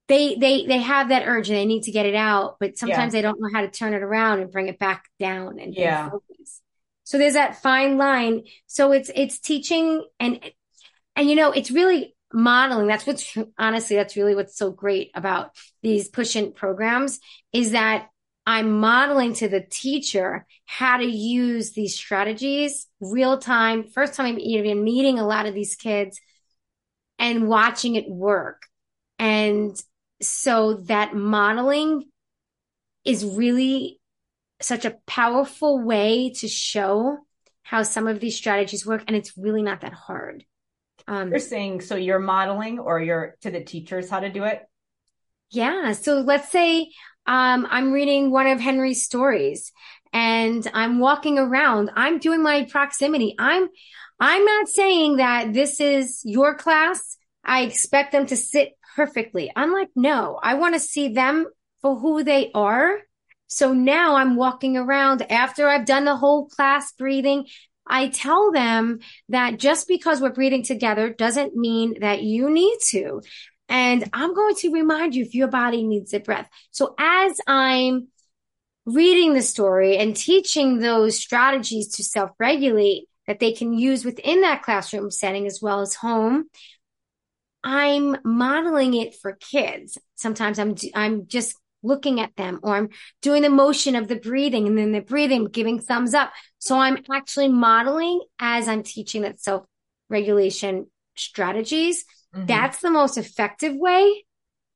they 0.08 0.34
they 0.36 0.66
they 0.66 0.78
have 0.78 1.08
that 1.08 1.26
urge 1.26 1.48
and 1.48 1.56
they 1.56 1.66
need 1.66 1.84
to 1.84 1.92
get 1.92 2.06
it 2.06 2.14
out 2.14 2.56
but 2.60 2.76
sometimes 2.76 3.14
yeah. 3.14 3.18
they 3.18 3.22
don't 3.22 3.40
know 3.40 3.48
how 3.52 3.60
to 3.60 3.70
turn 3.70 3.94
it 3.94 4.02
around 4.02 4.40
and 4.40 4.50
bring 4.50 4.68
it 4.68 4.78
back 4.78 5.04
down 5.18 5.58
and 5.58 5.74
yeah 5.74 6.10
so 7.10 7.18
there's 7.18 7.34
that 7.34 7.60
fine 7.60 7.98
line. 7.98 8.44
So 8.68 8.92
it's, 8.92 9.10
it's 9.12 9.40
teaching 9.40 10.04
and, 10.20 10.38
and 11.16 11.28
you 11.28 11.34
know, 11.34 11.50
it's 11.50 11.72
really 11.72 12.14
modeling. 12.32 12.86
That's 12.86 13.06
what's 13.06 13.36
honestly, 13.58 13.96
that's 13.96 14.16
really 14.16 14.34
what's 14.34 14.56
so 14.56 14.70
great 14.70 15.10
about 15.14 15.50
these 15.82 16.08
push 16.08 16.36
in 16.36 16.52
programs 16.52 17.20
is 17.52 17.72
that 17.72 18.08
I'm 18.46 18.80
modeling 18.80 19.34
to 19.34 19.48
the 19.48 19.60
teacher 19.60 20.46
how 20.66 20.96
to 20.96 21.04
use 21.04 21.72
these 21.72 21.94
strategies 21.94 22.86
real 23.00 23.38
time. 23.38 23.84
First 23.84 24.14
time 24.14 24.26
I'm 24.26 24.38
even 24.38 24.82
meeting 24.82 25.18
a 25.18 25.26
lot 25.26 25.46
of 25.46 25.54
these 25.54 25.76
kids 25.76 26.20
and 27.18 27.48
watching 27.48 27.96
it 27.96 28.08
work. 28.08 28.62
And 29.18 29.80
so 30.22 30.74
that 30.84 31.14
modeling 31.14 32.04
is 33.04 33.24
really 33.24 34.00
such 34.60 34.84
a 34.84 34.96
powerful 35.06 35.80
way 35.82 36.30
to 36.38 36.48
show 36.48 37.18
how 37.62 37.82
some 37.82 38.06
of 38.06 38.20
these 38.20 38.36
strategies 38.36 38.86
work. 38.86 39.04
And 39.06 39.16
it's 39.16 39.36
really 39.36 39.62
not 39.62 39.82
that 39.82 39.92
hard. 39.92 40.44
Um, 41.10 41.30
you're 41.30 41.40
saying, 41.40 41.80
so 41.80 41.96
you're 41.96 42.20
modeling 42.20 42.78
or 42.78 43.00
you're 43.00 43.36
to 43.40 43.50
the 43.50 43.64
teachers 43.64 44.08
how 44.08 44.20
to 44.20 44.30
do 44.30 44.44
it? 44.44 44.62
Yeah. 45.50 45.92
So 45.92 46.20
let's 46.20 46.52
say, 46.52 46.92
um, 47.26 47.66
I'm 47.68 47.92
reading 47.92 48.30
one 48.30 48.46
of 48.46 48.60
Henry's 48.60 49.04
stories 49.04 49.72
and 50.12 50.64
I'm 50.72 51.00
walking 51.00 51.36
around. 51.36 51.90
I'm 51.96 52.18
doing 52.18 52.44
my 52.44 52.62
proximity. 52.64 53.34
I'm, 53.40 53.68
I'm 54.20 54.44
not 54.44 54.68
saying 54.68 55.16
that 55.16 55.52
this 55.52 55.80
is 55.80 56.22
your 56.24 56.54
class. 56.54 57.16
I 57.44 57.62
expect 57.62 58.12
them 58.12 58.26
to 58.26 58.36
sit 58.36 58.78
perfectly. 58.94 59.50
I'm 59.56 59.72
like, 59.72 59.88
no, 59.96 60.38
I 60.40 60.54
want 60.54 60.74
to 60.74 60.80
see 60.80 61.08
them 61.08 61.46
for 61.82 61.98
who 61.98 62.22
they 62.22 62.52
are 62.54 63.00
so 63.50 63.72
now 63.72 64.14
I'm 64.14 64.36
walking 64.36 64.76
around 64.76 65.22
after 65.30 65.68
I've 65.68 65.84
done 65.84 66.04
the 66.04 66.16
whole 66.16 66.46
class 66.46 66.92
breathing. 66.92 67.46
I 67.90 68.08
tell 68.08 68.52
them 68.52 69.00
that 69.28 69.58
just 69.58 69.88
because 69.88 70.20
we're 70.20 70.32
breathing 70.32 70.62
together 70.62 71.10
doesn't 71.10 71.56
mean 71.56 72.00
that 72.00 72.22
you 72.22 72.50
need 72.50 72.78
to. 72.90 73.22
And 73.68 74.08
I'm 74.12 74.34
going 74.34 74.54
to 74.56 74.72
remind 74.72 75.14
you 75.14 75.24
if 75.24 75.34
your 75.34 75.48
body 75.48 75.84
needs 75.84 76.14
a 76.14 76.20
breath. 76.20 76.48
So 76.70 76.94
as 76.98 77.38
I'm 77.46 78.08
reading 78.86 79.34
the 79.34 79.42
story 79.42 79.96
and 79.96 80.16
teaching 80.16 80.78
those 80.78 81.18
strategies 81.18 81.88
to 81.96 82.04
self 82.04 82.30
regulate 82.38 83.08
that 83.26 83.38
they 83.38 83.52
can 83.52 83.74
use 83.74 84.04
within 84.04 84.40
that 84.40 84.62
classroom 84.62 85.10
setting 85.10 85.46
as 85.46 85.60
well 85.62 85.80
as 85.80 85.94
home, 85.94 86.46
I'm 87.62 88.16
modeling 88.24 88.94
it 88.94 89.14
for 89.14 89.34
kids. 89.34 89.98
Sometimes 90.16 90.58
I'm, 90.58 90.74
I'm 90.94 91.26
just 91.26 91.54
looking 91.82 92.20
at 92.20 92.34
them 92.36 92.60
or 92.62 92.74
I'm 92.74 92.90
doing 93.22 93.42
the 93.42 93.50
motion 93.50 93.96
of 93.96 94.08
the 94.08 94.16
breathing 94.16 94.66
and 94.66 94.76
then 94.76 94.92
the 94.92 95.00
breathing 95.00 95.46
giving 95.46 95.80
thumbs 95.80 96.14
up. 96.14 96.32
So 96.58 96.78
I'm 96.78 97.02
actually 97.12 97.48
modeling 97.48 98.20
as 98.38 98.68
I'm 98.68 98.82
teaching 98.82 99.22
that 99.22 99.40
self 99.40 99.64
regulation 100.08 100.86
strategies. 101.16 102.04
Mm-hmm. 102.34 102.46
That's 102.46 102.80
the 102.80 102.90
most 102.90 103.18
effective 103.18 103.74
way 103.74 104.24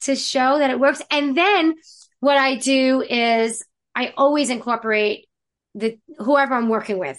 to 0.03 0.17
show 0.17 0.59
that 0.59 0.71
it 0.71 0.81
works. 0.81 1.03
And 1.11 1.37
then 1.37 1.75
what 2.21 2.37
I 2.37 2.57
do 2.57 3.03
is 3.03 3.65
I 3.95 4.13
always 4.17 4.51
incorporate 4.51 5.27
the 5.75 5.99
whoever 6.19 6.55
I'm 6.55 6.69
working 6.69 6.99
with, 6.99 7.19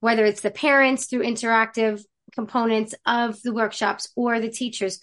whether 0.00 0.24
it's 0.24 0.40
the 0.40 0.50
parents 0.50 1.06
through 1.06 1.22
interactive 1.22 2.02
components 2.32 2.94
of 3.06 3.40
the 3.42 3.52
workshops 3.52 4.08
or 4.16 4.40
the 4.40 4.50
teachers. 4.50 5.00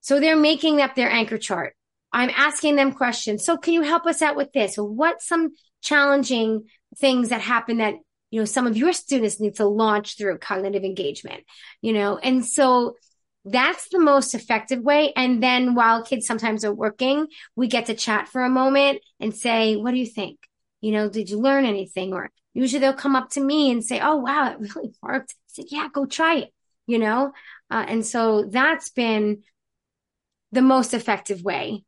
So 0.00 0.20
they're 0.20 0.36
making 0.36 0.80
up 0.80 0.94
their 0.94 1.10
anchor 1.10 1.38
chart. 1.38 1.75
I'm 2.12 2.30
asking 2.30 2.76
them 2.76 2.92
questions. 2.92 3.44
So 3.44 3.56
can 3.56 3.74
you 3.74 3.82
help 3.82 4.06
us 4.06 4.22
out 4.22 4.36
with 4.36 4.52
this? 4.52 4.78
Or 4.78 4.88
what's 4.88 5.26
some 5.26 5.50
challenging 5.82 6.64
things 6.98 7.28
that 7.28 7.40
happen 7.40 7.78
that, 7.78 7.94
you 8.30 8.40
know, 8.40 8.44
some 8.44 8.66
of 8.66 8.76
your 8.76 8.92
students 8.92 9.40
need 9.40 9.56
to 9.56 9.66
launch 9.66 10.16
through 10.16 10.38
cognitive 10.38 10.84
engagement, 10.84 11.44
you 11.82 11.92
know? 11.92 12.18
And 12.18 12.44
so 12.44 12.96
that's 13.44 13.88
the 13.90 14.00
most 14.00 14.34
effective 14.34 14.80
way. 14.80 15.12
And 15.14 15.42
then 15.42 15.74
while 15.74 16.02
kids 16.02 16.26
sometimes 16.26 16.64
are 16.64 16.74
working, 16.74 17.28
we 17.54 17.68
get 17.68 17.86
to 17.86 17.94
chat 17.94 18.28
for 18.28 18.42
a 18.42 18.50
moment 18.50 19.00
and 19.20 19.34
say, 19.34 19.76
what 19.76 19.92
do 19.92 19.98
you 19.98 20.06
think? 20.06 20.38
You 20.80 20.92
know, 20.92 21.08
did 21.08 21.30
you 21.30 21.38
learn 21.38 21.64
anything? 21.64 22.12
Or 22.12 22.30
usually 22.54 22.80
they'll 22.80 22.94
come 22.94 23.16
up 23.16 23.30
to 23.30 23.40
me 23.40 23.70
and 23.70 23.84
say, 23.84 24.00
Oh, 24.00 24.16
wow, 24.16 24.50
it 24.52 24.58
really 24.74 24.94
worked. 25.02 25.32
I 25.32 25.48
said, 25.48 25.66
yeah, 25.68 25.88
go 25.92 26.06
try 26.06 26.36
it, 26.36 26.52
you 26.86 26.98
know? 26.98 27.32
Uh, 27.70 27.84
and 27.88 28.06
so 28.06 28.44
that's 28.44 28.90
been 28.90 29.42
the 30.52 30.62
most 30.62 30.94
effective 30.94 31.42
way 31.42 31.84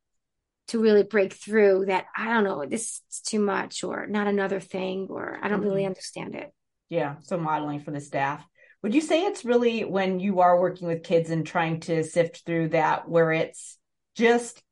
to 0.69 0.81
really 0.81 1.03
break 1.03 1.33
through 1.33 1.87
that 1.87 2.07
I 2.17 2.27
don't 2.27 2.45
know, 2.45 2.65
this 2.67 3.01
is 3.11 3.21
too 3.21 3.41
much 3.41 3.85
or 3.85 4.07
not 4.07 4.27
another 4.27 4.61
thing 4.61 5.09
or 5.11 5.39
I 5.43 5.49
don't 5.49 5.61
mm-hmm. 5.61 5.69
really 5.69 5.87
understand 5.87 6.35
it. 6.35 6.53
Yeah. 6.89 7.17
So 7.23 7.39
modeling 7.39 7.81
for 7.81 7.91
the 7.91 8.01
staff. 8.01 8.45
Would 8.83 8.95
you 8.95 9.01
say 9.01 9.25
it's 9.25 9.45
really 9.45 9.85
when 9.85 10.21
you 10.21 10.41
are 10.41 10.61
working 10.61 10.87
with 10.87 11.03
kids 11.03 11.31
and 11.31 11.47
trying 11.47 11.81
to 11.81 12.05
sift 12.05 12.45
through 12.47 12.69
that 12.69 13.09
where 13.09 13.33
it's 13.33 13.77
just 14.15 14.63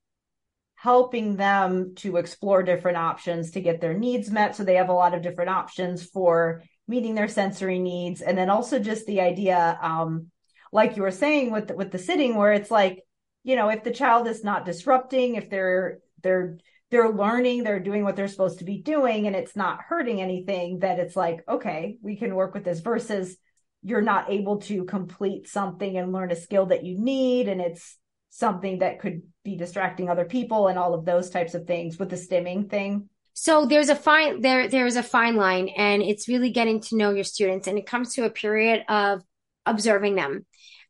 helping 0.76 1.36
them 1.36 1.94
to 1.96 2.16
explore 2.16 2.62
different 2.62 2.98
options 2.98 3.50
to 3.50 3.60
get 3.60 3.80
their 3.80 3.94
needs 3.94 4.30
met 4.30 4.54
so 4.54 4.62
they 4.62 4.74
have 4.76 4.90
a 4.90 4.94
lot 4.94 5.14
of 5.14 5.22
different 5.22 5.50
options 5.50 6.04
for 6.04 6.62
meeting 6.86 7.14
their 7.14 7.28
sensory 7.28 7.78
needs 7.78 8.20
and 8.20 8.36
then 8.36 8.50
also 8.50 8.78
just 8.78 9.06
the 9.06 9.20
idea 9.20 9.78
um 9.80 10.30
like 10.72 10.96
you 10.96 11.02
were 11.02 11.10
saying 11.10 11.50
with 11.50 11.68
the, 11.68 11.74
with 11.74 11.90
the 11.90 11.98
sitting 11.98 12.36
where 12.36 12.52
it's 12.52 12.70
like 12.70 13.02
you 13.46 13.54
know, 13.54 13.68
if 13.68 13.84
the 13.84 13.92
child 13.92 14.26
is 14.26 14.42
not 14.42 14.64
disrupting, 14.64 15.36
if 15.36 15.48
they're 15.48 16.00
they're 16.20 16.58
they're 16.90 17.10
learning, 17.10 17.62
they're 17.62 17.78
doing 17.78 18.02
what 18.02 18.16
they're 18.16 18.26
supposed 18.26 18.58
to 18.58 18.64
be 18.64 18.82
doing 18.82 19.28
and 19.28 19.36
it's 19.36 19.54
not 19.54 19.82
hurting 19.88 20.20
anything, 20.20 20.80
that 20.80 20.98
it's 20.98 21.14
like, 21.14 21.44
okay, 21.48 21.96
we 22.02 22.16
can 22.16 22.34
work 22.34 22.54
with 22.54 22.64
this 22.64 22.80
versus 22.80 23.36
you're 23.84 24.02
not 24.02 24.32
able 24.32 24.58
to 24.62 24.84
complete 24.84 25.48
something 25.48 25.96
and 25.96 26.12
learn 26.12 26.32
a 26.32 26.36
skill 26.36 26.66
that 26.66 26.84
you 26.84 26.98
need 26.98 27.46
and 27.46 27.60
it's 27.60 27.96
something 28.30 28.80
that 28.80 28.98
could 28.98 29.22
be 29.44 29.56
distracting 29.56 30.10
other 30.10 30.24
people 30.24 30.66
and 30.66 30.76
all 30.76 30.92
of 30.92 31.04
those 31.04 31.30
types 31.30 31.54
of 31.54 31.68
things 31.68 32.00
with 32.00 32.10
the 32.10 32.16
stimming 32.16 32.68
thing. 32.68 33.08
So 33.32 33.64
there's 33.64 33.90
a 33.90 33.94
fine 33.94 34.40
there 34.40 34.66
there's 34.66 34.96
a 34.96 35.04
fine 35.04 35.36
line 35.36 35.68
and 35.68 36.02
it's 36.02 36.26
really 36.26 36.50
getting 36.50 36.80
to 36.80 36.96
know 36.96 37.12
your 37.12 37.22
students 37.22 37.68
and 37.68 37.78
it 37.78 37.86
comes 37.86 38.14
to 38.14 38.24
a 38.24 38.30
period 38.30 38.84
of 38.88 39.22
observing 39.66 40.16
them 40.16 40.46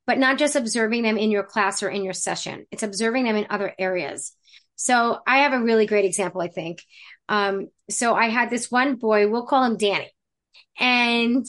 but 0.07 0.19
not 0.19 0.39
just 0.39 0.57
observing 0.57 1.03
them 1.03 1.19
in 1.19 1.31
your 1.31 1.43
class 1.43 1.83
or 1.83 1.89
in 1.89 2.05
your 2.05 2.13
session. 2.15 2.67
It's 2.71 2.83
observing 2.83 3.25
them 3.25 3.37
in 3.37 3.47
other 3.51 3.75
areas. 3.79 4.33
So 4.77 5.19
I 5.27 5.39
have 5.39 5.53
a 5.53 5.63
really 5.63 5.87
great 5.87 6.05
example, 6.05 6.41
I 6.41 6.49
think. 6.49 6.83
Um, 7.29 7.69
so 7.91 8.15
I 8.15 8.29
had 8.29 8.51
this 8.51 8.71
one 8.71 8.97
boy, 8.97 9.29
we'll 9.29 9.47
call 9.47 9.65
him 9.65 9.77
Danny. 9.77 10.13
And 10.79 11.47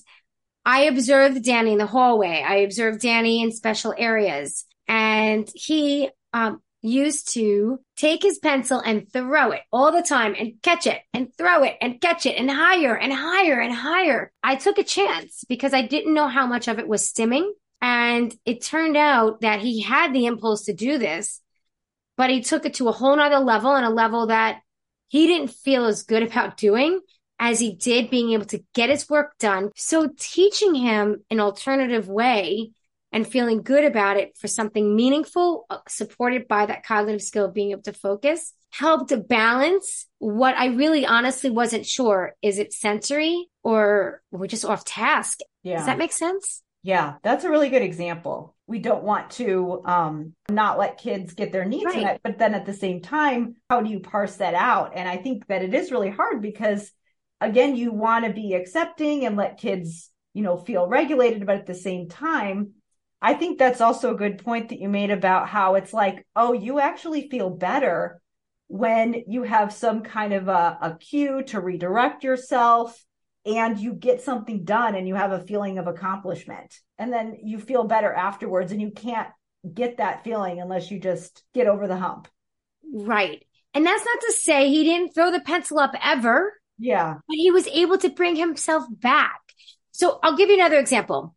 I 0.65 0.81
observed 0.83 1.43
Danny 1.43 1.73
in 1.73 1.77
the 1.77 1.85
hallway. 1.85 2.43
I 2.45 2.57
observed 2.57 3.01
Danny 3.01 3.41
in 3.41 3.51
special 3.51 3.93
areas 3.97 4.65
and 4.87 5.47
he, 5.53 6.09
um, 6.33 6.61
used 6.81 7.33
to 7.33 7.79
take 7.95 8.21
his 8.21 8.39
pencil 8.39 8.79
and 8.79 9.11
throw 9.11 9.51
it 9.51 9.61
all 9.71 9.91
the 9.91 10.01
time 10.01 10.35
and 10.37 10.53
catch 10.61 10.87
it 10.87 11.01
and 11.13 11.29
throw 11.37 11.63
it 11.63 11.75
and 11.81 11.99
catch 11.99 12.25
it 12.25 12.37
and 12.37 12.49
higher 12.49 12.95
and 12.95 13.11
higher 13.11 13.59
and 13.59 13.73
higher. 13.73 14.31
I 14.43 14.55
took 14.55 14.77
a 14.77 14.83
chance 14.83 15.43
because 15.49 15.73
I 15.73 15.81
didn't 15.81 16.13
know 16.13 16.27
how 16.27 16.47
much 16.47 16.67
of 16.67 16.79
it 16.79 16.87
was 16.87 17.01
stimming. 17.03 17.49
And 17.81 18.33
it 18.45 18.63
turned 18.63 18.97
out 18.97 19.41
that 19.41 19.59
he 19.59 19.81
had 19.81 20.13
the 20.13 20.25
impulse 20.25 20.65
to 20.65 20.73
do 20.73 20.97
this, 20.97 21.41
but 22.15 22.29
he 22.29 22.41
took 22.41 22.65
it 22.65 22.75
to 22.75 22.89
a 22.89 22.91
whole 22.91 23.15
nother 23.15 23.39
level 23.39 23.75
and 23.75 23.85
a 23.85 23.89
level 23.89 24.27
that 24.27 24.61
he 25.07 25.27
didn't 25.27 25.51
feel 25.51 25.85
as 25.85 26.03
good 26.03 26.23
about 26.31 26.57
doing 26.57 26.99
as 27.39 27.59
he 27.59 27.73
did 27.73 28.09
being 28.09 28.31
able 28.31 28.45
to 28.45 28.63
get 28.73 28.89
his 28.89 29.09
work 29.09 29.37
done. 29.37 29.69
So 29.75 30.09
teaching 30.17 30.73
him 30.73 31.23
an 31.29 31.39
alternative 31.39 32.07
way 32.09 32.71
and 33.11 33.27
feeling 33.27 33.61
good 33.61 33.85
about 33.85 34.17
it 34.17 34.37
for 34.37 34.47
something 34.47 34.95
meaningful, 34.95 35.65
uh, 35.69 35.77
supported 35.87 36.47
by 36.47 36.65
that 36.65 36.83
cognitive 36.83 37.21
skill 37.21 37.45
of 37.45 37.53
being 37.53 37.71
able 37.71 37.83
to 37.83 37.93
focus, 37.93 38.53
helped 38.71 39.09
to 39.09 39.17
balance 39.17 40.07
what 40.19 40.55
I 40.57 40.67
really 40.67 41.05
honestly 41.05 41.49
wasn't 41.49 41.85
sure. 41.85 42.35
Is 42.41 42.59
it 42.59 42.73
sensory 42.73 43.47
or 43.63 44.21
we're 44.31 44.47
just 44.47 44.65
off 44.65 44.83
task? 44.83 45.39
Yeah. 45.63 45.77
Does 45.77 45.85
that 45.85 45.97
make 45.97 46.11
sense? 46.11 46.63
Yeah, 46.87 47.15
that's 47.21 47.43
a 47.43 47.49
really 47.49 47.67
good 47.67 47.81
example. 47.81 48.55
We 48.65 48.79
don't 48.79 49.03
want 49.03 49.31
to 49.31 49.81
um, 49.83 50.33
not 50.49 50.79
let 50.79 50.97
kids 50.97 51.33
get 51.33 51.51
their 51.51 51.65
needs 51.65 51.83
right. 51.83 52.01
met, 52.01 52.21
but 52.23 52.39
then 52.39 52.55
at 52.55 52.65
the 52.65 52.73
same 52.73 53.01
time, 53.01 53.57
how 53.69 53.81
do 53.81 53.89
you 53.89 53.99
parse 53.99 54.37
that 54.37 54.53
out? 54.53 54.93
And 54.95 55.05
I 55.05 55.17
think 55.17 55.45
that 55.47 55.63
it 55.63 55.73
is 55.73 55.91
really 55.91 56.09
hard 56.09 56.41
because, 56.41 56.89
again, 57.41 57.75
you 57.75 57.91
want 57.91 58.23
to 58.23 58.31
be 58.31 58.53
accepting 58.53 59.25
and 59.25 59.35
let 59.35 59.57
kids, 59.57 60.09
you 60.33 60.43
know, 60.43 60.55
feel 60.55 60.87
regulated, 60.87 61.45
but 61.45 61.57
at 61.57 61.65
the 61.65 61.75
same 61.75 62.07
time, 62.07 62.71
I 63.21 63.33
think 63.33 63.59
that's 63.59 63.81
also 63.81 64.13
a 64.13 64.17
good 64.17 64.37
point 64.37 64.69
that 64.69 64.79
you 64.79 64.87
made 64.87 65.11
about 65.11 65.49
how 65.49 65.75
it's 65.75 65.91
like, 65.91 66.25
oh, 66.37 66.53
you 66.53 66.79
actually 66.79 67.27
feel 67.27 67.49
better 67.49 68.21
when 68.67 69.23
you 69.27 69.43
have 69.43 69.73
some 69.73 70.03
kind 70.03 70.31
of 70.31 70.47
a, 70.47 70.77
a 70.81 70.97
cue 70.97 71.43
to 71.47 71.59
redirect 71.59 72.23
yourself 72.23 72.97
and 73.47 73.79
you 73.79 73.93
get 73.93 74.21
something 74.21 74.65
done 74.65 74.95
and 74.95 75.07
you 75.07 75.15
have 75.15 75.31
a 75.31 75.43
feeling 75.43 75.77
of 75.77 75.87
accomplishment. 75.87 76.75
And 76.97 77.11
then 77.11 77.37
you 77.43 77.59
feel 77.59 77.85
better 77.85 78.13
afterwards 78.13 78.71
and 78.71 78.81
you 78.81 78.91
can't 78.91 79.29
get 79.73 79.97
that 79.97 80.23
feeling 80.23 80.59
unless 80.59 80.91
you 80.91 80.99
just 80.99 81.43
get 81.53 81.67
over 81.67 81.87
the 81.87 81.97
hump. 81.97 82.27
Right. 82.93 83.45
And 83.73 83.85
that's 83.85 84.05
not 84.05 84.21
to 84.21 84.33
say 84.33 84.69
he 84.69 84.83
didn't 84.83 85.13
throw 85.13 85.31
the 85.31 85.39
pencil 85.39 85.79
up 85.79 85.93
ever. 86.03 86.53
Yeah. 86.77 87.15
But 87.27 87.35
he 87.35 87.51
was 87.51 87.67
able 87.67 87.97
to 87.99 88.09
bring 88.09 88.35
himself 88.35 88.83
back. 88.89 89.39
So 89.91 90.19
I'll 90.21 90.37
give 90.37 90.49
you 90.49 90.55
another 90.55 90.79
example. 90.79 91.35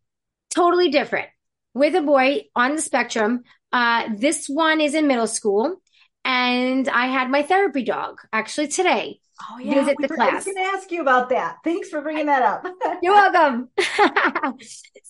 Totally 0.49 0.89
different 0.89 1.29
with 1.73 1.95
a 1.95 2.01
boy 2.01 2.43
on 2.55 2.75
the 2.75 2.81
spectrum. 2.81 3.43
Uh, 3.71 4.09
this 4.15 4.47
one 4.47 4.81
is 4.81 4.93
in 4.93 5.07
middle 5.07 5.27
school, 5.27 5.77
and 6.25 6.87
I 6.89 7.07
had 7.07 7.29
my 7.29 7.41
therapy 7.41 7.83
dog 7.83 8.19
actually 8.33 8.67
today. 8.67 9.19
Oh 9.49 9.59
yeah, 9.59 9.73
visit 9.75 9.97
the 9.99 10.07
class. 10.07 10.31
I 10.31 10.35
was 10.35 10.45
going 10.45 10.57
to 10.57 10.61
ask 10.61 10.91
you 10.91 11.01
about 11.01 11.29
that. 11.29 11.57
Thanks 11.63 11.89
for 11.89 12.01
bringing 12.01 12.27
that 12.27 12.43
up. 12.43 12.65
You're 13.01 13.13
welcome. 13.13 13.69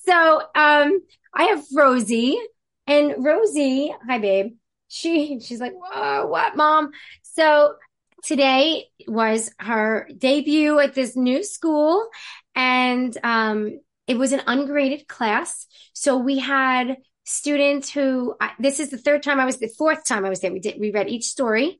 so, 0.05 0.41
um, 0.55 0.99
I 1.33 1.43
have 1.43 1.63
Rosie, 1.73 2.39
and 2.87 3.15
Rosie, 3.19 3.93
hi 4.07 4.17
babe. 4.17 4.53
She 4.87 5.39
she's 5.39 5.59
like, 5.61 5.73
what, 5.73 6.55
mom? 6.55 6.91
So 7.23 7.75
today 8.23 8.87
was 9.07 9.51
her 9.59 10.09
debut 10.17 10.79
at 10.79 10.93
this 10.93 11.15
new 11.15 11.43
school, 11.43 12.07
and 12.55 13.15
um, 13.23 13.79
it 14.07 14.17
was 14.17 14.31
an 14.31 14.41
ungraded 14.47 15.07
class. 15.07 15.67
So 15.93 16.17
we 16.17 16.39
had 16.39 16.97
students 17.23 17.89
who, 17.89 18.35
this 18.59 18.79
is 18.79 18.89
the 18.89 18.97
third 18.97 19.23
time 19.23 19.39
I 19.39 19.45
was, 19.45 19.57
the 19.57 19.67
fourth 19.67 20.05
time 20.05 20.25
I 20.25 20.29
was 20.29 20.41
there. 20.41 20.51
We 20.51 20.59
did, 20.59 20.79
we 20.79 20.91
read 20.91 21.09
each 21.09 21.25
story 21.25 21.79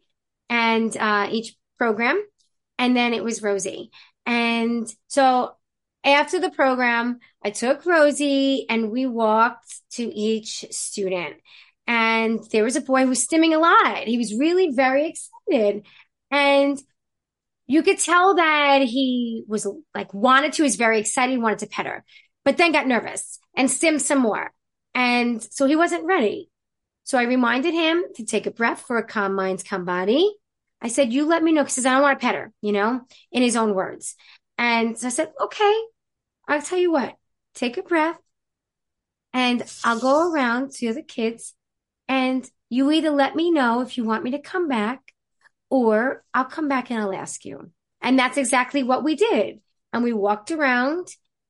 and 0.49 0.95
uh, 0.95 1.28
each 1.32 1.56
program. 1.78 2.24
And 2.82 2.97
then 2.97 3.13
it 3.13 3.23
was 3.23 3.43
Rosie. 3.43 3.91
And 4.25 4.91
so 5.07 5.51
after 6.03 6.39
the 6.39 6.49
program, 6.49 7.19
I 7.43 7.51
took 7.51 7.86
Rosie 7.86 8.65
and 8.67 8.89
we 8.89 9.05
walked 9.05 9.71
to 9.91 10.03
each 10.03 10.65
student. 10.71 11.36
And 11.86 12.39
there 12.51 12.63
was 12.63 12.75
a 12.75 12.82
boy 12.82 13.03
who 13.03 13.09
was 13.09 13.23
stimming 13.23 13.55
a 13.55 13.59
lot. 13.59 14.07
He 14.07 14.17
was 14.17 14.34
really 14.34 14.71
very 14.71 15.07
excited. 15.09 15.86
And 16.32 16.82
you 17.67 17.84
could 17.84 17.99
tell 17.99 18.38
that 18.38 18.82
he 18.82 19.43
was 19.47 19.67
like 19.93 20.11
wanted 20.11 20.53
to, 20.53 20.63
was 20.63 20.75
very 20.75 20.99
excited, 20.99 21.39
wanted 21.39 21.59
to 21.59 21.67
pet 21.67 21.86
her, 21.86 22.03
but 22.43 22.57
then 22.57 22.71
got 22.71 22.88
nervous 22.88 23.38
and 23.55 23.69
stimmed 23.69 24.01
some 24.01 24.19
more. 24.19 24.51
And 24.95 25.39
so 25.39 25.67
he 25.67 25.75
wasn't 25.75 26.05
ready. 26.05 26.49
So 27.03 27.19
I 27.19 27.23
reminded 27.23 27.75
him 27.75 28.05
to 28.15 28.25
take 28.25 28.47
a 28.47 28.51
breath 28.51 28.82
for 28.82 28.97
a 28.97 29.05
calm 29.05 29.36
mind, 29.36 29.63
calm 29.63 29.86
body. 29.86 30.34
I 30.82 30.88
said, 30.88 31.13
you 31.13 31.25
let 31.25 31.43
me 31.43 31.51
know 31.51 31.63
because 31.63 31.86
I 31.86 31.93
don't 31.93 32.01
want 32.01 32.19
to 32.19 32.25
pet 32.25 32.36
her, 32.36 32.51
you 32.61 32.71
know, 32.71 33.01
in 33.32 33.43
his 33.43 33.55
own 33.55 33.75
words. 33.75 34.15
And 34.57 34.97
so 34.97 35.07
I 35.07 35.09
said, 35.11 35.32
okay, 35.39 35.75
I'll 36.47 36.61
tell 36.61 36.79
you 36.79 36.91
what, 36.91 37.15
take 37.53 37.77
a 37.77 37.84
breath 37.84 38.17
and 39.34 39.63
I'll 39.84 39.99
go 39.99 40.32
around 40.32 40.71
to 40.73 40.93
the 40.93 41.03
kids 41.03 41.53
and 42.07 42.49
you 42.69 42.91
either 42.91 43.11
let 43.11 43.36
me 43.36 43.51
know 43.51 43.82
if 43.82 43.97
you 43.97 44.03
want 44.03 44.23
me 44.23 44.32
to 44.32 44.39
come 44.39 44.67
back 44.67 45.13
or 45.69 46.23
I'll 46.34 46.45
come 46.45 46.67
back 46.67 46.89
and 46.89 46.99
I'll 46.99 47.13
ask 47.13 47.45
you. 47.45 47.71
And 48.01 48.17
that's 48.17 48.38
exactly 48.38 48.84
what 48.84 49.03
we 49.03 49.15
did. 49.15 49.59
And 49.93 50.03
we 50.03 50.13
walked 50.13 50.51
around 50.51 51.07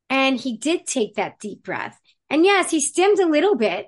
and 0.10 0.40
he 0.40 0.58
did 0.58 0.86
take 0.86 1.16
that 1.16 1.40
deep 1.40 1.64
breath. 1.64 2.00
And 2.30 2.46
yes, 2.46 2.72
he 2.72 2.82
stimmed 2.82 3.20
a 3.20 3.30
little 3.30 3.56
bit, 3.56 3.88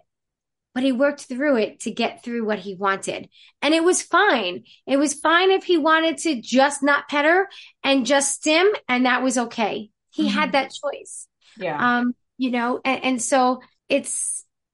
but 0.74 0.84
he 0.84 0.92
worked 0.92 1.22
through 1.22 1.58
it 1.58 1.82
to 1.82 1.92
get 1.92 2.24
through 2.24 2.46
what 2.46 2.60
he 2.60 2.76
wanted. 2.76 3.30
And 3.62 3.74
it 3.74 3.84
was 3.84 4.02
fine. 4.02 4.64
It 4.88 4.98
was 4.98 5.14
fine 5.14 5.52
if 5.52 5.64
he 5.64 5.78
wanted 5.78 6.18
to 6.20 6.42
just 6.42 6.82
not 6.84 7.08
pet 7.08 7.26
her 7.26 7.48
and 7.84 8.06
just 8.06 8.36
stim, 8.36 8.68
and 8.88 9.06
that 9.06 9.24
was 9.24 9.38
okay. 9.38 9.90
He 10.12 10.28
mm-hmm. 10.28 10.38
had 10.38 10.52
that 10.54 10.72
choice. 10.74 11.28
Yeah. 11.58 11.98
Um, 12.00 12.16
you 12.38 12.52
know, 12.52 12.82
and, 12.84 13.04
and 13.04 13.22
so 13.22 13.62
it's 13.90 14.34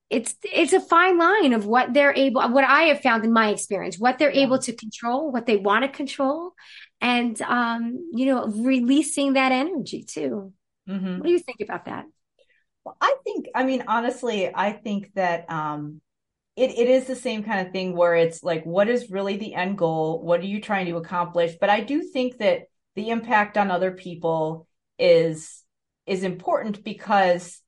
it's 0.10 0.36
it's 0.44 0.74
a 0.74 0.80
fine 0.80 1.18
line 1.18 1.54
of 1.54 1.66
what 1.66 1.94
they're 1.94 2.16
able 2.16 2.42
what 2.50 2.64
i 2.64 2.84
have 2.84 3.02
found 3.02 3.24
in 3.24 3.32
my 3.32 3.50
experience 3.50 4.00
what 4.00 4.18
they're 4.18 4.34
yeah. 4.34 4.42
able 4.42 4.58
to 4.58 4.74
control 4.74 5.32
what 5.32 5.46
they 5.46 5.58
want 5.58 5.84
to 5.84 5.90
control 5.90 6.54
and 7.00 7.42
um 7.44 8.10
you 8.14 8.26
know 8.26 8.48
releasing 8.48 9.34
that 9.34 9.52
energy 9.52 10.04
too 10.04 10.52
mm-hmm. 10.88 11.18
what 11.18 11.26
do 11.26 11.32
you 11.32 11.40
think 11.40 11.60
about 11.62 11.86
that 11.86 12.06
well 12.84 12.98
i 13.02 13.16
think 13.24 13.48
i 13.56 13.64
mean 13.64 13.84
honestly 13.88 14.52
i 14.54 14.72
think 14.72 15.12
that 15.14 15.50
um 15.50 16.02
it, 16.60 16.72
it 16.72 16.90
is 16.90 17.06
the 17.06 17.16
same 17.16 17.44
kind 17.44 17.66
of 17.66 17.72
thing 17.72 17.96
where 17.96 18.16
it's 18.16 18.44
like 18.44 18.66
what 18.66 18.90
is 18.90 19.10
really 19.10 19.38
the 19.38 19.54
end 19.54 19.78
goal? 19.78 20.22
What 20.22 20.42
are 20.42 20.46
you 20.46 20.60
trying 20.60 20.88
to 20.88 20.98
accomplish? 20.98 21.56
But 21.60 21.70
i 21.70 21.80
do 21.80 22.02
think 22.04 22.38
that 22.40 22.64
the 22.96 23.10
impact 23.10 23.58
on 23.58 23.72
other 23.72 23.92
people 23.92 24.68
is 24.98 25.64
is 26.06 26.24
important 26.24 26.84
because 26.84 27.62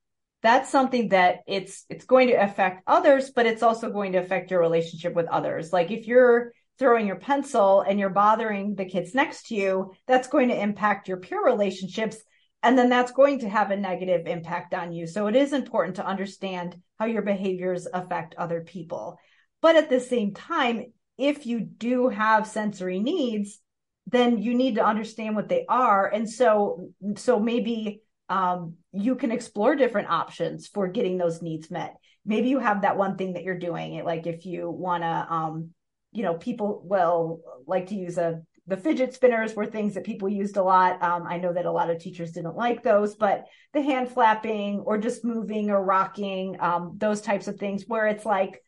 that's 0.44 0.70
something 0.70 1.10
that 1.10 1.38
it's 1.48 1.86
it's 1.90 2.04
going 2.04 2.28
to 2.28 2.34
affect 2.34 2.84
others 2.86 3.32
but 3.34 3.46
it's 3.46 3.64
also 3.64 3.92
going 3.92 4.12
to 4.12 4.18
affect 4.18 4.52
your 4.52 4.60
relationship 4.60 5.14
with 5.14 5.28
others. 5.28 5.72
Like 5.72 5.90
if 5.92 6.06
you're 6.06 6.52
throwing 6.78 7.08
your 7.08 7.20
pencil 7.20 7.82
and 7.82 7.98
you're 7.98 8.10
bothering 8.10 8.76
the 8.76 8.86
kids 8.86 9.16
next 9.16 9.48
to 9.48 9.56
you 9.56 9.94
that's 10.06 10.28
going 10.28 10.50
to 10.50 10.62
impact 10.62 11.08
your 11.08 11.18
peer 11.18 11.42
relationships 11.42 12.18
and 12.64 12.78
then 12.78 12.90
that's 12.90 13.12
going 13.12 13.40
to 13.40 13.50
have 13.50 13.72
a 13.72 13.78
negative 13.78 14.28
impact 14.28 14.74
on 14.74 14.92
you 14.92 15.08
so 15.08 15.28
it 15.28 15.36
is 15.36 15.54
important 15.54 15.96
to 15.96 16.06
understand 16.06 16.76
how 17.00 17.06
your 17.06 17.22
behaviors 17.22 17.88
affect 17.94 18.36
other 18.36 18.62
people 18.62 19.18
but 19.62 19.76
at 19.76 19.90
the 19.90 20.00
same 20.00 20.34
time 20.34 20.86
if 21.18 21.46
you 21.46 21.60
do 21.60 22.10
have 22.10 22.48
sensory 22.48 23.00
needs 23.00 23.60
then 24.08 24.40
you 24.40 24.54
need 24.54 24.76
to 24.76 24.86
understand 24.86 25.36
what 25.36 25.50
they 25.50 25.66
are 25.68 26.08
and 26.08 26.30
so 26.30 26.90
so 27.16 27.40
maybe 27.40 28.02
um, 28.32 28.76
you 28.94 29.16
can 29.16 29.30
explore 29.30 29.76
different 29.76 30.10
options 30.10 30.66
for 30.66 30.88
getting 30.88 31.18
those 31.18 31.42
needs 31.42 31.70
met. 31.70 31.96
Maybe 32.26 32.48
you 32.48 32.60
have 32.60 32.84
that 32.84 32.96
one 32.96 33.18
thing 33.18 33.34
that 33.34 33.44
you're 33.44 33.60
doing. 33.60 34.02
Like 34.06 34.26
if 34.26 34.46
you 34.46 34.70
want 34.70 35.04
to, 35.04 35.28
um, 35.30 35.72
you 36.14 36.24
know, 36.24 36.36
people 36.36 36.82
will 36.86 37.42
like 37.68 37.88
to 37.88 37.96
use 37.96 38.18
a 38.18 38.42
the 38.68 38.78
fidget 38.78 39.14
spinners 39.14 39.56
were 39.56 39.66
things 39.66 39.96
that 39.96 40.04
people 40.04 40.30
used 40.30 40.58
a 40.58 40.64
lot. 40.64 41.02
Um, 41.02 41.26
I 41.28 41.38
know 41.38 41.52
that 41.54 41.66
a 41.66 41.72
lot 41.72 41.90
of 41.90 42.00
teachers 42.00 42.32
didn't 42.32 42.56
like 42.56 42.84
those, 42.84 43.16
but 43.16 43.46
the 43.74 43.82
hand 43.82 44.10
flapping 44.10 44.80
or 44.80 44.98
just 44.98 45.26
moving 45.26 45.72
or 45.72 45.84
rocking, 45.84 46.58
um, 46.60 46.96
those 46.98 47.22
types 47.22 47.48
of 47.48 47.58
things 47.58 47.86
where 47.88 48.08
it's 48.08 48.26
like, 48.26 48.62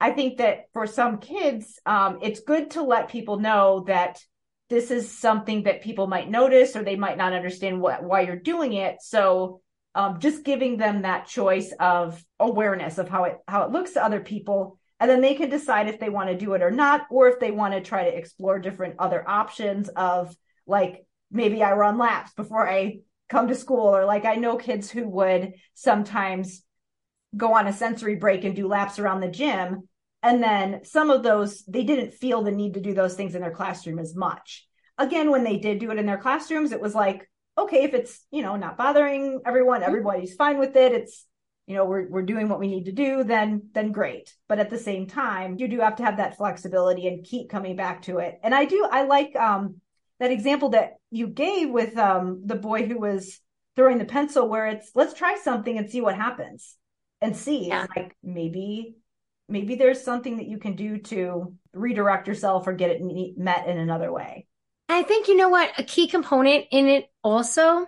I 0.00 0.10
think 0.10 0.38
that 0.38 0.64
for 0.72 0.86
some 0.86 1.18
kids, 1.18 1.78
um, 1.86 2.18
it's 2.20 2.40
good 2.40 2.72
to 2.72 2.82
let 2.82 3.08
people 3.08 3.38
know 3.38 3.84
that 3.86 4.20
this 4.68 4.90
is 4.90 5.10
something 5.10 5.62
that 5.62 5.82
people 5.82 6.06
might 6.06 6.28
notice 6.28 6.74
or 6.74 6.82
they 6.82 6.96
might 6.96 7.16
not 7.16 7.32
understand 7.32 7.80
what, 7.80 8.02
why 8.02 8.22
you're 8.22 8.36
doing 8.36 8.72
it. 8.72 8.96
So 9.00 9.60
um, 9.94 10.20
just 10.20 10.44
giving 10.44 10.76
them 10.76 11.02
that 11.02 11.26
choice 11.26 11.72
of 11.80 12.22
awareness 12.38 12.98
of 12.98 13.08
how 13.08 13.24
it 13.24 13.38
how 13.48 13.62
it 13.62 13.70
looks 13.70 13.92
to 13.92 14.04
other 14.04 14.20
people, 14.20 14.78
and 14.98 15.10
then 15.10 15.20
they 15.20 15.34
can 15.34 15.50
decide 15.50 15.88
if 15.88 16.00
they 16.00 16.08
want 16.08 16.30
to 16.30 16.36
do 16.36 16.54
it 16.54 16.62
or 16.62 16.70
not, 16.70 17.06
or 17.10 17.28
if 17.28 17.38
they 17.38 17.50
want 17.50 17.74
to 17.74 17.80
try 17.80 18.04
to 18.04 18.16
explore 18.16 18.58
different 18.58 18.96
other 18.98 19.22
options 19.28 19.88
of 19.90 20.34
like 20.66 21.04
maybe 21.30 21.62
I 21.62 21.72
run 21.72 21.98
laps 21.98 22.32
before 22.34 22.68
I 22.68 23.00
come 23.28 23.48
to 23.48 23.54
school, 23.54 23.94
or 23.94 24.04
like 24.04 24.24
I 24.24 24.36
know 24.36 24.56
kids 24.56 24.90
who 24.90 25.08
would 25.08 25.54
sometimes 25.74 26.62
go 27.36 27.54
on 27.54 27.66
a 27.66 27.72
sensory 27.72 28.14
break 28.14 28.44
and 28.44 28.56
do 28.56 28.68
laps 28.68 28.98
around 28.98 29.20
the 29.20 29.28
gym 29.28 29.88
And 30.26 30.42
then 30.42 30.84
some 30.84 31.10
of 31.10 31.22
those, 31.22 31.64
they 31.66 31.84
didn't 31.84 32.14
feel 32.14 32.42
the 32.42 32.50
need 32.50 32.74
to 32.74 32.80
do 32.80 32.94
those 32.94 33.14
things 33.14 33.36
in 33.36 33.42
their 33.42 33.52
classroom 33.52 34.00
as 34.00 34.16
much. 34.16 34.66
Again, 34.98 35.30
when 35.30 35.44
they 35.44 35.58
did 35.58 35.78
do 35.78 35.92
it 35.92 35.98
in 35.98 36.06
their 36.06 36.18
classrooms, 36.18 36.72
it 36.72 36.80
was 36.80 36.96
like, 36.96 37.30
okay, 37.56 37.84
if 37.84 37.94
it's, 37.94 38.26
you 38.32 38.42
know, 38.42 38.56
not 38.56 38.76
bothering 38.76 39.40
everyone, 39.46 39.82
mm-hmm. 39.82 39.88
everybody's 39.88 40.34
fine 40.34 40.58
with 40.58 40.74
it. 40.74 40.92
It's, 40.92 41.26
you 41.66 41.74
know, 41.74 41.84
we're, 41.84 42.08
we're 42.08 42.22
doing 42.22 42.48
what 42.48 42.60
we 42.60 42.68
need 42.68 42.84
to 42.84 42.92
do, 42.92 43.24
then, 43.24 43.68
then 43.74 43.90
great. 43.90 44.32
But 44.48 44.60
at 44.60 44.70
the 44.70 44.78
same 44.78 45.06
time, 45.06 45.56
you 45.58 45.66
do 45.66 45.80
have 45.80 45.96
to 45.96 46.04
have 46.04 46.18
that 46.18 46.36
flexibility 46.36 47.08
and 47.08 47.24
keep 47.24 47.50
coming 47.50 47.74
back 47.74 48.02
to 48.02 48.18
it. 48.18 48.38
And 48.42 48.54
I 48.54 48.66
do, 48.66 48.86
I 48.90 49.02
like, 49.02 49.34
um, 49.34 49.80
that 50.20 50.30
example 50.30 50.70
that 50.70 50.94
you 51.10 51.26
gave 51.26 51.70
with, 51.70 51.96
um, 51.98 52.42
the 52.44 52.54
boy 52.54 52.86
who 52.86 52.98
was 52.98 53.40
throwing 53.74 53.98
the 53.98 54.04
pencil 54.04 54.48
where 54.48 54.66
it's, 54.68 54.90
let's 54.94 55.12
try 55.12 55.36
something 55.42 55.76
and 55.76 55.90
see 55.90 56.00
what 56.00 56.14
happens 56.14 56.76
and 57.20 57.36
see 57.36 57.68
yeah. 57.68 57.86
like 57.96 58.16
maybe, 58.22 58.94
maybe 59.48 59.74
there's 59.74 60.02
something 60.02 60.36
that 60.36 60.46
you 60.46 60.58
can 60.58 60.76
do 60.76 60.98
to 60.98 61.54
redirect 61.72 62.28
yourself 62.28 62.66
or 62.66 62.72
get 62.72 62.90
it 62.90 63.36
met 63.36 63.66
in 63.66 63.76
another 63.76 64.12
way. 64.12 64.46
I 64.88 65.02
think, 65.02 65.26
you 65.26 65.36
know 65.36 65.48
what, 65.48 65.72
a 65.78 65.82
key 65.82 66.06
component 66.06 66.66
in 66.70 66.86
it 66.86 67.10
also 67.24 67.86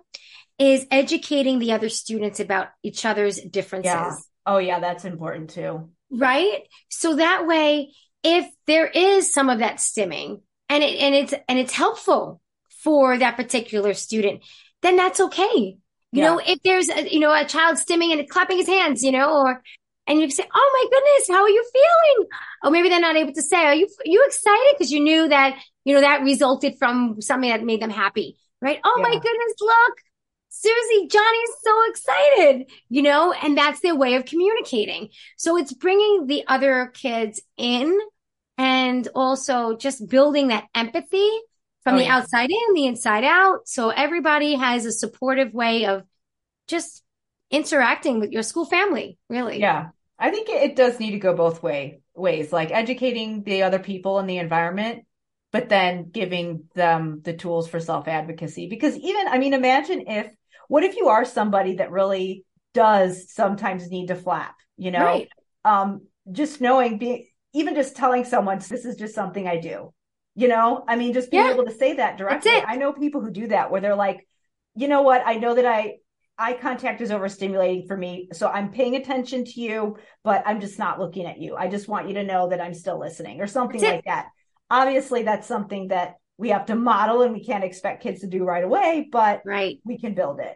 is 0.59 0.86
educating 0.90 1.59
the 1.59 1.72
other 1.72 1.88
students 1.88 2.40
about 2.40 2.68
each 2.82 3.04
other's 3.04 3.40
differences. 3.40 3.90
Yeah. 3.90 4.16
Oh, 4.46 4.59
yeah, 4.59 4.80
that's 4.80 5.04
important 5.04 5.50
too. 5.50 5.90
Right. 6.11 6.62
So 6.88 7.16
that 7.16 7.46
way, 7.46 7.92
if 8.24 8.46
there 8.66 8.86
is 8.86 9.32
some 9.32 9.50
of 9.50 9.61
that 9.61 9.76
stimming 9.76 10.40
and 10.68 10.82
it, 10.82 10.98
and 10.98 11.14
it's, 11.14 11.34
and 11.48 11.59
it's 11.59 11.72
helpful 11.72 12.40
for 12.82 13.18
that 13.18 13.36
particular 13.36 13.94
student, 13.94 14.42
then 14.82 14.96
that's 14.96 15.20
okay. 15.20 15.78
You 16.11 16.22
yeah. 16.22 16.24
know, 16.24 16.40
if 16.44 16.59
there's, 16.64 16.88
a, 16.88 17.12
you 17.12 17.20
know, 17.20 17.32
a 17.32 17.44
child 17.44 17.76
stimming 17.76 18.18
and 18.18 18.28
clapping 18.28 18.56
his 18.56 18.66
hands, 18.66 19.02
you 19.02 19.12
know, 19.12 19.42
or, 19.42 19.62
and 20.09 20.18
you 20.20 20.30
say, 20.30 20.44
"Oh 20.52 20.70
my 20.72 20.90
goodness, 20.90 21.28
how 21.28 21.42
are 21.42 21.50
you 21.50 21.70
feeling?" 21.70 22.28
Or 22.64 22.70
maybe 22.70 22.88
they're 22.88 22.98
not 22.98 23.16
able 23.16 23.34
to 23.34 23.42
say, 23.42 23.59
"Are 23.59 23.74
you 23.74 23.86
you 24.06 24.24
excited?" 24.26 24.72
Because 24.72 24.90
you 24.90 25.00
knew 25.00 25.28
that 25.28 25.59
you 25.84 25.94
know 25.94 26.00
that 26.00 26.22
resulted 26.22 26.76
from 26.78 27.20
something 27.20 27.50
that 27.50 27.62
made 27.62 27.82
them 27.82 27.90
happy, 27.90 28.38
right? 28.62 28.80
Oh 28.82 28.94
yeah. 28.96 29.02
my 29.02 29.12
goodness, 29.12 29.54
look, 29.61 29.98
Susie, 30.61 31.06
Johnny's 31.06 31.50
so 31.62 31.90
excited, 31.90 32.70
you 32.88 33.02
know, 33.02 33.32
and 33.32 33.56
that's 33.56 33.80
their 33.80 33.94
way 33.94 34.14
of 34.16 34.24
communicating. 34.24 35.11
So 35.36 35.56
it's 35.56 35.72
bringing 35.72 36.26
the 36.26 36.44
other 36.48 36.90
kids 36.94 37.40
in 37.56 37.96
and 38.56 39.06
also 39.14 39.76
just 39.76 40.09
building 40.09 40.48
that 40.48 40.64
empathy 40.74 41.30
from 41.84 41.94
oh, 41.94 41.98
the 41.98 42.04
yeah. 42.04 42.16
outside 42.16 42.50
in, 42.50 42.74
the 42.74 42.86
inside 42.86 43.22
out. 43.22 43.68
So 43.68 43.90
everybody 43.90 44.56
has 44.56 44.84
a 44.84 44.90
supportive 44.90 45.54
way 45.54 45.86
of 45.86 46.02
just 46.66 47.04
interacting 47.52 48.18
with 48.18 48.32
your 48.32 48.42
school 48.42 48.64
family, 48.64 49.16
really. 49.28 49.61
Yeah. 49.61 49.90
I 50.18 50.30
think 50.32 50.48
it, 50.48 50.74
does 50.74 50.98
need 50.98 51.12
to 51.12 51.20
go 51.20 51.34
both 51.34 51.62
way 51.62 52.00
ways, 52.16 52.52
like 52.52 52.72
educating 52.72 53.44
the 53.44 53.62
other 53.62 53.78
people 53.78 54.18
in 54.18 54.26
the 54.26 54.38
environment, 54.38 55.04
but 55.52 55.68
then 55.68 56.11
giving 56.11 56.64
them 56.74 57.20
the 57.22 57.32
tools 57.32 57.68
for 57.68 57.78
self 57.78 58.09
advocacy. 58.09 58.68
Because 58.68 58.96
even, 58.96 59.28
I 59.28 59.38
mean, 59.38 59.54
imagine 59.54 60.09
if 60.09 60.28
what 60.69 60.85
if 60.85 60.97
you 60.97 61.09
are 61.09 61.25
somebody 61.25 61.77
that 61.77 61.91
really 61.91 62.45
does 62.73 63.33
sometimes 63.33 63.91
need 63.91 64.09
to 64.09 64.14
flap, 64.14 64.55
you 64.77 64.91
know? 64.91 65.05
Right. 65.05 65.29
Um, 65.64 66.07
just 66.31 66.61
knowing, 66.61 66.99
being, 66.99 67.27
even 67.53 67.75
just 67.75 67.97
telling 67.97 68.25
someone, 68.25 68.59
this 68.59 68.85
is 68.85 68.97
just 68.97 69.14
something 69.14 69.49
I 69.49 69.59
do, 69.59 69.93
you 70.35 70.49
know? 70.49 70.85
I 70.87 70.97
mean, 70.97 71.12
just 71.12 71.31
being 71.31 71.45
yeah. 71.45 71.53
able 71.53 71.64
to 71.64 71.73
say 71.73 71.95
that 71.95 72.16
directly. 72.16 72.53
I 72.53 72.77
know 72.77 72.93
people 72.93 73.21
who 73.21 73.31
do 73.31 73.49
that 73.49 73.71
where 73.71 73.81
they're 73.81 73.97
like, 73.97 74.27
you 74.77 74.87
know 74.87 75.03
what? 75.03 75.23
I 75.27 75.35
know 75.35 75.55
that 75.55 75.66
I, 75.66 75.97
eye 76.39 76.53
contact 76.53 77.01
is 77.01 77.11
overstimulating 77.11 77.89
for 77.89 77.97
me. 77.97 78.29
So 78.33 78.49
I'm 78.49 78.71
paying 78.71 78.95
attention 78.95 79.45
to 79.45 79.61
you, 79.61 79.97
but 80.23 80.45
I'm 80.47 80.61
just 80.61 80.79
not 80.79 81.01
looking 81.01 81.27
at 81.27 81.41
you. 81.41 81.57
I 81.57 81.66
just 81.66 81.89
want 81.89 82.07
you 82.07 82.14
to 82.14 82.23
know 82.23 82.51
that 82.51 82.61
I'm 82.61 82.75
still 82.75 83.01
listening 83.01 83.41
or 83.41 83.49
something 83.49 83.83
like 83.83 84.05
that. 84.05 84.29
Obviously, 84.71 85.25
that's 85.25 85.49
something 85.49 85.89
that 85.89 86.14
we 86.39 86.51
have 86.51 86.66
to 86.66 86.76
model 86.76 87.22
and 87.22 87.34
we 87.34 87.45
can't 87.45 87.64
expect 87.64 88.03
kids 88.03 88.20
to 88.20 88.26
do 88.28 88.45
right 88.45 88.64
away, 88.64 89.09
but 89.11 89.43
right. 89.45 89.80
we 89.84 89.99
can 89.99 90.14
build 90.14 90.41
it. 90.41 90.55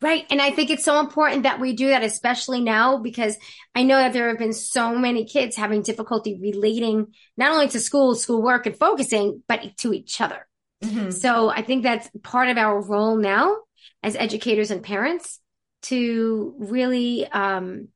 Right. 0.00 0.26
And 0.30 0.42
I 0.42 0.50
think 0.50 0.70
it's 0.70 0.84
so 0.84 1.00
important 1.00 1.44
that 1.44 1.60
we 1.60 1.74
do 1.74 1.88
that, 1.88 2.02
especially 2.02 2.60
now, 2.60 2.98
because 2.98 3.36
I 3.74 3.82
know 3.82 3.96
that 3.96 4.12
there 4.12 4.28
have 4.28 4.38
been 4.38 4.52
so 4.52 4.94
many 4.96 5.24
kids 5.24 5.56
having 5.56 5.82
difficulty 5.82 6.38
relating 6.40 7.14
not 7.36 7.52
only 7.52 7.68
to 7.68 7.80
school, 7.80 8.14
school 8.14 8.42
work 8.42 8.66
and 8.66 8.76
focusing, 8.76 9.42
but 9.48 9.76
to 9.78 9.94
each 9.94 10.20
other. 10.20 10.46
Mm-hmm. 10.82 11.10
So 11.10 11.48
I 11.48 11.62
think 11.62 11.82
that's 11.82 12.10
part 12.22 12.48
of 12.48 12.58
our 12.58 12.80
role 12.80 13.16
now 13.16 13.56
as 14.02 14.16
educators 14.16 14.70
and 14.70 14.82
parents 14.82 15.40
to 15.82 16.54
really 16.58 17.26
um, 17.28 17.88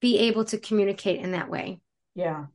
be 0.00 0.18
able 0.18 0.44
to 0.46 0.58
communicate 0.58 1.20
in 1.20 1.32
that 1.32 1.50
way. 1.50 1.80
Yeah. 2.14 2.46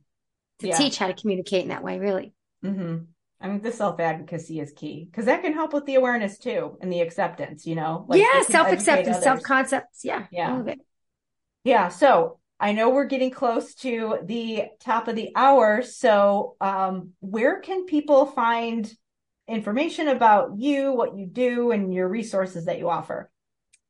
To 0.60 0.68
yeah. 0.68 0.76
teach 0.78 0.96
how 0.96 1.08
to 1.08 1.14
communicate 1.14 1.62
in 1.62 1.68
that 1.68 1.82
way, 1.82 1.98
really. 1.98 2.32
Mm-hmm. 2.64 3.04
I 3.40 3.48
mean, 3.48 3.60
the 3.60 3.72
self 3.72 4.00
advocacy 4.00 4.60
is 4.60 4.72
key 4.72 5.08
because 5.10 5.26
that 5.26 5.42
can 5.42 5.52
help 5.52 5.72
with 5.72 5.86
the 5.86 5.96
awareness 5.96 6.38
too 6.38 6.78
and 6.80 6.92
the 6.92 7.00
acceptance, 7.00 7.66
you 7.66 7.74
know? 7.74 8.06
Like 8.08 8.20
yeah, 8.20 8.42
self 8.42 8.68
acceptance, 8.68 9.22
self 9.22 9.42
concepts. 9.42 10.04
Yeah. 10.04 10.26
Yeah. 10.30 10.62
Yeah. 11.64 11.88
So 11.88 12.38
I 12.58 12.72
know 12.72 12.90
we're 12.90 13.04
getting 13.04 13.30
close 13.30 13.74
to 13.76 14.18
the 14.24 14.64
top 14.80 15.08
of 15.08 15.16
the 15.16 15.30
hour. 15.36 15.82
So, 15.82 16.56
um, 16.60 17.10
where 17.20 17.60
can 17.60 17.84
people 17.84 18.26
find 18.26 18.90
information 19.46 20.08
about 20.08 20.58
you, 20.58 20.92
what 20.92 21.16
you 21.16 21.26
do, 21.26 21.70
and 21.70 21.92
your 21.92 22.08
resources 22.08 22.64
that 22.64 22.78
you 22.78 22.88
offer? 22.88 23.30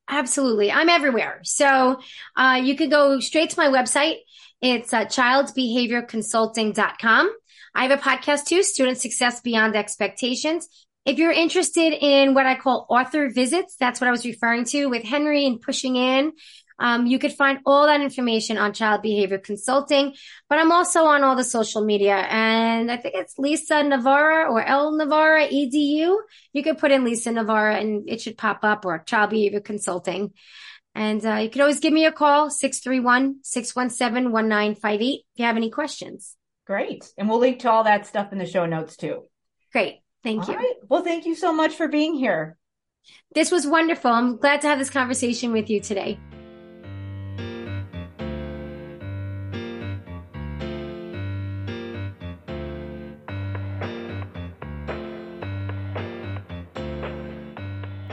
Absolutely. 0.09 0.71
I'm 0.71 0.89
everywhere. 0.89 1.41
So 1.43 1.99
uh, 2.37 2.61
you 2.63 2.77
can 2.77 2.89
go 2.89 3.19
straight 3.21 3.51
to 3.51 3.59
my 3.59 3.67
website. 3.69 4.19
It's 4.61 4.93
uh, 4.93 5.07
childbehaviorconsulting.com. 5.07 7.37
I 7.77 7.83
have 7.83 7.91
a 7.91 8.03
podcast 8.03 8.47
too, 8.47 8.63
Student 8.63 8.97
Success 8.97 9.43
Beyond 9.43 9.77
Expectations. 9.77 10.67
If 11.05 11.19
you're 11.19 11.31
interested 11.31 11.93
in 11.93 12.33
what 12.33 12.47
I 12.47 12.55
call 12.55 12.87
author 12.89 13.29
visits, 13.29 13.77
that's 13.79 14.01
what 14.01 14.09
I 14.09 14.13
was 14.13 14.25
referring 14.25 14.65
to 14.67 14.87
with 14.87 15.03
Henry 15.03 15.45
and 15.45 15.61
pushing 15.61 15.97
in. 15.97 16.33
Um, 16.79 17.05
you 17.05 17.19
could 17.19 17.35
find 17.35 17.59
all 17.67 17.85
that 17.85 18.01
information 18.01 18.57
on 18.57 18.73
Child 18.73 19.03
Behavior 19.03 19.37
Consulting, 19.37 20.15
but 20.49 20.59
I'm 20.59 20.73
also 20.73 21.05
on 21.05 21.23
all 21.23 21.37
the 21.37 21.45
social 21.45 21.85
media 21.85 22.17
and 22.17 22.91
I 22.91 22.97
think 22.97 23.15
it's 23.15 23.39
Lisa 23.39 23.83
Navarra 23.83 24.51
or 24.51 24.63
L 24.63 24.97
Navarra 24.97 25.47
EDU. 25.47 26.17
You 26.55 26.63
could 26.63 26.79
put 26.79 26.93
in 26.93 27.05
Lisa 27.05 27.31
Navarra 27.31 27.77
and 27.77 28.09
it 28.09 28.23
should 28.23 28.39
pop 28.39 28.61
up 28.63 28.87
or 28.87 29.01
Child 29.01 29.29
Behavior 29.31 29.61
Consulting. 29.61 30.33
And 30.95 31.23
uh, 31.27 31.35
you 31.35 31.51
can 31.51 31.61
always 31.61 31.81
give 31.81 31.93
me 31.93 32.07
a 32.07 32.13
call, 32.13 32.49
631-617-1958 32.49 35.17
if 35.17 35.21
you 35.35 35.45
have 35.45 35.59
any 35.59 35.69
questions. 35.69 36.37
Great. 36.67 37.13
And 37.17 37.29
we'll 37.29 37.39
link 37.39 37.61
to 37.61 37.71
all 37.71 37.85
that 37.85 38.07
stuff 38.07 38.33
in 38.33 38.39
the 38.39 38.47
show 38.47 38.67
notes 38.67 38.97
too. 38.97 39.25
Great. 39.73 40.01
Thank 40.23 40.49
all 40.49 40.55
you. 40.55 40.57
Right. 40.57 40.75
Well, 40.89 41.05
thank 41.05 41.27
you 41.27 41.35
so 41.35 41.53
much 41.53 41.75
for 41.75 41.89
being 41.89 42.15
here. 42.15 42.57
This 43.35 43.53
was 43.53 43.67
wonderful. 43.67 44.11
I'm 44.11 44.37
glad 44.37 44.63
to 44.63 44.69
have 44.69 44.79
this 44.79 44.91
conversation 44.91 45.53
with 45.53 45.71
you 45.71 45.81
today. 45.81 46.19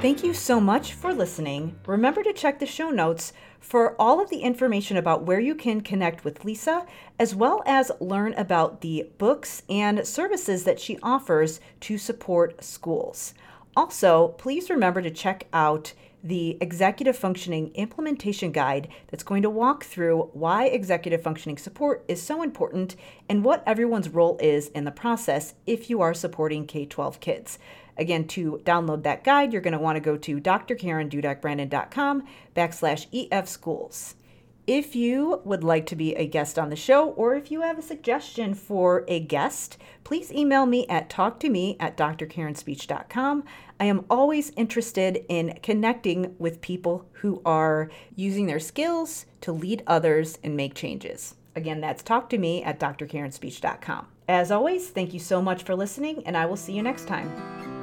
Thank 0.04 0.22
you 0.22 0.34
so 0.34 0.60
much 0.60 0.92
for 0.92 1.14
listening. 1.14 1.80
Remember 1.88 2.24
to 2.24 2.34
check 2.34 2.60
the 2.60 2.66
show 2.66 2.90
notes 2.90 3.32
for 3.62 3.96
all 3.98 4.22
of 4.22 4.30
the 4.30 4.42
information 4.42 4.98
about 4.98 5.24
where 5.24 5.40
you 5.40 5.56
can 5.56 5.80
connect 5.80 6.26
with 6.26 6.44
Lisa, 6.44 6.86
as 7.18 7.34
well 7.34 7.64
as 7.66 7.90
learn 8.02 8.34
about 8.34 8.82
the 8.82 9.10
books 9.18 9.64
and 9.70 10.06
services 10.06 10.66
that 10.66 10.78
she 10.78 11.00
offers 11.02 11.62
to 11.80 11.98
support 11.98 12.62
schools. 12.62 13.34
Also, 13.78 14.36
please 14.38 14.70
remember 14.70 15.02
to 15.02 15.10
check 15.10 15.48
out 15.54 15.94
the 16.22 16.58
Executive 16.60 17.18
Functioning 17.18 17.72
Implementation 17.74 18.52
Guide 18.52 18.90
that's 19.08 19.24
going 19.24 19.42
to 19.44 19.50
walk 19.50 19.86
through 19.86 20.30
why 20.34 20.66
executive 20.66 21.22
functioning 21.22 21.58
support 21.58 22.04
is 22.10 22.22
so 22.22 22.44
important 22.44 22.98
and 23.30 23.46
what 23.46 23.64
everyone's 23.66 24.10
role 24.10 24.38
is 24.42 24.68
in 24.70 24.84
the 24.84 24.92
process 24.92 25.54
if 25.66 25.90
you 25.90 26.02
are 26.02 26.14
supporting 26.14 26.68
K 26.68 26.86
12 26.86 27.22
kids. 27.22 27.58
Again, 27.98 28.28
to 28.30 28.62
download 28.64 29.04
that 29.04 29.24
guide, 29.24 29.54
you're 29.54 29.62
going 29.62 29.74
to 29.74 29.80
want 29.80 29.96
to 29.98 30.02
go 30.02 30.18
to 30.18 30.40
drkarendudekbrannan.com 30.40 32.24
backslash 32.56 33.08
EF 33.32 33.48
schools. 33.48 34.16
If 34.66 34.96
you 34.96 35.42
would 35.44 35.64
like 35.64 35.86
to 35.88 35.96
be 35.96 36.16
a 36.16 36.26
guest 36.26 36.58
on 36.58 36.70
the 36.70 36.78
show, 36.78 37.10
or 37.10 37.36
if 37.36 37.52
you 37.52 37.62
have 37.62 37.78
a 37.78 37.82
suggestion 37.82 38.54
for 38.54 39.04
a 39.10 39.20
guest, 39.20 39.78
please 40.06 40.32
email 40.32 40.66
me 40.66 40.88
at 40.88 41.10
talktome 41.10 41.76
at 41.82 41.98
drkarenspeech.com. 41.98 43.44
I 43.80 43.86
am 43.86 44.06
always 44.10 44.52
interested 44.56 45.26
in 45.28 45.60
connecting 45.62 46.36
with 46.40 46.62
people 46.62 47.10
who 47.14 47.42
are 47.46 47.92
using 48.16 48.46
their 48.46 48.60
skills 48.60 49.26
to 49.42 49.52
lead 49.52 49.84
others 49.86 50.40
and 50.42 50.56
make 50.56 50.76
changes. 50.76 51.36
Again, 51.58 51.82
that's 51.82 52.02
talktome 52.02 52.66
at 52.66 52.80
drkarenspeech.com. 52.80 54.08
As 54.30 54.50
always, 54.50 54.90
thank 54.90 55.14
you 55.14 55.20
so 55.20 55.42
much 55.42 55.64
for 55.64 55.76
listening, 55.76 56.24
and 56.26 56.38
I 56.38 56.46
will 56.46 56.56
see 56.56 56.72
you 56.72 56.82
next 56.82 57.06
time. 57.06 57.83